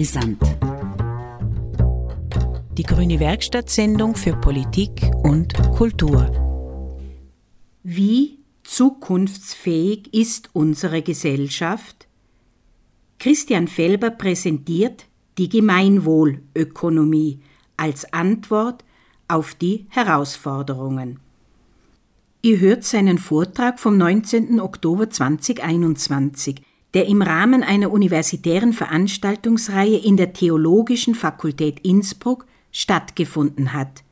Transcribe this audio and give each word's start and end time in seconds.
Brisant. 0.00 0.40
Die 2.78 2.84
Grüne 2.84 3.20
Werkstattsendung 3.20 4.14
für 4.14 4.34
Politik 4.34 5.02
und 5.22 5.52
Kultur. 5.76 6.32
Wie 7.82 8.38
zukunftsfähig 8.62 10.14
ist 10.14 10.48
unsere 10.54 11.02
Gesellschaft? 11.02 12.08
Christian 13.18 13.68
Felber 13.68 14.08
präsentiert 14.08 15.04
die 15.36 15.50
Gemeinwohlökonomie 15.50 17.40
als 17.76 18.10
Antwort 18.10 18.86
auf 19.28 19.52
die 19.52 19.84
Herausforderungen. 19.90 21.20
Ihr 22.40 22.58
hört 22.58 22.84
seinen 22.84 23.18
Vortrag 23.18 23.78
vom 23.78 23.98
19. 23.98 24.60
Oktober 24.60 25.10
2021, 25.10 26.62
der 26.94 27.06
im 27.06 27.22
Rahmen 27.22 27.62
einer 27.62 27.92
universitären 27.92 28.72
Veranstaltungsreihe 28.72 29.98
in 29.98 30.16
der 30.16 30.32
Theologischen 30.32 31.14
Fakultät 31.14 31.80
Innsbruck 31.80 32.46
stattgefunden 32.72 33.72
hat. 33.72 34.02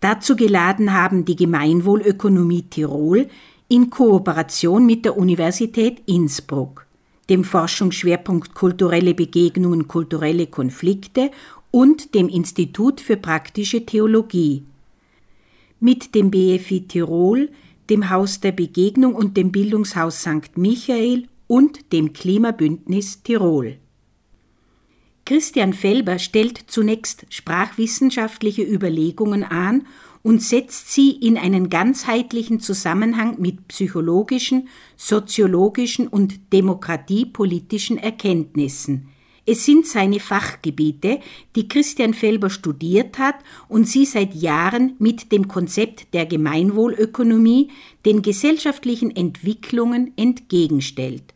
Dazu 0.00 0.34
geladen 0.34 0.92
haben 0.92 1.24
die 1.24 1.36
Gemeinwohlökonomie 1.36 2.62
Tirol 2.62 3.28
in 3.68 3.90
Kooperation 3.90 4.84
mit 4.84 5.04
der 5.04 5.16
Universität 5.16 6.02
Innsbruck, 6.06 6.86
dem 7.30 7.44
Forschungsschwerpunkt 7.44 8.54
Kulturelle 8.54 9.14
Begegnungen, 9.14 9.86
kulturelle 9.86 10.46
Konflikte 10.46 11.30
und 11.70 12.14
dem 12.14 12.28
Institut 12.28 13.00
für 13.00 13.16
praktische 13.16 13.86
Theologie. 13.86 14.64
Mit 15.80 16.14
dem 16.14 16.30
BFI 16.30 16.86
Tirol 16.88 17.50
dem 17.90 18.10
Haus 18.10 18.40
der 18.40 18.52
Begegnung 18.52 19.14
und 19.14 19.36
dem 19.36 19.52
Bildungshaus 19.52 20.20
St. 20.20 20.56
Michael 20.56 21.28
und 21.52 21.92
dem 21.92 22.14
Klimabündnis 22.14 23.22
Tirol. 23.22 23.76
Christian 25.26 25.74
Felber 25.74 26.18
stellt 26.18 26.56
zunächst 26.66 27.26
sprachwissenschaftliche 27.28 28.62
Überlegungen 28.62 29.44
an 29.44 29.86
und 30.22 30.42
setzt 30.42 30.94
sie 30.94 31.10
in 31.10 31.36
einen 31.36 31.68
ganzheitlichen 31.68 32.58
Zusammenhang 32.58 33.38
mit 33.38 33.68
psychologischen, 33.68 34.68
soziologischen 34.96 36.08
und 36.08 36.54
demokratiepolitischen 36.54 37.98
Erkenntnissen, 37.98 39.08
es 39.44 39.64
sind 39.64 39.86
seine 39.86 40.20
Fachgebiete, 40.20 41.18
die 41.56 41.66
Christian 41.66 42.14
Felber 42.14 42.48
studiert 42.48 43.18
hat 43.18 43.34
und 43.68 43.88
sie 43.88 44.04
seit 44.04 44.34
Jahren 44.34 44.94
mit 45.00 45.32
dem 45.32 45.48
Konzept 45.48 46.14
der 46.14 46.26
Gemeinwohlökonomie 46.26 47.68
den 48.06 48.22
gesellschaftlichen 48.22 49.14
Entwicklungen 49.14 50.12
entgegenstellt. 50.16 51.31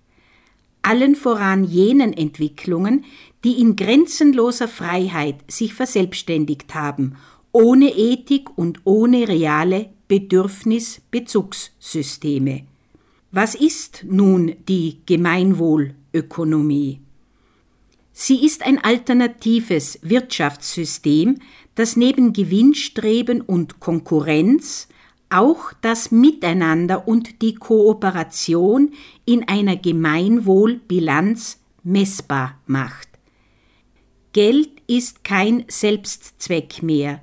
Allen 0.86 1.16
voran 1.16 1.64
jenen 1.64 2.12
Entwicklungen, 2.12 3.04
die 3.42 3.60
in 3.60 3.74
grenzenloser 3.74 4.68
Freiheit 4.68 5.34
sich 5.50 5.74
verselbstständigt 5.74 6.76
haben, 6.76 7.16
ohne 7.50 7.88
Ethik 7.88 8.56
und 8.56 8.82
ohne 8.84 9.26
reale 9.26 9.90
Bedürfnisbezugssysteme. 10.06 12.62
Was 13.32 13.56
ist 13.56 14.04
nun 14.08 14.54
die 14.68 14.98
Gemeinwohlökonomie? 15.06 17.00
Sie 18.12 18.46
ist 18.46 18.64
ein 18.64 18.78
alternatives 18.78 19.98
Wirtschaftssystem, 20.02 21.40
das 21.74 21.96
neben 21.96 22.32
Gewinnstreben 22.32 23.40
und 23.40 23.80
Konkurrenz 23.80 24.86
auch 25.30 25.72
das 25.80 26.10
Miteinander 26.10 27.08
und 27.08 27.42
die 27.42 27.55
Kooperation 27.55 28.92
in 29.24 29.48
einer 29.48 29.77
Gemeinwohlbilanz 29.77 31.60
messbar 31.82 32.60
macht. 32.66 33.08
Geld 34.32 34.70
ist 34.87 35.25
kein 35.25 35.64
Selbstzweck 35.69 36.82
mehr, 36.82 37.22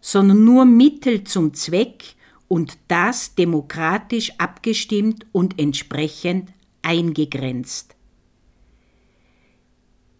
sondern 0.00 0.44
nur 0.44 0.64
Mittel 0.64 1.24
zum 1.24 1.54
Zweck 1.54 2.16
und 2.48 2.78
das 2.88 3.34
demokratisch 3.34 4.32
abgestimmt 4.38 5.26
und 5.32 5.60
entsprechend 5.60 6.50
eingegrenzt. 6.82 7.94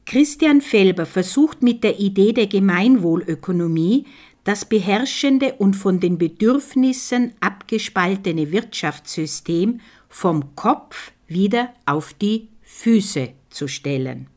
Christian 0.06 0.60
Felber 0.60 1.06
versucht 1.06 1.62
mit 1.62 1.84
der 1.84 2.00
Idee 2.00 2.32
der 2.32 2.46
Gemeinwohlökonomie 2.48 4.06
das 4.44 4.64
beherrschende 4.64 5.54
und 5.54 5.74
von 5.74 6.00
den 6.00 6.18
Bedürfnissen 6.18 7.32
abgespaltene 7.40 8.52
Wirtschaftssystem 8.52 9.80
vom 10.08 10.56
Kopf 10.56 11.12
wieder 11.26 11.72
auf 11.86 12.14
die 12.14 12.48
Füße 12.62 13.30
zu 13.50 13.68
stellen. 13.68 14.28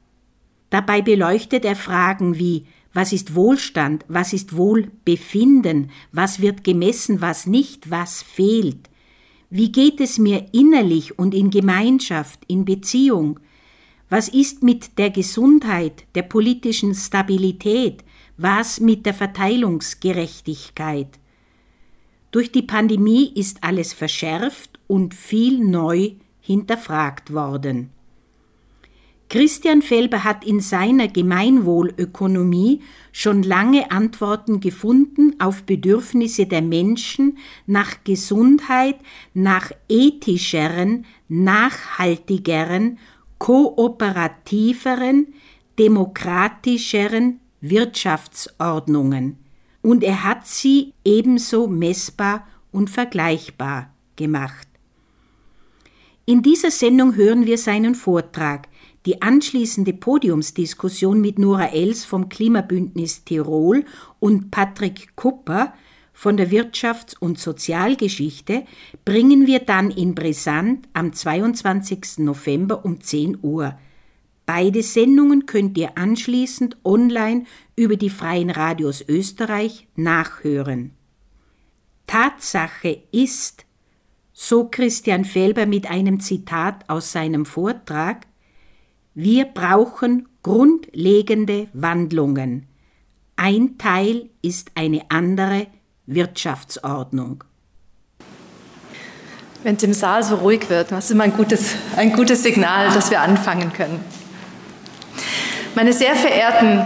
Dabei 0.69 1.01
beleuchtet 1.01 1.65
er 1.65 1.75
Fragen 1.75 2.37
wie 2.37 2.65
was 2.93 3.11
ist 3.11 3.33
Wohlstand, 3.33 4.05
was 4.07 4.33
ist 4.33 4.55
Wohlbefinden, 4.55 5.89
was 6.11 6.41
wird 6.41 6.63
gemessen, 6.63 7.21
was 7.21 7.47
nicht, 7.47 7.89
was 7.89 8.21
fehlt, 8.21 8.89
wie 9.49 9.71
geht 9.71 9.99
es 9.99 10.17
mir 10.17 10.47
innerlich 10.51 11.17
und 11.17 11.33
in 11.33 11.49
Gemeinschaft, 11.49 12.39
in 12.47 12.65
Beziehung, 12.65 13.39
was 14.09 14.29
ist 14.29 14.63
mit 14.63 14.97
der 14.97 15.09
Gesundheit, 15.09 16.05
der 16.15 16.23
politischen 16.23 16.93
Stabilität? 16.93 18.03
Was 18.45 18.81
mit 18.81 19.05
der 19.05 19.13
Verteilungsgerechtigkeit? 19.13 21.07
Durch 22.31 22.51
die 22.51 22.63
Pandemie 22.63 23.31
ist 23.33 23.63
alles 23.63 23.93
verschärft 23.93 24.81
und 24.85 25.13
viel 25.13 25.63
neu 25.63 26.15
hinterfragt 26.41 27.33
worden. 27.33 27.91
Christian 29.29 29.81
Felber 29.81 30.25
hat 30.25 30.43
in 30.43 30.59
seiner 30.59 31.07
Gemeinwohlökonomie 31.07 32.81
schon 33.13 33.43
lange 33.43 33.91
Antworten 33.91 34.59
gefunden 34.59 35.39
auf 35.39 35.63
Bedürfnisse 35.63 36.45
der 36.45 36.63
Menschen 36.63 37.37
nach 37.65 38.03
Gesundheit, 38.03 38.97
nach 39.33 39.71
ethischeren, 39.87 41.05
nachhaltigeren 41.29 42.99
kooperativeren, 43.37 45.33
demokratischeren 45.79 47.39
Wirtschaftsordnungen 47.63 49.37
und 49.81 50.03
er 50.03 50.23
hat 50.25 50.45
sie 50.45 50.93
ebenso 51.05 51.67
messbar 51.67 52.45
und 52.71 52.89
vergleichbar 52.89 53.93
gemacht. 54.17 54.67
In 56.25 56.41
dieser 56.41 56.71
Sendung 56.71 57.15
hören 57.15 57.45
wir 57.45 57.57
seinen 57.57 57.95
Vortrag, 57.95 58.67
die 59.05 59.21
anschließende 59.21 59.93
Podiumsdiskussion 59.93 61.19
mit 61.21 61.39
Nora 61.39 61.67
Els 61.67 62.05
vom 62.05 62.29
Klimabündnis 62.29 63.23
Tirol 63.23 63.85
und 64.19 64.51
Patrick 64.51 65.15
Kupper 65.15 65.73
von 66.13 66.37
der 66.37 66.51
Wirtschafts- 66.51 67.17
und 67.17 67.39
Sozialgeschichte 67.39 68.65
bringen 69.03 69.47
wir 69.47 69.59
dann 69.59 69.89
in 69.89 70.15
Brisant 70.15 70.87
am 70.93 71.11
22. 71.11 72.19
November 72.19 72.85
um 72.85 73.01
10 73.01 73.39
Uhr. 73.41 73.77
Beide 74.45 74.83
Sendungen 74.83 75.45
könnt 75.45 75.77
ihr 75.77 75.97
anschließend 75.97 76.77
online 76.83 77.45
über 77.75 77.95
die 77.95 78.09
Freien 78.09 78.49
Radios 78.49 79.03
Österreich 79.07 79.87
nachhören. 79.95 80.91
Tatsache 82.07 83.03
ist, 83.11 83.65
so 84.33 84.67
Christian 84.69 85.25
Felber 85.25 85.65
mit 85.65 85.89
einem 85.89 86.19
Zitat 86.19 86.89
aus 86.89 87.11
seinem 87.11 87.45
Vortrag, 87.45 88.27
wir 89.13 89.45
brauchen 89.45 90.27
grundlegende 90.41 91.67
Wandlungen. 91.73 92.67
Ein 93.35 93.77
Teil 93.77 94.29
ist 94.41 94.71
eine 94.75 95.09
andere 95.09 95.67
Wirtschaftsordnung. 96.05 97.43
Wenn 99.63 99.77
es 99.77 99.83
im 99.83 99.93
Saal 99.93 100.23
so 100.23 100.35
ruhig 100.35 100.69
wird, 100.69 100.91
das 100.91 101.05
ist 101.05 101.11
immer 101.11 101.23
ein 101.23 101.33
gutes, 101.33 101.75
ein 101.95 102.11
gutes 102.11 102.43
Signal, 102.43 102.93
dass 102.93 103.09
wir 103.09 103.21
anfangen 103.21 103.71
können. 103.71 104.03
Meine 105.75 105.91
sehr 105.91 106.15
verehrten 106.15 106.85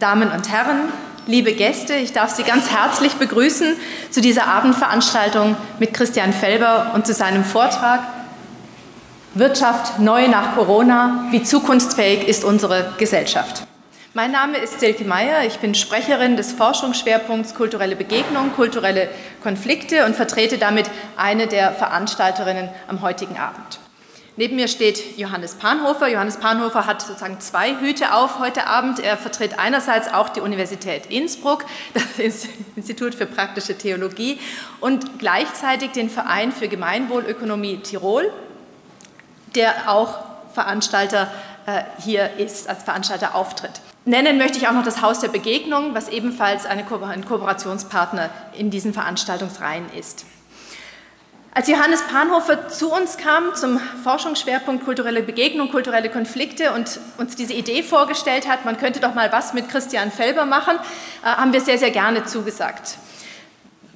Damen 0.00 0.32
und 0.32 0.50
Herren, 0.50 0.92
liebe 1.28 1.52
Gäste, 1.52 1.94
ich 1.94 2.12
darf 2.12 2.30
Sie 2.30 2.42
ganz 2.42 2.68
herzlich 2.68 3.14
begrüßen 3.14 3.76
zu 4.10 4.20
dieser 4.20 4.48
Abendveranstaltung 4.48 5.56
mit 5.78 5.94
Christian 5.94 6.32
Felber 6.32 6.90
und 6.94 7.06
zu 7.06 7.14
seinem 7.14 7.44
Vortrag 7.44 8.00
Wirtschaft 9.34 10.00
neu 10.00 10.26
nach 10.26 10.56
Corona, 10.56 11.26
wie 11.30 11.44
zukunftsfähig 11.44 12.26
ist 12.26 12.42
unsere 12.42 12.94
Gesellschaft. 12.98 13.62
Mein 14.12 14.32
Name 14.32 14.58
ist 14.58 14.80
Silke 14.80 15.04
Meyer, 15.04 15.44
ich 15.46 15.60
bin 15.60 15.76
Sprecherin 15.76 16.36
des 16.36 16.50
Forschungsschwerpunkts 16.50 17.54
Kulturelle 17.54 17.94
Begegnung, 17.94 18.52
kulturelle 18.56 19.08
Konflikte 19.40 20.04
und 20.04 20.16
vertrete 20.16 20.58
damit 20.58 20.90
eine 21.16 21.46
der 21.46 21.70
Veranstalterinnen 21.70 22.70
am 22.88 23.02
heutigen 23.02 23.38
Abend. 23.38 23.78
Neben 24.36 24.56
mir 24.56 24.68
steht 24.68 25.18
Johannes 25.18 25.54
Panhofer. 25.54 26.08
Johannes 26.08 26.38
Panhofer 26.38 26.86
hat 26.86 27.02
sozusagen 27.02 27.40
zwei 27.40 27.74
Hüte 27.80 28.14
auf 28.14 28.38
heute 28.38 28.66
Abend. 28.66 29.00
Er 29.00 29.16
vertritt 29.16 29.58
einerseits 29.58 30.12
auch 30.12 30.28
die 30.28 30.40
Universität 30.40 31.06
Innsbruck, 31.06 31.64
das 32.18 32.46
Institut 32.76 33.14
für 33.14 33.26
praktische 33.26 33.76
Theologie 33.76 34.38
und 34.80 35.18
gleichzeitig 35.18 35.90
den 35.90 36.08
Verein 36.08 36.52
für 36.52 36.68
Gemeinwohlökonomie 36.68 37.78
Tirol, 37.78 38.32
der 39.54 39.90
auch 39.90 40.20
Veranstalter 40.54 41.30
äh, 41.66 41.82
hier 42.02 42.36
ist, 42.38 42.68
als 42.68 42.84
Veranstalter 42.84 43.34
auftritt. 43.34 43.80
Nennen 44.04 44.38
möchte 44.38 44.58
ich 44.58 44.66
auch 44.66 44.72
noch 44.72 44.84
das 44.84 45.02
Haus 45.02 45.20
der 45.20 45.28
Begegnung, 45.28 45.94
was 45.94 46.08
ebenfalls 46.08 46.64
ein 46.66 46.86
Kooperationspartner 46.86 48.30
in 48.56 48.70
diesen 48.70 48.94
Veranstaltungsreihen 48.94 49.92
ist. 49.92 50.24
Als 51.52 51.66
Johannes 51.66 52.02
Panhofer 52.02 52.68
zu 52.68 52.92
uns 52.92 53.16
kam 53.16 53.56
zum 53.56 53.80
Forschungsschwerpunkt 54.04 54.84
kulturelle 54.84 55.20
Begegnung, 55.20 55.68
kulturelle 55.68 56.08
Konflikte 56.08 56.72
und 56.72 57.00
uns 57.18 57.34
diese 57.34 57.54
Idee 57.54 57.82
vorgestellt 57.82 58.48
hat, 58.48 58.64
man 58.64 58.78
könnte 58.78 59.00
doch 59.00 59.14
mal 59.14 59.32
was 59.32 59.52
mit 59.52 59.68
Christian 59.68 60.12
Felber 60.12 60.44
machen, 60.44 60.76
äh, 61.24 61.26
haben 61.26 61.52
wir 61.52 61.60
sehr, 61.60 61.76
sehr 61.76 61.90
gerne 61.90 62.24
zugesagt. 62.24 62.98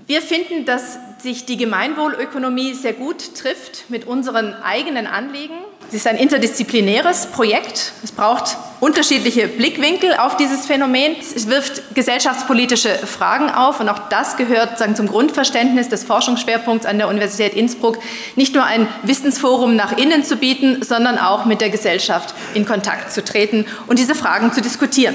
Wir 0.09 0.21
finden, 0.21 0.65
dass 0.65 0.99
sich 1.19 1.47
die 1.47 1.57
Gemeinwohlökonomie 1.57 2.75
sehr 2.75 2.93
gut 2.93 3.37
trifft 3.37 3.89
mit 3.89 4.05
unseren 4.05 4.55
eigenen 4.55 5.07
Anliegen. 5.07 5.55
Es 5.95 6.01
ist 6.01 6.09
ein 6.09 6.17
interdisziplinäres 6.17 7.27
Projekt. 7.27 7.93
Es 8.03 8.11
braucht 8.11 8.57
unterschiedliche 8.81 9.47
Blickwinkel 9.47 10.13
auf 10.15 10.37
dieses 10.37 10.67
Phänomen. 10.67 11.15
Es 11.21 11.47
wirft 11.47 11.95
gesellschaftspolitische 11.95 12.89
Fragen 12.89 13.49
auf 13.49 13.79
und 13.79 13.89
auch 13.89 14.09
das 14.09 14.37
gehört 14.37 14.77
sagen, 14.77 14.97
zum 14.97 15.07
Grundverständnis 15.07 15.89
des 15.89 16.03
Forschungsschwerpunkts 16.03 16.85
an 16.85 16.99
der 16.99 17.07
Universität 17.07 17.55
Innsbruck, 17.55 18.01
nicht 18.35 18.57
nur 18.57 18.65
ein 18.65 18.89
Wissensforum 19.05 19.77
nach 19.77 19.97
innen 19.97 20.25
zu 20.25 20.35
bieten, 20.35 20.83
sondern 20.83 21.17
auch 21.17 21.45
mit 21.45 21.61
der 21.61 21.71
Gesellschaft 21.71 22.35
in 22.55 22.67
Kontakt 22.67 23.13
zu 23.13 23.23
treten 23.23 23.65
und 23.87 24.01
diese 24.01 24.17
Fragen 24.17 24.53
zu 24.53 24.61
diskutieren. 24.61 25.15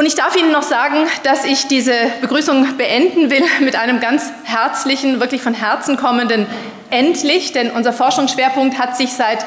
Und 0.00 0.06
ich 0.06 0.14
darf 0.14 0.34
Ihnen 0.34 0.50
noch 0.50 0.62
sagen, 0.62 1.06
dass 1.24 1.44
ich 1.44 1.68
diese 1.68 1.92
Begrüßung 2.22 2.78
beenden 2.78 3.30
will 3.30 3.42
mit 3.60 3.76
einem 3.76 4.00
ganz 4.00 4.32
herzlichen, 4.44 5.20
wirklich 5.20 5.42
von 5.42 5.52
Herzen 5.52 5.98
kommenden 5.98 6.46
Endlich, 6.88 7.52
denn 7.52 7.70
unser 7.70 7.92
Forschungsschwerpunkt 7.92 8.78
hat 8.78 8.96
sich 8.96 9.12
seit 9.12 9.44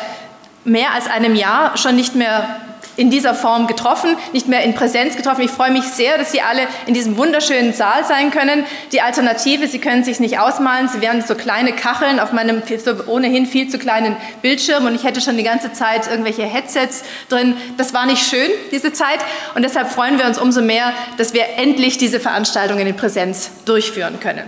mehr 0.64 0.92
als 0.94 1.10
einem 1.10 1.34
Jahr 1.34 1.76
schon 1.76 1.96
nicht 1.96 2.14
mehr 2.14 2.62
in 2.96 3.10
dieser 3.10 3.34
Form 3.34 3.68
getroffen, 3.68 4.16
nicht 4.34 4.48
mehr 4.48 4.64
in 4.64 4.76
Präsenz 4.76 5.16
getroffen. 5.16 5.42
Ich 5.42 5.52
freue 5.52 5.72
mich 5.72 5.84
sehr, 5.84 6.18
dass 6.18 6.32
Sie 6.32 6.42
alle 6.42 6.68
in 6.86 6.94
diesem 6.94 7.18
wunderschönen 7.18 7.74
Saal 7.74 8.06
sein 8.06 8.32
können. 8.32 8.66
Die 8.92 9.02
Alternative, 9.02 9.68
Sie 9.68 9.80
können 9.80 10.04
sich 10.04 10.20
nicht 10.20 10.40
ausmalen, 10.40 10.88
Sie 10.88 11.02
werden 11.02 11.24
so 11.26 11.36
kleine 11.36 11.74
Kacheln 11.74 12.20
auf 12.20 12.32
meinem 12.34 12.62
ohnehin 13.08 13.46
viel 13.46 13.70
zu 13.70 13.80
kleinen 13.80 14.16
Bildschirm 14.42 14.86
und 14.86 14.96
ich 14.96 15.04
hätte 15.04 15.22
schon 15.22 15.38
die 15.38 15.44
ganze 15.44 15.74
Zeit 15.74 16.08
irgendwelche 16.08 16.44
Headsets 16.44 17.04
drin. 17.30 17.56
Das 17.78 17.94
war 17.94 18.06
nicht 18.06 18.28
schön, 18.28 18.50
diese 18.72 18.94
Zeit 18.94 19.20
und 19.56 19.64
deshalb 19.64 19.90
freuen 19.90 20.18
wir 20.18 20.26
uns 20.26 20.38
umso 20.38 20.62
mehr, 20.62 20.94
dass 21.18 21.34
wir 21.34 21.46
endlich 21.58 21.98
diese 21.98 22.20
Veranstaltungen 22.20 22.86
in 22.86 22.96
Präsenz 22.96 23.52
durchführen 23.66 24.20
können. 24.20 24.44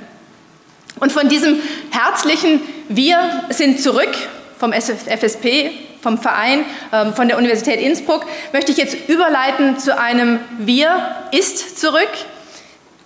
Und 1.00 1.12
von 1.12 1.28
diesem 1.28 1.60
herzlichen 1.92 2.62
Wir 2.88 3.44
sind 3.50 3.82
zurück 3.82 4.16
vom 4.58 4.72
FSP 4.72 5.72
vom 6.06 6.20
Verein, 6.20 6.64
ähm, 6.94 7.16
von 7.16 7.28
der 7.28 7.40
Universität 7.40 7.82
Innsbruck, 7.82 8.28
möchte 8.54 8.72
ich 8.72 8.78
jetzt 8.78 9.10
überleiten 9.10 9.80
zu 9.80 9.98
einem 9.98 10.40
Wir 10.60 11.16
ist 11.32 11.80
zurück, 11.80 12.12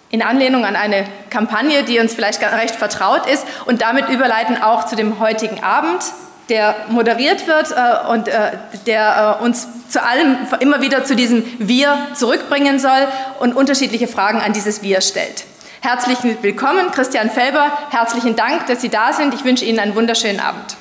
in 0.10 0.22
Anlehnung 0.22 0.66
an 0.66 0.75
eine 0.75 1.06
Kampagne, 1.30 1.84
die 1.84 2.00
uns 2.00 2.13
vielleicht 2.13 2.42
recht 2.42 2.75
vertraut 2.75 3.25
ist, 3.25 3.46
und 3.66 3.81
damit 3.81 4.10
überleiten 4.10 4.62
auch 4.62 4.86
zu 4.86 4.98
dem 4.98 5.19
heutigen 5.22 5.63
Abend, 5.63 6.04
der 6.50 6.75
moderiert 6.90 7.48
wird 7.48 7.72
äh, 7.72 8.12
und 8.12 8.28
äh, 8.28 8.51
der 8.86 9.38
äh, 9.40 9.44
uns 9.45 9.68
zu 9.88 10.04
allem 10.04 10.36
immer 10.60 10.81
wieder 10.81 11.06
zu 11.06 11.16
diesem 11.16 11.45
Wir 11.57 11.98
zurückbringen 12.16 12.80
soll 12.80 13.07
und 13.40 13.56
unterschiedliche 13.56 14.10
Fragen 14.10 14.42
an 14.42 14.52
dieses 14.52 14.81
Wir 14.81 15.00
stellt. 15.00 15.45
Herzlich 15.80 16.18
willkommen, 16.42 16.92
Christian 16.92 17.30
Felber. 17.30 17.72
Herzlichen 17.92 18.36
Dank, 18.36 18.68
dass 18.68 18.81
Sie 18.81 18.90
da 18.90 19.13
sind. 19.13 19.34
Ich 19.34 19.45
wünsche 19.45 19.63
Ihnen 19.63 19.80
einen 19.80 19.95
wunderschönen 19.95 20.42
Abend. 20.42 20.75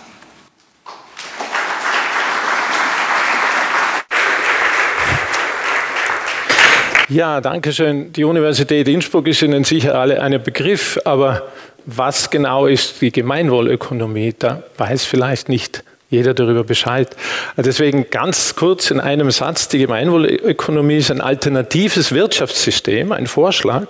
Ja, 7.11 7.41
danke 7.41 7.73
schön. 7.73 8.13
Die 8.13 8.25
Universität 8.25 8.87
Innsbruck 8.87 9.29
ist 9.29 9.41
Ihnen 9.41 9.65
sicher 9.65 9.95
alle 9.95 10.21
ein 10.21 10.43
Begriff, 10.43 11.01
aber 11.07 11.49
was 11.87 12.29
genau 12.29 12.67
ist 12.67 13.01
die 13.01 13.11
Gemeinwohlökonomie? 13.11 14.35
Da 14.39 14.63
weiß 14.77 15.07
vielleicht 15.07 15.49
nicht 15.49 15.85
jeder 16.11 16.35
darüber 16.35 16.65
Bescheid. 16.65 17.17
Deswegen 17.57 18.11
ganz 18.11 18.57
kurz 18.57 18.91
in 18.91 19.01
einem 19.01 19.31
Satz, 19.31 19.69
die 19.69 19.79
Gemeinwohlökonomie 19.79 20.99
ist 20.99 21.11
ein 21.11 21.23
alternatives 21.23 22.13
Wirtschaftssystem, 22.13 23.11
ein 23.13 23.27
Vorschlag, 23.27 23.87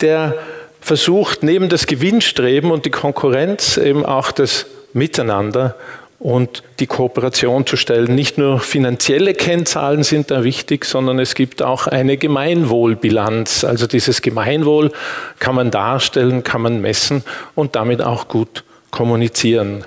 der 0.00 0.34
versucht, 0.80 1.42
neben 1.42 1.68
das 1.68 1.86
Gewinnstreben 1.86 2.70
und 2.70 2.86
die 2.86 2.90
Konkurrenz 2.90 3.76
eben 3.76 4.06
auch 4.06 4.32
das 4.32 4.64
Miteinander 4.94 5.76
und 6.20 6.62
die 6.80 6.86
Kooperation 6.86 7.66
zu 7.66 7.76
stellen. 7.76 8.14
Nicht 8.14 8.36
nur 8.36 8.60
finanzielle 8.60 9.32
Kennzahlen 9.32 10.04
sind 10.04 10.30
da 10.30 10.44
wichtig, 10.44 10.84
sondern 10.84 11.18
es 11.18 11.34
gibt 11.34 11.62
auch 11.62 11.86
eine 11.86 12.18
Gemeinwohlbilanz. 12.18 13.64
Also 13.64 13.86
dieses 13.86 14.20
Gemeinwohl 14.20 14.92
kann 15.38 15.54
man 15.54 15.70
darstellen, 15.70 16.44
kann 16.44 16.60
man 16.60 16.82
messen 16.82 17.24
und 17.54 17.74
damit 17.74 18.02
auch 18.02 18.28
gut 18.28 18.64
kommunizieren. 18.90 19.84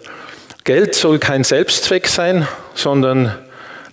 Geld 0.63 0.95
soll 0.95 1.19
kein 1.19 1.44
Selbstzweck 1.44 2.07
sein, 2.07 2.47
sondern 2.74 3.35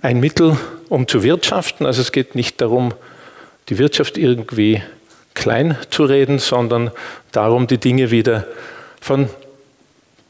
ein 0.00 0.18
Mittel, 0.18 0.56
um 0.88 1.06
zu 1.06 1.22
wirtschaften. 1.22 1.84
Also 1.84 2.00
es 2.00 2.10
geht 2.10 2.34
nicht 2.34 2.58
darum, 2.62 2.94
die 3.68 3.76
Wirtschaft 3.76 4.16
irgendwie 4.16 4.82
klein 5.34 5.76
zu 5.90 6.04
reden, 6.04 6.38
sondern 6.38 6.90
darum, 7.32 7.66
die 7.66 7.78
Dinge 7.78 8.10
wieder 8.10 8.46
von 8.98 9.28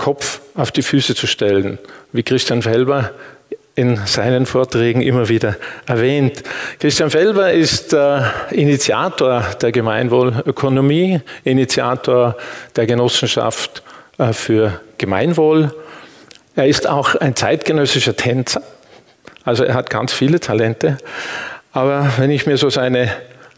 Kopf 0.00 0.40
auf 0.54 0.72
die 0.72 0.80
Füße 0.80 1.14
zu 1.14 1.26
stellen, 1.26 1.78
wie 2.12 2.22
Christian 2.22 2.62
Felber 2.62 3.10
in 3.74 4.00
seinen 4.06 4.46
Vorträgen 4.46 5.02
immer 5.02 5.28
wieder 5.28 5.56
erwähnt. 5.86 6.42
Christian 6.78 7.10
Felber 7.10 7.52
ist 7.52 7.92
äh, 7.92 8.22
Initiator 8.50 9.44
der 9.60 9.72
Gemeinwohlökonomie, 9.72 11.20
Initiator 11.44 12.34
der 12.76 12.86
Genossenschaft 12.86 13.82
äh, 14.16 14.32
für 14.32 14.80
Gemeinwohl. 14.96 15.70
Er 16.56 16.66
ist 16.66 16.88
auch 16.88 17.14
ein 17.16 17.36
zeitgenössischer 17.36 18.16
Tänzer, 18.16 18.62
also 19.44 19.64
er 19.64 19.74
hat 19.74 19.90
ganz 19.90 20.14
viele 20.14 20.40
Talente. 20.40 20.96
Aber 21.72 22.10
wenn 22.16 22.30
ich 22.30 22.46
mir 22.46 22.56
so 22.56 22.70
seine 22.70 23.10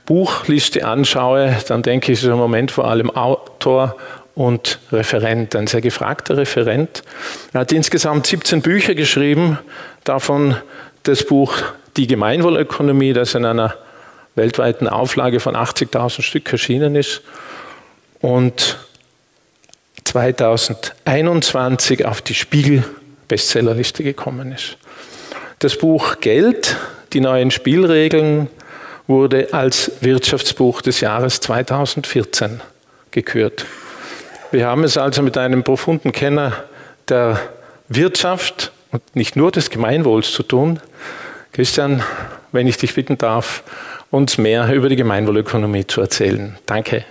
Buchliste 0.07 0.85
anschaue, 0.85 1.55
dann 1.69 1.83
denke 1.83 2.11
ich, 2.11 2.19
ist 2.19 2.25
im 2.25 2.37
Moment 2.37 2.73
vor 2.73 2.89
allem 2.89 3.11
Autor 3.11 3.97
und 4.35 4.79
Referent, 4.91 5.55
ein 5.57 5.67
sehr 5.67 5.81
gefragter 5.81 6.37
Referent. 6.37 7.03
Er 7.53 7.61
hat 7.61 7.73
insgesamt 7.73 8.27
17 8.27 8.63
Bücher 8.63 8.95
geschrieben, 8.95 9.59
davon 10.05 10.57
das 11.03 11.25
Buch 11.25 11.55
Die 11.97 12.07
Gemeinwohlökonomie, 12.07 13.13
das 13.13 13.35
in 13.35 13.45
einer 13.45 13.75
weltweiten 14.35 14.89
Auflage 14.89 15.41
von 15.41 15.57
80.000 15.57 16.23
Stück 16.23 16.51
erschienen 16.51 16.97
ist 16.97 17.21
und 18.21 18.79
2021 20.05 22.07
auf 22.07 22.23
die 22.23 22.35
Spiegel-Bestsellerliste 22.35 24.03
gekommen 24.03 24.53
ist. 24.53 24.79
Das 25.59 25.77
Buch 25.77 26.21
Geld, 26.21 26.77
die 27.13 27.21
neuen 27.21 27.51
Spielregeln, 27.51 28.49
wurde 29.07 29.53
als 29.53 29.93
Wirtschaftsbuch 30.01 30.81
des 30.81 31.01
Jahres 31.01 31.41
2014 31.41 32.63
gekürt. 33.11 33.67
Wir 34.53 34.67
haben 34.67 34.85
es 34.85 34.99
also 34.99 35.23
mit 35.23 35.39
einem 35.39 35.65
profunden 35.65 36.13
Kenner 36.13 36.53
der 37.09 37.41
Wirtschaft 37.89 38.71
und 38.91 39.17
nicht 39.17 39.35
nur 39.35 39.51
des 39.51 39.71
Gemeinwohls 39.71 40.31
zu 40.31 40.43
tun. 40.43 40.79
Christian, 41.53 42.03
wenn 42.53 42.67
ich 42.67 42.77
dich 42.77 42.95
bitten 42.95 43.17
darf, 43.17 43.63
uns 44.11 44.37
mehr 44.37 44.71
über 44.75 44.91
die 44.91 44.97
Gemeinwohlökonomie 44.97 45.87
zu 45.87 46.03
erzählen. 46.03 46.59
Danke. 46.67 47.07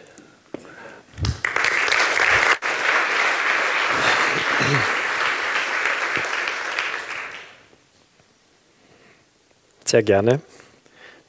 Sehr 9.86 10.04
gerne. 10.04 10.42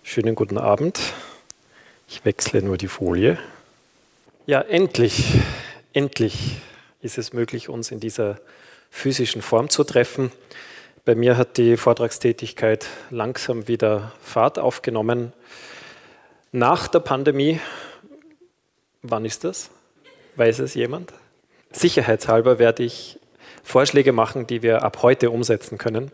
Schönen 0.03 0.35
guten 0.35 0.59
Abend. 0.59 1.01
Ich 2.07 2.23
wechsle 2.27 2.61
nur 2.61 2.77
die 2.77 2.89
Folie. 2.89 3.39
Ja, 4.45 4.61
endlich 4.61 5.41
endlich 5.93 6.57
ist 7.01 7.19
es 7.19 7.33
möglich, 7.33 7.69
uns 7.69 7.91
in 7.91 8.01
dieser 8.01 8.39
physischen 8.91 9.43
Form 9.43 9.69
zu 9.69 9.85
treffen. 9.85 10.31
Bei 11.05 11.15
mir 11.15 11.37
hat 11.37 11.57
die 11.57 11.77
Vortragstätigkeit 11.77 12.87
langsam 13.11 13.67
wieder 13.67 14.13
Fahrt 14.23 14.59
aufgenommen. 14.59 15.33
Nach 16.53 16.87
der 16.87 17.01
Pandemie, 17.01 17.61
wann 19.03 19.25
ist 19.25 19.45
das? 19.45 19.71
Weiß 20.37 20.61
es 20.61 20.75
jemand? 20.75 21.13
Sicherheitshalber 21.73 22.59
werde 22.59 22.85
ich 22.85 23.19
Vorschläge 23.63 24.13
machen, 24.13 24.47
die 24.47 24.63
wir 24.63 24.83
ab 24.83 25.03
heute 25.03 25.31
umsetzen 25.31 25.79
können, 25.79 26.13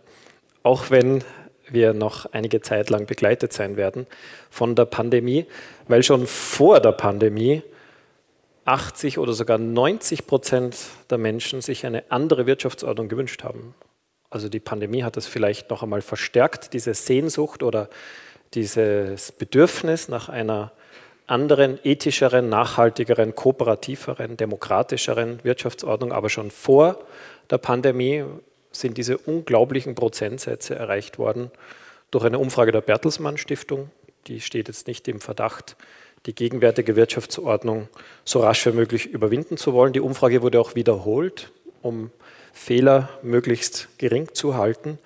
auch 0.62 0.90
wenn 0.90 1.25
wir 1.68 1.92
noch 1.92 2.32
einige 2.32 2.61
Zeit 2.62 2.88
lang 2.90 3.06
begleitet 3.06 3.52
sein 3.52 3.76
werden 3.76 4.06
von 4.50 4.75
der 4.75 4.87
Pandemie, 4.87 5.47
weil 5.87 6.02
schon 6.02 6.26
vor 6.26 6.80
der 6.80 6.92
Pandemie 6.92 7.62
80 8.69 9.19
oder 9.19 9.33
sogar 9.33 9.59
90 9.59 10.27
Prozent 10.27 10.77
der 11.11 11.19
Menschen 11.19 11.63
sich 11.63 11.87
eine 11.87 12.05
andere 12.11 12.47
Wirtschaftsordnung 12.47 13.09
gewünscht 13.09 13.43
haben. 13.43 13.75
Also 14.31 14.49
die 14.49 14.61
Pandemie 14.61 15.03
hat 15.05 15.17
es 15.17 15.27
vielleicht 15.27 15.71
noch 15.71 15.83
einmal 15.83 16.03
verstärkt, 16.03 16.75
diese 16.75 16.93
Sehnsucht 16.93 17.63
oder 17.63 17.89
dieses 18.55 19.33
Bedürfnis 19.33 20.09
nach 20.09 20.29
einer 20.29 20.73
anderen, 21.27 21.79
ethischeren, 21.83 22.49
nachhaltigeren, 22.49 23.35
kooperativeren, 23.35 24.37
demokratischeren 24.37 25.43
Wirtschaftsordnung, 25.45 26.13
aber 26.13 26.29
schon 26.29 26.51
vor 26.51 26.99
der 27.51 27.59
Pandemie 27.59 28.25
sind 28.71 28.99
diese 28.99 29.17
unglaublichen 29.17 29.95
Prozentsätze 29.95 30.75
erreicht 30.75 31.19
worden 31.19 31.51
durch 32.11 32.25
eine 32.25 32.39
Umfrage 32.39 32.73
der 32.73 32.81
Bertelsmann 32.83 33.39
Stiftung. 33.39 33.91
Die 34.27 34.41
steht 34.41 34.69
jetzt 34.69 34.87
nicht 34.87 35.09
im 35.09 35.21
Verdacht, 35.21 35.77
die 36.27 36.35
gegenwärtige 36.35 36.97
Wirtschaftsordnung 36.97 37.89
so 38.25 38.41
rasch 38.41 38.67
wie 38.67 38.73
möglich 38.73 39.07
überwinden 39.07 39.57
zu 39.57 39.73
wollen. 39.73 39.93
Die 39.93 40.01
Umfrage 40.01 40.43
wurde 40.43 40.61
auch 40.61 40.75
wiederholt, 40.75 41.51
um 41.83 42.11
Fehler 42.53 43.09
möglichst 43.23 43.89
gering 43.99 44.35
zu 44.35 44.57
halten. 44.57 44.99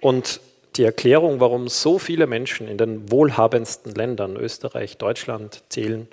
Und 0.00 0.40
die 0.76 0.84
Erklärung, 0.84 1.40
warum 1.40 1.68
so 1.68 1.98
viele 1.98 2.26
Menschen 2.26 2.68
in 2.68 2.78
den 2.78 3.10
wohlhabendsten 3.10 3.94
Ländern, 3.94 4.36
Österreich, 4.36 4.98
Deutschland, 4.98 5.62
zählen 5.68 6.08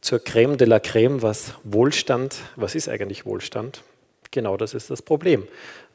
zur 0.00 0.18
Creme 0.18 0.56
de 0.56 0.66
la 0.66 0.80
Creme, 0.80 1.22
was 1.22 1.54
Wohlstand, 1.64 2.36
was 2.56 2.74
ist 2.74 2.88
eigentlich 2.88 3.26
Wohlstand? 3.26 3.82
Genau 4.30 4.56
das 4.56 4.74
ist 4.74 4.90
das 4.90 5.02
Problem. 5.02 5.46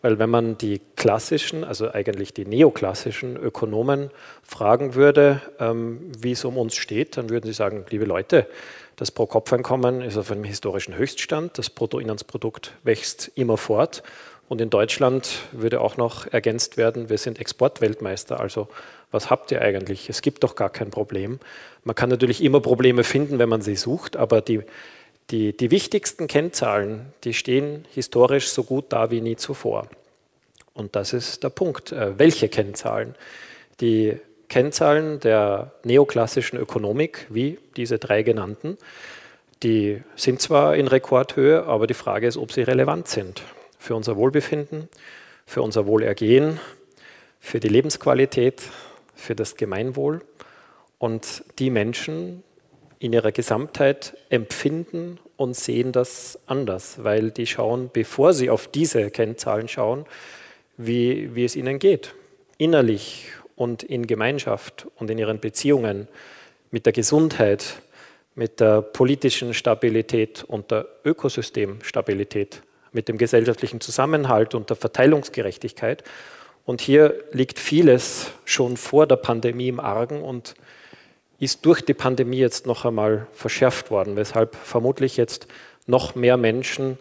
Weil 0.05 0.19
wenn 0.19 0.29
man 0.29 0.55
die 0.55 0.81
klassischen, 0.95 1.63
also 1.63 1.91
eigentlich 1.91 2.31
die 2.31 2.45
neoklassischen 2.45 3.37
Ökonomen 3.37 4.11
fragen 4.43 4.93
würde, 4.93 5.41
ähm, 5.59 6.11
wie 6.15 6.33
es 6.33 6.45
um 6.45 6.59
uns 6.59 6.75
steht, 6.75 7.17
dann 7.17 7.31
würden 7.31 7.47
sie 7.47 7.53
sagen, 7.53 7.87
liebe 7.89 8.05
Leute, 8.05 8.45
das 8.97 9.09
Pro-Kopf-Einkommen 9.09 10.01
ist 10.01 10.15
auf 10.15 10.31
einem 10.31 10.43
historischen 10.43 10.95
Höchststand, 10.95 11.57
das 11.57 11.71
Bruttoinlandsprodukt 11.71 12.73
wächst 12.83 13.31
immer 13.33 13.57
fort 13.57 14.03
und 14.47 14.61
in 14.61 14.69
Deutschland 14.69 15.39
würde 15.51 15.81
auch 15.81 15.97
noch 15.97 16.31
ergänzt 16.31 16.77
werden, 16.77 17.09
wir 17.09 17.17
sind 17.17 17.39
Exportweltmeister, 17.39 18.39
also 18.39 18.67
was 19.09 19.31
habt 19.31 19.51
ihr 19.51 19.63
eigentlich? 19.63 20.07
Es 20.07 20.21
gibt 20.21 20.43
doch 20.43 20.55
gar 20.55 20.69
kein 20.69 20.91
Problem. 20.91 21.39
Man 21.83 21.95
kann 21.95 22.11
natürlich 22.11 22.43
immer 22.43 22.59
Probleme 22.59 23.03
finden, 23.03 23.39
wenn 23.39 23.49
man 23.49 23.61
sie 23.61 23.75
sucht, 23.75 24.17
aber 24.17 24.41
die, 24.41 24.61
die, 25.31 25.55
die 25.55 25.71
wichtigsten 25.71 26.27
Kennzahlen, 26.27 27.13
die 27.23 27.33
stehen 27.33 27.85
historisch 27.93 28.49
so 28.49 28.63
gut 28.63 28.85
da 28.89 29.11
wie 29.11 29.21
nie 29.21 29.35
zuvor. 29.35 29.87
Und 30.73 30.95
das 30.95 31.13
ist 31.13 31.43
der 31.43 31.49
Punkt. 31.49 31.91
Äh, 31.91 32.19
welche 32.19 32.49
Kennzahlen? 32.49 33.15
Die 33.81 34.19
Kennzahlen 34.49 35.19
der 35.19 35.71
neoklassischen 35.83 36.59
Ökonomik, 36.59 37.25
wie 37.29 37.57
diese 37.75 37.97
drei 37.97 38.21
genannten, 38.23 38.77
die 39.63 40.03
sind 40.15 40.41
zwar 40.41 40.75
in 40.75 40.87
Rekordhöhe, 40.87 41.63
aber 41.63 41.87
die 41.87 41.93
Frage 41.93 42.27
ist, 42.27 42.37
ob 42.37 42.51
sie 42.51 42.61
relevant 42.61 43.07
sind 43.07 43.41
für 43.79 43.95
unser 43.95 44.15
Wohlbefinden, 44.17 44.89
für 45.45 45.61
unser 45.61 45.87
Wohlergehen, 45.87 46.59
für 47.39 47.59
die 47.59 47.69
Lebensqualität, 47.69 48.61
für 49.15 49.35
das 49.35 49.55
Gemeinwohl. 49.55 50.21
Und 50.97 51.43
die 51.59 51.69
Menschen 51.69 52.43
in 53.05 53.13
ihrer 53.13 53.31
Gesamtheit 53.31 54.17
empfinden 54.29 55.19
und 55.37 55.55
sehen 55.55 55.91
das 55.91 56.39
anders, 56.47 57.03
weil 57.03 57.29
die 57.29 57.45
schauen, 57.45 57.89
bevor 57.93 58.33
sie 58.33 58.49
auf 58.49 58.67
diese 58.67 59.11
Kennzahlen 59.11 59.67
schauen, 59.67 60.05
wie, 60.77 61.35
wie 61.35 61.45
es 61.45 61.55
ihnen 61.55 61.77
geht, 61.77 62.15
innerlich 62.57 63.27
und 63.55 63.83
in 63.83 64.07
Gemeinschaft 64.07 64.87
und 64.95 65.09
in 65.09 65.19
ihren 65.19 65.39
Beziehungen, 65.39 66.07
mit 66.71 66.85
der 66.85 66.93
Gesundheit, 66.93 67.81
mit 68.33 68.59
der 68.59 68.81
politischen 68.81 69.53
Stabilität 69.53 70.43
und 70.43 70.71
der 70.71 70.87
Ökosystemstabilität 71.05 72.63
mit 72.91 73.07
dem 73.07 73.17
gesellschaftlichen 73.17 73.81
Zusammenhalt 73.81 74.55
und 74.55 74.69
der 74.69 74.77
Verteilungsgerechtigkeit. 74.77 76.03
Und 76.65 76.81
hier 76.81 77.13
liegt 77.31 77.59
vieles 77.59 78.31
schon 78.45 78.77
vor 78.77 79.05
der 79.05 79.17
Pandemie 79.17 79.67
im 79.67 79.79
Argen 79.79 80.21
und 80.21 80.55
ist 81.39 81.65
durch 81.65 81.81
die 81.81 81.93
Pandemie 81.93 82.37
jetzt 82.37 82.65
noch 82.65 82.85
einmal 82.85 83.27
verschärft 83.33 83.91
worden, 83.91 84.15
weshalb 84.15 84.55
vermutlich 84.55 85.17
jetzt 85.17 85.47
noch 85.85 86.15
mehr 86.15 86.37
Menschen 86.37 86.91
ein 86.91 86.97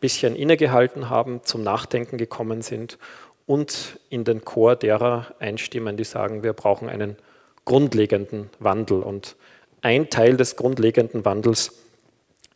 bisschen 0.00 0.36
innegehalten 0.36 1.08
haben, 1.08 1.40
zum 1.44 1.62
Nachdenken 1.62 2.18
gekommen 2.18 2.62
sind 2.62 2.98
und 3.46 3.98
in 4.10 4.24
den 4.24 4.44
Chor 4.44 4.76
derer 4.76 5.34
einstimmen, 5.38 5.96
die 5.96 6.04
sagen, 6.04 6.42
wir 6.42 6.52
brauchen 6.52 6.88
einen 6.88 7.16
grundlegenden 7.64 8.50
Wandel. 8.58 9.02
Und 9.02 9.36
ein 9.82 10.10
Teil 10.10 10.36
des 10.36 10.56
grundlegenden 10.56 11.24
Wandels 11.24 11.72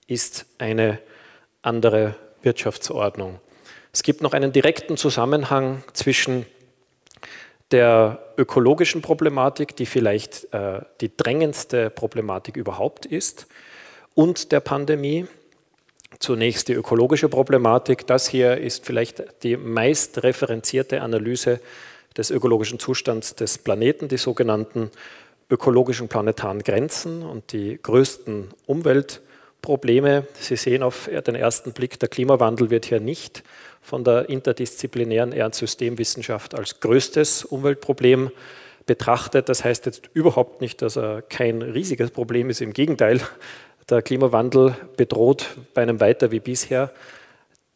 ist 0.07 0.47
eine 0.59 0.99
andere 1.63 2.17
Wirtschaftsordnung. 2.43 3.39
Es 3.93 4.03
gibt 4.03 4.21
noch 4.21 4.33
einen 4.33 4.53
direkten 4.53 4.97
Zusammenhang 4.97 5.83
zwischen 5.93 6.47
der 7.71 8.19
ökologischen 8.37 9.03
Problematik, 9.03 9.77
die 9.77 9.87
vielleicht 9.87 10.53
äh, 10.53 10.81
die 11.01 11.17
drängendste 11.17 11.91
Problematik 11.91 12.57
überhaupt 12.57 13.07
ist, 13.07 13.47
und 14.15 14.53
der 14.53 14.61
Pandemie. 14.61 15.27
Zunächst 16.19 16.69
die 16.69 16.73
ökologische 16.73 17.29
Problematik. 17.29 18.07
Das 18.07 18.29
hier 18.29 18.59
ist 18.59 18.85
vielleicht 18.85 19.23
die 19.45 19.57
meist 19.57 20.23
referenzierte 20.23 21.03
Analyse 21.03 21.61
des 22.17 22.31
ökologischen 22.31 22.81
Zustands 22.81 23.37
des 23.37 23.59
Planeten, 23.59 24.09
die 24.09 24.19
sogenannten 24.19 24.91
ökologischen 25.49 26.09
planetaren 26.09 26.63
Grenzen 26.63 27.23
und 27.23 27.53
die 27.53 27.79
größten 27.81 28.49
Umwelt- 28.67 29.21
Probleme. 29.63 30.27
Sie 30.35 30.57
sehen 30.57 30.83
auf 30.83 31.09
den 31.27 31.35
ersten 31.35 31.73
Blick, 31.73 31.99
der 31.99 32.09
Klimawandel 32.09 32.71
wird 32.71 32.87
hier 32.87 33.01
nicht 33.01 33.43
von 33.81 34.05
der 34.05 34.29
interdisziplinären 34.29 35.33
Erdsystemwissenschaft 35.33 36.55
als 36.55 36.81
größtes 36.81 37.45
Umweltproblem 37.45 38.31
betrachtet. 38.87 39.49
Das 39.49 39.65
heißt 39.65 39.87
jetzt 39.87 40.11
überhaupt 40.15 40.61
nicht, 40.61 40.83
dass 40.83 40.97
er 40.97 41.23
kein 41.23 41.63
riesiges 41.63 42.11
Problem 42.11 42.51
ist. 42.51 42.61
Im 42.61 42.73
Gegenteil, 42.73 43.21
der 43.89 44.03
Klimawandel 44.03 44.77
bedroht 44.97 45.57
bei 45.75 45.83
einem 45.83 46.01
weiter 46.01 46.31
wie 46.31 46.41
bisher 46.41 46.93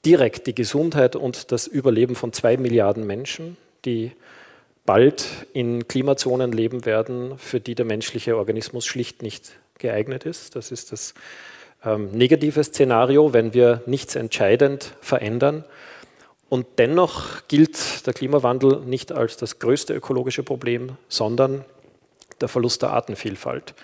direkt 0.04 0.46
die 0.46 0.54
Gesundheit 0.54 1.16
und 1.16 1.50
das 1.52 1.66
Überleben 1.66 2.14
von 2.14 2.32
zwei 2.32 2.56
Milliarden 2.56 3.06
Menschen, 3.06 3.56
die 3.84 4.12
bald 4.86 5.46
in 5.52 5.88
Klimazonen 5.88 6.52
leben 6.52 6.84
werden, 6.84 7.38
für 7.38 7.60
die 7.60 7.74
der 7.74 7.86
menschliche 7.86 8.36
Organismus 8.36 8.84
schlicht 8.86 9.22
nicht 9.22 9.52
geeignet 9.78 10.26
ist. 10.26 10.56
Das 10.56 10.70
ist 10.70 10.92
das 10.92 11.14
ähm, 11.84 12.10
negatives 12.12 12.68
Szenario, 12.68 13.32
wenn 13.32 13.54
wir 13.54 13.82
nichts 13.86 14.14
entscheidend 14.14 14.94
verändern. 15.00 15.64
Und 16.54 16.78
dennoch 16.78 17.48
gilt 17.48 18.06
der 18.06 18.14
Klimawandel 18.14 18.78
nicht 18.82 19.10
als 19.10 19.36
das 19.36 19.58
größte 19.58 19.92
ökologische 19.92 20.44
Problem, 20.44 20.90
sondern 21.08 21.64
der 22.40 22.46
Verlust 22.46 22.82
der 22.82 22.90
Artenvielfalt. 22.90 23.74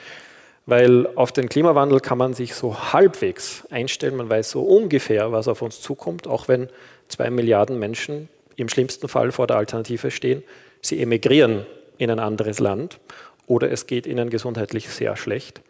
Weil 0.67 1.09
auf 1.17 1.33
den 1.33 1.49
Klimawandel 1.49 1.99
kann 1.99 2.17
man 2.17 2.33
sich 2.33 2.55
so 2.55 2.93
halbwegs 2.93 3.67
einstellen, 3.73 4.15
man 4.15 4.31
weiß 4.31 4.51
so 4.51 4.63
ungefähr, 4.63 5.33
was 5.33 5.49
auf 5.49 5.63
uns 5.63 5.81
zukommt, 5.81 6.29
auch 6.29 6.47
wenn 6.47 6.69
zwei 7.09 7.29
Milliarden 7.29 7.77
Menschen 7.77 8.29
im 8.55 8.69
schlimmsten 8.69 9.09
Fall 9.09 9.33
vor 9.33 9.49
der 9.49 9.57
Alternative 9.57 10.13
stehen. 10.13 10.45
Sie 10.81 11.03
emigrieren 11.03 11.67
in 11.99 12.09
ein 12.09 12.21
anderes 12.21 12.61
Land 12.61 13.01
oder 13.49 13.69
es 13.73 13.89
geht 13.89 14.07
ihnen 14.07 14.31
gesundheitlich 14.31 14.91
sehr 14.91 15.17
schlecht. 15.17 15.61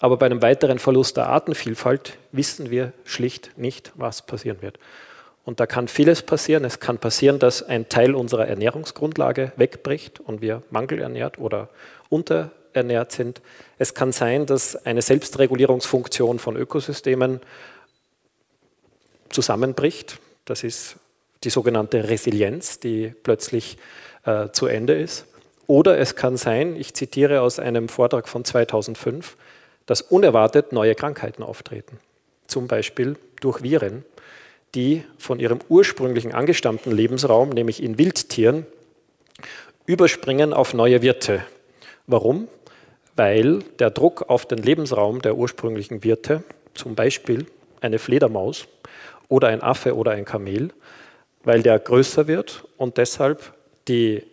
Aber 0.00 0.16
bei 0.16 0.26
einem 0.26 0.42
weiteren 0.42 0.80
Verlust 0.80 1.16
der 1.16 1.28
Artenvielfalt 1.28 2.18
wissen 2.32 2.70
wir 2.70 2.92
schlicht 3.04 3.52
nicht, 3.56 3.92
was 3.94 4.26
passieren 4.26 4.62
wird. 4.62 4.80
Und 5.44 5.60
da 5.60 5.66
kann 5.66 5.88
vieles 5.88 6.22
passieren. 6.22 6.64
Es 6.64 6.80
kann 6.80 6.98
passieren, 6.98 7.38
dass 7.38 7.62
ein 7.62 7.88
Teil 7.88 8.14
unserer 8.14 8.48
Ernährungsgrundlage 8.48 9.52
wegbricht 9.56 10.20
und 10.20 10.40
wir 10.40 10.62
mangelernährt 10.70 11.38
oder 11.38 11.68
unterernährt 12.08 13.12
sind. 13.12 13.42
Es 13.78 13.94
kann 13.94 14.12
sein, 14.12 14.46
dass 14.46 14.86
eine 14.86 15.02
Selbstregulierungsfunktion 15.02 16.38
von 16.38 16.56
Ökosystemen 16.56 17.40
zusammenbricht. 19.28 20.18
Das 20.46 20.64
ist 20.64 20.96
die 21.44 21.50
sogenannte 21.50 22.08
Resilienz, 22.08 22.80
die 22.80 23.14
plötzlich 23.22 23.76
äh, 24.24 24.48
zu 24.50 24.66
Ende 24.66 24.94
ist. 24.94 25.26
Oder 25.66 25.98
es 25.98 26.16
kann 26.16 26.36
sein, 26.36 26.76
ich 26.76 26.94
zitiere 26.94 27.40
aus 27.40 27.58
einem 27.58 27.88
Vortrag 27.88 28.28
von 28.28 28.44
2005, 28.44 29.36
dass 29.86 30.00
unerwartet 30.00 30.72
neue 30.72 30.94
Krankheiten 30.94 31.42
auftreten. 31.42 31.98
Zum 32.46 32.68
Beispiel 32.68 33.16
durch 33.40 33.62
Viren, 33.62 34.04
die 34.74 35.04
von 35.18 35.40
ihrem 35.40 35.60
ursprünglichen 35.68 36.32
angestammten 36.32 36.92
Lebensraum, 36.92 37.50
nämlich 37.50 37.82
in 37.82 37.98
Wildtieren, 37.98 38.66
überspringen 39.86 40.52
auf 40.52 40.74
neue 40.74 41.02
Wirte. 41.02 41.44
Warum? 42.06 42.48
Weil 43.16 43.60
der 43.78 43.90
Druck 43.90 44.28
auf 44.28 44.46
den 44.46 44.58
Lebensraum 44.58 45.22
der 45.22 45.36
ursprünglichen 45.36 46.02
Wirte, 46.02 46.42
zum 46.74 46.94
Beispiel 46.94 47.46
eine 47.80 47.98
Fledermaus 47.98 48.66
oder 49.28 49.48
ein 49.48 49.62
Affe 49.62 49.96
oder 49.96 50.12
ein 50.12 50.24
Kamel, 50.24 50.70
weil 51.44 51.62
der 51.62 51.78
größer 51.78 52.26
wird 52.26 52.64
und 52.76 52.96
deshalb 52.98 53.54
die 53.86 54.24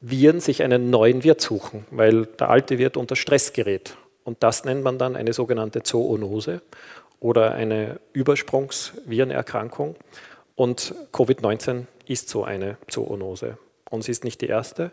Viren 0.00 0.40
sich 0.40 0.62
einen 0.62 0.90
neuen 0.90 1.24
Wirt 1.24 1.40
suchen, 1.40 1.84
weil 1.90 2.26
der 2.26 2.50
alte 2.50 2.78
Wirt 2.78 2.96
unter 2.96 3.16
Stress 3.16 3.52
gerät 3.52 3.96
und 4.24 4.42
das 4.42 4.64
nennt 4.64 4.84
man 4.84 4.98
dann 4.98 5.16
eine 5.16 5.32
sogenannte 5.32 5.82
Zoonose 5.82 6.60
oder 7.20 7.52
eine 7.52 8.00
Übersprungsvirenerkrankung. 8.12 9.96
Und 10.54 10.94
Covid-19 11.12 11.86
ist 12.06 12.28
so 12.28 12.44
eine 12.44 12.76
Zoonose. 12.88 13.58
und 13.90 14.02
sie 14.02 14.10
ist 14.10 14.24
nicht 14.24 14.40
die 14.40 14.48
erste. 14.48 14.92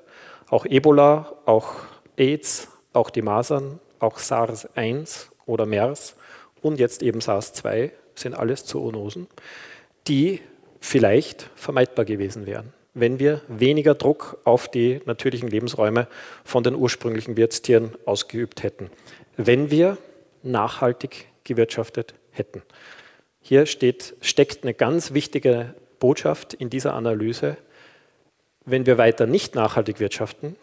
Auch 0.50 0.65
Ebola, 0.65 1.34
auch 1.46 1.74
AIDS, 2.17 2.70
auch 2.94 3.10
die 3.10 3.22
Masern, 3.22 3.79
auch 4.00 4.20
SARS-1 4.20 5.27
oder 5.46 5.65
MERS 5.65 6.15
und 6.62 6.79
jetzt 6.79 7.03
eben 7.03 7.20
SARS-2 7.20 7.91
sind 8.15 8.34
alles 8.34 8.65
Zoonosen, 8.65 9.27
die 10.08 10.41
vielleicht 10.79 11.50
vermeidbar 11.55 12.05
gewesen 12.05 12.46
wären, 12.46 12.74
wenn 12.94 13.20
wir 13.20 13.41
weniger 13.48 13.96
Druck 13.96 14.38
auf 14.46 14.67
die 14.70 15.01
natürlichen 15.05 15.50
Lebensräume 15.50 16.08
von 16.44 16.63
den 16.63 16.75
ursprünglichen 16.75 17.38
Wirtstieren 17.38 17.96
ausgeübt 18.05 18.63
hätten, 18.63 18.89
wenn 19.36 19.72
wir 19.72 19.98
nachhaltig 20.44 21.27
gewirtschaftet 21.45 22.13
hätten. 22.31 22.61
Hier 23.41 23.65
steht, 23.65 24.15
steckt 24.21 24.63
eine 24.63 24.73
ganz 24.73 25.13
wichtige 25.13 25.73
Botschaft 25.99 26.53
in 26.53 26.69
dieser 26.69 26.93
Analyse. 26.93 27.57
Wenn 28.65 28.85
wir 28.85 28.97
weiter 28.97 29.27
nicht 29.27 29.55
nachhaltig 29.55 29.99
wirtschaften, 29.99 30.55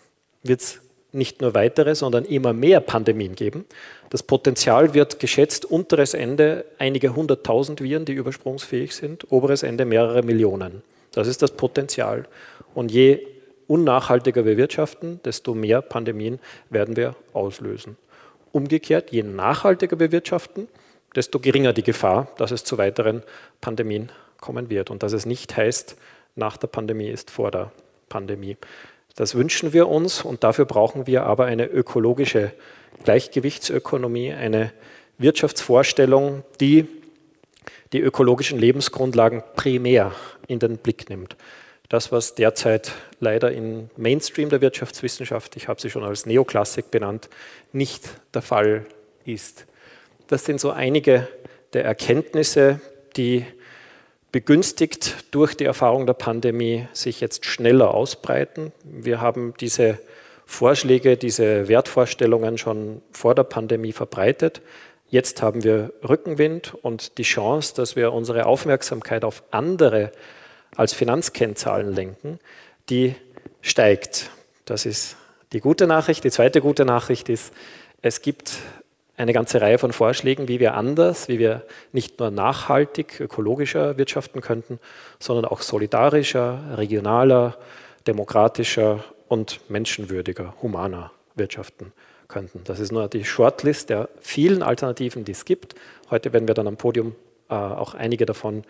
wird 0.42 0.60
es 0.60 0.80
nicht 1.12 1.40
nur 1.40 1.54
weitere, 1.54 1.94
sondern 1.94 2.24
immer 2.24 2.52
mehr 2.52 2.80
Pandemien 2.80 3.34
geben. 3.34 3.66
Das 4.10 4.22
Potenzial 4.22 4.94
wird 4.94 5.20
geschätzt, 5.20 5.64
unteres 5.64 6.14
Ende 6.14 6.64
einige 6.78 7.14
hunderttausend 7.14 7.82
Viren, 7.82 8.04
die 8.04 8.14
übersprungsfähig 8.14 8.94
sind, 8.94 9.30
oberes 9.30 9.62
Ende 9.62 9.84
mehrere 9.84 10.22
Millionen. 10.22 10.82
Das 11.12 11.28
ist 11.28 11.42
das 11.42 11.52
Potenzial. 11.52 12.24
Und 12.74 12.90
je 12.90 13.26
unnachhaltiger 13.66 14.44
wir 14.44 14.56
wirtschaften, 14.56 15.20
desto 15.24 15.54
mehr 15.54 15.82
Pandemien 15.82 16.40
werden 16.70 16.96
wir 16.96 17.14
auslösen. 17.32 17.96
Umgekehrt, 18.52 19.11
je 19.11 19.23
nachhaltiger 19.23 19.99
wir 19.99 20.12
wirtschaften, 20.12 20.68
desto 21.16 21.40
geringer 21.40 21.73
die 21.73 21.82
Gefahr, 21.82 22.28
dass 22.37 22.50
es 22.50 22.64
zu 22.64 22.78
weiteren 22.78 23.23
Pandemien 23.61 24.12
kommen 24.40 24.71
wird 24.71 24.90
und 24.90 25.02
dass 25.02 25.12
es 25.12 25.26
nicht 25.26 25.56
heißt, 25.56 25.97
nach 26.37 26.56
der 26.56 26.68
Pandemie 26.68 27.09
ist 27.09 27.30
vor 27.30 27.50
der 27.50 27.73
Pandemie. 28.09 28.56
Das 29.16 29.35
wünschen 29.35 29.73
wir 29.73 29.88
uns 29.88 30.23
und 30.23 30.42
dafür 30.44 30.64
brauchen 30.64 31.06
wir 31.06 31.25
aber 31.25 31.44
eine 31.44 31.66
ökologische 31.66 32.52
Gleichgewichtsökonomie, 33.04 34.32
eine 34.32 34.73
Wirtschaftsvorstellung, 35.18 36.44
die 36.61 36.87
die 37.92 38.00
ökologischen 38.00 38.59
Lebensgrundlagen 38.59 39.42
primär 39.54 40.12
in 40.47 40.59
den 40.59 40.78
Blick 40.78 41.11
nimmt. 41.11 41.37
Das, 41.92 42.11
was 42.11 42.34
derzeit 42.34 42.92
leider 43.20 43.52
im 43.52 43.90
Mainstream 43.99 44.49
der 44.49 44.62
Wirtschaftswissenschaft, 44.62 45.56
ich 45.56 45.68
habe 45.68 45.78
sie 45.78 45.90
schon 45.90 46.04
als 46.04 46.25
Neoklassik 46.25 46.90
benannt, 46.90 47.28
nicht 47.75 48.08
der 48.32 48.40
Fall 48.40 48.87
ist. 49.26 49.66
Das 50.26 50.46
sind 50.46 50.58
so 50.58 50.70
einige 50.70 51.28
der 51.75 51.84
Erkenntnisse, 51.84 52.80
die 53.18 53.44
begünstigt 54.32 55.16
durch 55.32 55.54
die 55.54 55.66
Erfahrung 55.66 56.06
der 56.06 56.14
Pandemie 56.14 56.88
sich 56.94 57.20
jetzt 57.20 57.44
schneller 57.44 57.92
ausbreiten. 57.92 58.72
Wir 58.84 59.20
haben 59.20 59.52
diese 59.61 59.99
Vorschläge, 60.46 61.18
diese 61.18 61.68
Wertvorstellungen 61.68 62.56
schon 62.56 63.02
vor 63.11 63.34
der 63.34 63.44
Pandemie 63.44 63.92
verbreitet. 63.92 64.62
Jetzt 65.11 65.42
haben 65.42 65.62
wir 65.62 65.92
Rückenwind 66.08 66.72
und 66.72 67.18
die 67.18 67.22
Chance, 67.22 67.75
dass 67.76 67.96
wir 67.96 68.14
unsere 68.14 68.46
Aufmerksamkeit 68.46 69.25
auf 69.25 69.42
andere 69.50 70.11
als 70.76 70.93
Finanzkennzahlen 70.93 71.95
lenken, 71.95 72.38
die 72.88 73.14
steigt. 73.61 74.31
Das 74.64 74.87
ist 74.87 75.17
die 75.52 75.61
gute 75.61 75.87
Nachricht. 75.87 76.25
Die 76.25 76.31
zweite 76.31 76.61
gute 76.61 76.85
Nachricht 76.85 77.29
ist, 77.29 77.52
es 78.00 78.23
gibt 78.23 78.59
eine 79.17 79.33
ganze 79.33 79.61
Reihe 79.61 79.79
von 79.79 79.93
Vorschlägen, 79.93 80.49
wie 80.49 80.59
wir 80.59 80.75
anders, 80.75 81.29
wie 81.29 81.38
wir 81.38 81.62
nicht 81.93 82.19
nur 82.19 82.31
nachhaltig, 82.31 83.21
ökologischer 83.21 83.99
wirtschaften 83.99 84.41
könnten, 84.41 84.81
sondern 85.19 85.45
auch 85.45 85.61
solidarischer, 85.61 86.76
regionaler, 86.76 87.56
demokratischer 88.06 89.04
und 89.28 89.61
menschenwürdiger, 89.69 90.54
humaner 90.63 91.13
wirtschaften 91.35 91.93
könnten. 92.28 92.63
Das 92.65 92.80
ist 92.80 92.91
nur 92.91 93.08
die 93.08 93.25
Shortlist 93.25 93.91
der 93.91 94.08
vielen 94.21 94.63
Alternativen, 94.63 95.25
die 95.25 95.32
es 95.32 95.45
gibt. 95.45 95.75
Heute 96.11 96.32
werden 96.32 96.49
wir 96.49 96.54
dann 96.54 96.67
am 96.67 96.76
Podium 96.76 97.15
äh, 97.49 97.54
auch 97.54 97.95
einige 97.95 98.26
davon 98.26 98.65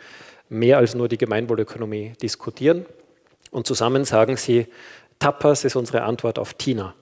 mehr 0.53 0.79
als 0.79 0.95
nur 0.95 1.09
die 1.09 1.19
Gemeinwohlökonomie 1.19 2.13
diskutieren. 2.21 2.85
Und 3.51 3.67
zusammen 3.67 4.05
sagen 4.05 4.37
sie, 4.37 4.67
Tapas 5.19 5.65
ist 5.65 5.77
unsere 5.77 6.03
Antwort 6.03 6.39
auf 6.39 6.55
Tina. 6.55 6.95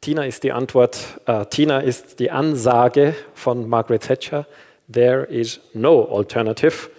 Tina 0.00 0.24
ist 0.26 0.42
die 0.42 0.52
Antwort, 0.52 0.98
äh, 1.26 1.46
Tina 1.46 1.80
ist 1.80 2.20
die 2.20 2.30
Ansage 2.30 3.14
von 3.34 3.68
Margaret 3.68 4.02
Thatcher, 4.02 4.46
there 4.92 5.24
is 5.24 5.60
no 5.72 6.04
alternative. 6.04 6.90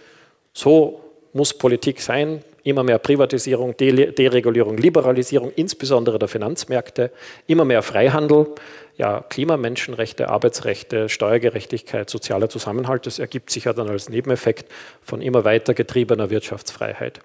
So 0.54 1.02
muss 1.34 1.54
Politik 1.54 2.02
sein, 2.02 2.44
immer 2.64 2.84
mehr 2.84 2.98
Privatisierung, 2.98 3.78
Deregulierung, 3.78 4.78
Liberalisierung, 4.78 5.52
insbesondere 5.56 6.18
der 6.18 6.28
Finanzmärkte, 6.28 7.12
immer 7.46 7.64
mehr 7.64 7.84
Freihandel, 7.84 8.48
ja, 8.98 9.22
Klimamenschenrechte, 9.22 10.30
Arbeitsrechte, 10.30 11.10
Steuergerechtigkeit, 11.10 12.10
sozialer 12.10 12.50
Zusammenhalt. 12.50 13.06
Das 13.06 13.20
ergibt 13.20 13.50
sich 13.50 13.66
ja 13.66 13.74
dann 13.74 13.90
als 13.90 14.10
Nebeneffekt 14.10 14.72
von 15.02 15.22
immer 15.22 15.44
weiter 15.44 15.74
getriebener 15.74 16.30
Wirtschaftsfreiheit. 16.30 17.20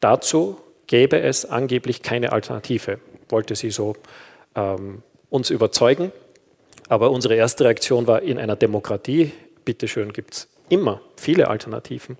Dazu 0.00 0.58
gäbe 0.86 1.20
es 1.20 1.44
angeblich 1.44 2.02
keine 2.02 2.32
Alternative, 2.32 2.98
wollte 3.28 3.56
sie 3.56 3.70
so 3.70 3.94
ähm, 4.54 5.02
uns 5.30 5.50
überzeugen. 5.50 6.12
Aber 6.88 7.10
unsere 7.10 7.34
erste 7.34 7.64
Reaktion 7.64 8.06
war, 8.06 8.22
in 8.22 8.38
einer 8.38 8.56
Demokratie, 8.56 9.32
bitteschön, 9.64 10.12
gibt 10.12 10.34
es 10.34 10.48
immer 10.68 11.00
viele 11.16 11.48
Alternativen. 11.48 12.18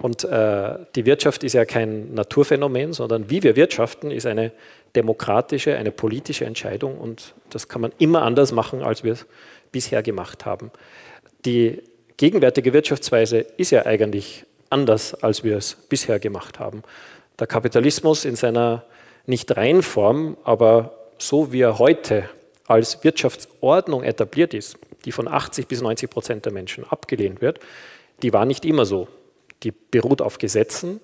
Und 0.00 0.24
äh, 0.24 0.74
die 0.94 1.06
Wirtschaft 1.06 1.42
ist 1.42 1.54
ja 1.54 1.64
kein 1.64 2.14
Naturphänomen, 2.14 2.92
sondern 2.92 3.30
wie 3.30 3.42
wir 3.42 3.56
wirtschaften, 3.56 4.10
ist 4.10 4.26
eine 4.26 4.52
demokratische, 4.96 5.76
eine 5.76 5.92
politische 5.92 6.44
Entscheidung. 6.44 6.98
Und 6.98 7.34
das 7.50 7.68
kann 7.68 7.82
man 7.82 7.92
immer 7.98 8.22
anders 8.22 8.52
machen, 8.52 8.82
als 8.82 9.04
wir 9.04 9.12
es 9.12 9.26
bisher 9.70 10.02
gemacht 10.02 10.46
haben. 10.46 10.70
Die 11.44 11.82
gegenwärtige 12.16 12.72
Wirtschaftsweise 12.72 13.38
ist 13.38 13.70
ja 13.70 13.86
eigentlich 13.86 14.44
anders, 14.70 15.14
als 15.22 15.44
wir 15.44 15.56
es 15.56 15.74
bisher 15.74 16.18
gemacht 16.18 16.58
haben. 16.58 16.82
Der 17.38 17.46
Kapitalismus 17.46 18.24
in 18.24 18.36
seiner 18.36 18.84
nicht 19.26 19.56
reinen 19.56 19.82
Form, 19.82 20.36
aber 20.44 20.96
so 21.18 21.52
wie 21.52 21.60
er 21.60 21.78
heute 21.78 22.28
als 22.66 23.04
Wirtschaftsordnung 23.04 24.02
etabliert 24.02 24.54
ist, 24.54 24.76
die 25.04 25.12
von 25.12 25.28
80 25.28 25.68
bis 25.68 25.82
90 25.82 26.10
Prozent 26.10 26.44
der 26.44 26.52
Menschen 26.52 26.84
abgelehnt 26.84 27.40
wird, 27.40 27.60
die 28.22 28.32
war 28.32 28.44
nicht 28.44 28.64
immer 28.64 28.86
so. 28.86 29.08
Die 29.62 29.72
beruht 29.72 30.20
auf 30.20 30.38
Gesetzen, 30.38 31.00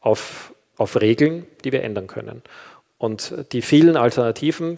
auf, 0.00 0.52
auf 0.76 1.00
Regeln, 1.00 1.46
die 1.64 1.72
wir 1.72 1.82
ändern 1.82 2.06
können. 2.06 2.42
Und 3.02 3.34
die 3.50 3.62
vielen 3.62 3.96
Alternativen 3.96 4.76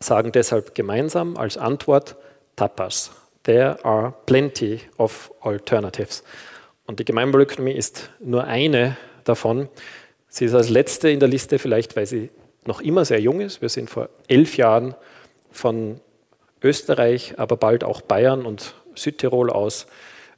sagen 0.00 0.32
deshalb 0.32 0.74
gemeinsam 0.74 1.36
als 1.36 1.56
Antwort 1.56 2.16
Tapas. 2.56 3.12
There 3.44 3.84
are 3.84 4.14
plenty 4.26 4.80
of 4.98 5.32
alternatives. 5.40 6.24
Und 6.86 6.98
die 6.98 7.04
Gemeinwohlökonomie 7.04 7.70
ist 7.70 8.10
nur 8.18 8.42
eine 8.48 8.96
davon. 9.22 9.68
Sie 10.28 10.46
ist 10.46 10.54
als 10.54 10.70
letzte 10.70 11.08
in 11.08 11.20
der 11.20 11.28
Liste, 11.28 11.60
vielleicht 11.60 11.94
weil 11.94 12.06
sie 12.06 12.30
noch 12.64 12.80
immer 12.80 13.04
sehr 13.04 13.20
jung 13.20 13.40
ist. 13.40 13.62
Wir 13.62 13.68
sind 13.68 13.88
vor 13.88 14.08
elf 14.26 14.56
Jahren 14.56 14.96
von 15.52 16.00
Österreich, 16.64 17.34
aber 17.36 17.56
bald 17.56 17.84
auch 17.84 18.00
Bayern 18.00 18.44
und 18.44 18.74
Südtirol 18.96 19.50
aus 19.50 19.86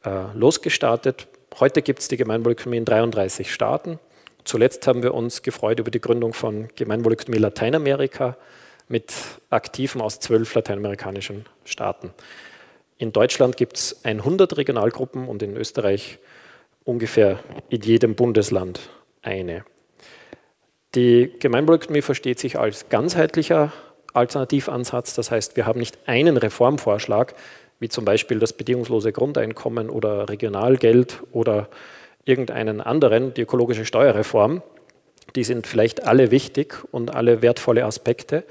äh, 0.05 0.11
losgestartet. 0.35 1.27
Heute 1.59 1.81
gibt 1.81 2.01
es 2.01 2.09
die 2.09 2.19
Gemeinwohlökonomie 2.19 2.77
in 2.77 2.85
33 2.85 3.51
Staaten. 3.51 3.99
Zuletzt 4.45 4.87
haben 4.87 5.03
wir 5.03 5.15
uns 5.15 5.43
gefreut 5.43 5.81
über 5.81 5.91
die 5.91 6.01
Gründung 6.01 6.35
von 6.35 6.69
Gemeinwohlökonomie 6.77 7.39
Lateinamerika 7.39 8.37
mit 8.89 9.13
Aktiven 9.51 10.01
aus 10.01 10.21
zwölf 10.21 10.55
lateinamerikanischen 10.55 11.47
Staaten. 11.65 12.11
In 12.99 13.13
Deutschland 13.13 13.57
gibt 13.57 13.77
es 13.79 14.05
100 14.05 14.57
Regionalgruppen 14.57 15.27
und 15.27 15.43
in 15.43 15.57
Österreich 15.57 16.19
ungefähr 16.85 17.39
in 17.71 17.81
jedem 17.81 18.15
Bundesland 18.15 18.91
eine. 19.23 19.65
Die 20.95 21.33
Gemeinwohlökonomie 21.41 22.03
versteht 22.03 22.39
sich 22.39 22.59
als 22.59 22.89
ganzheitlicher 22.89 23.73
Alternativansatz. 24.13 25.15
Das 25.15 25.31
heißt, 25.31 25.57
wir 25.57 25.67
haben 25.67 25.81
nicht 25.81 25.99
einen 26.07 26.37
Reformvorschlag, 26.37 27.35
wie 27.81 27.89
zum 27.89 28.05
Beispiel 28.05 28.39
das 28.39 28.53
bedingungslose 28.53 29.11
Grundeinkommen 29.13 29.91
oder 29.91 30.29
Regionalgeld 30.29 31.23
oder 31.33 31.69
irgendeinen 32.25 32.81
anderen, 32.81 33.35
die 33.35 33.43
ökologische 33.43 33.85
Steuerreform. 33.85 34.63
Die 35.37 35.45
sind 35.45 35.67
vielleicht 35.67 36.05
alle 36.05 36.31
wichtig 36.31 36.83
und 36.91 37.15
alle 37.15 37.43
wertvolle 37.43 37.85
Aspekte. 37.85 38.45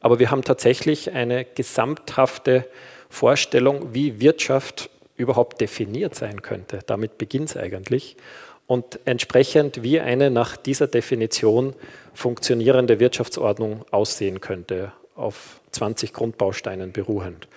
Aber 0.00 0.18
wir 0.18 0.30
haben 0.30 0.42
tatsächlich 0.42 1.12
eine 1.12 1.44
gesamthafte 1.44 2.66
Vorstellung, 3.08 3.94
wie 3.94 4.20
Wirtschaft 4.20 4.90
überhaupt 5.16 5.60
definiert 5.60 6.14
sein 6.14 6.42
könnte. 6.42 6.80
Damit 6.86 7.18
beginnt 7.18 7.50
es 7.50 7.56
eigentlich 7.56 8.16
und 8.66 9.00
entsprechend 9.04 9.82
wie 9.82 10.00
eine 10.00 10.30
nach 10.30 10.56
dieser 10.56 10.86
Definition 10.86 11.74
funktionierende 12.14 12.98
Wirtschaftsordnung 12.98 13.84
aussehen 13.90 14.40
könnte, 14.40 14.92
auf 15.14 15.60
20 15.72 16.12
Grundbausteinen 16.12 16.92
beruhend. 16.92 17.48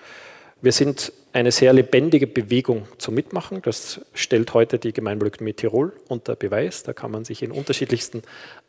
Wir 0.62 0.72
sind 0.72 1.12
eine 1.32 1.52
sehr 1.52 1.72
lebendige 1.72 2.26
Bewegung 2.26 2.86
zum 2.98 3.14
Mitmachen. 3.14 3.62
Das 3.62 4.02
stellt 4.12 4.52
heute 4.52 4.78
die 4.78 4.92
Gemeinwohlökonomie 4.92 5.54
Tirol 5.54 5.94
unter 6.06 6.36
Beweis. 6.36 6.82
Da 6.82 6.92
kann 6.92 7.10
man 7.10 7.24
sich 7.24 7.42
in 7.42 7.50
unterschiedlichsten 7.50 8.22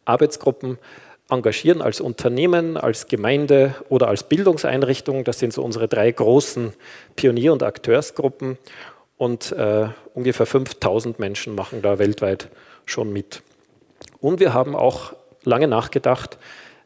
Arbeitsgruppen 0.05 0.77
engagieren 1.29 1.81
als 1.81 1.99
Unternehmen, 1.99 2.77
als 2.77 3.07
Gemeinde 3.07 3.75
oder 3.89 4.07
als 4.07 4.23
Bildungseinrichtung. 4.23 5.25
Das 5.25 5.39
sind 5.39 5.51
so 5.51 5.63
unsere 5.63 5.89
drei 5.89 6.09
großen 6.11 6.71
Pionier- 7.17 7.51
und 7.51 7.61
Akteursgruppen. 7.61 8.57
Und 9.17 9.51
äh, 9.51 9.89
ungefähr 10.13 10.45
5000 10.45 11.19
Menschen 11.19 11.55
machen 11.55 11.81
da 11.81 11.99
weltweit 11.99 12.47
schon 12.85 13.11
mit. 13.11 13.41
Und 14.21 14.39
wir 14.39 14.53
haben 14.53 14.77
auch 14.77 15.13
lange 15.43 15.67
nachgedacht, 15.67 16.37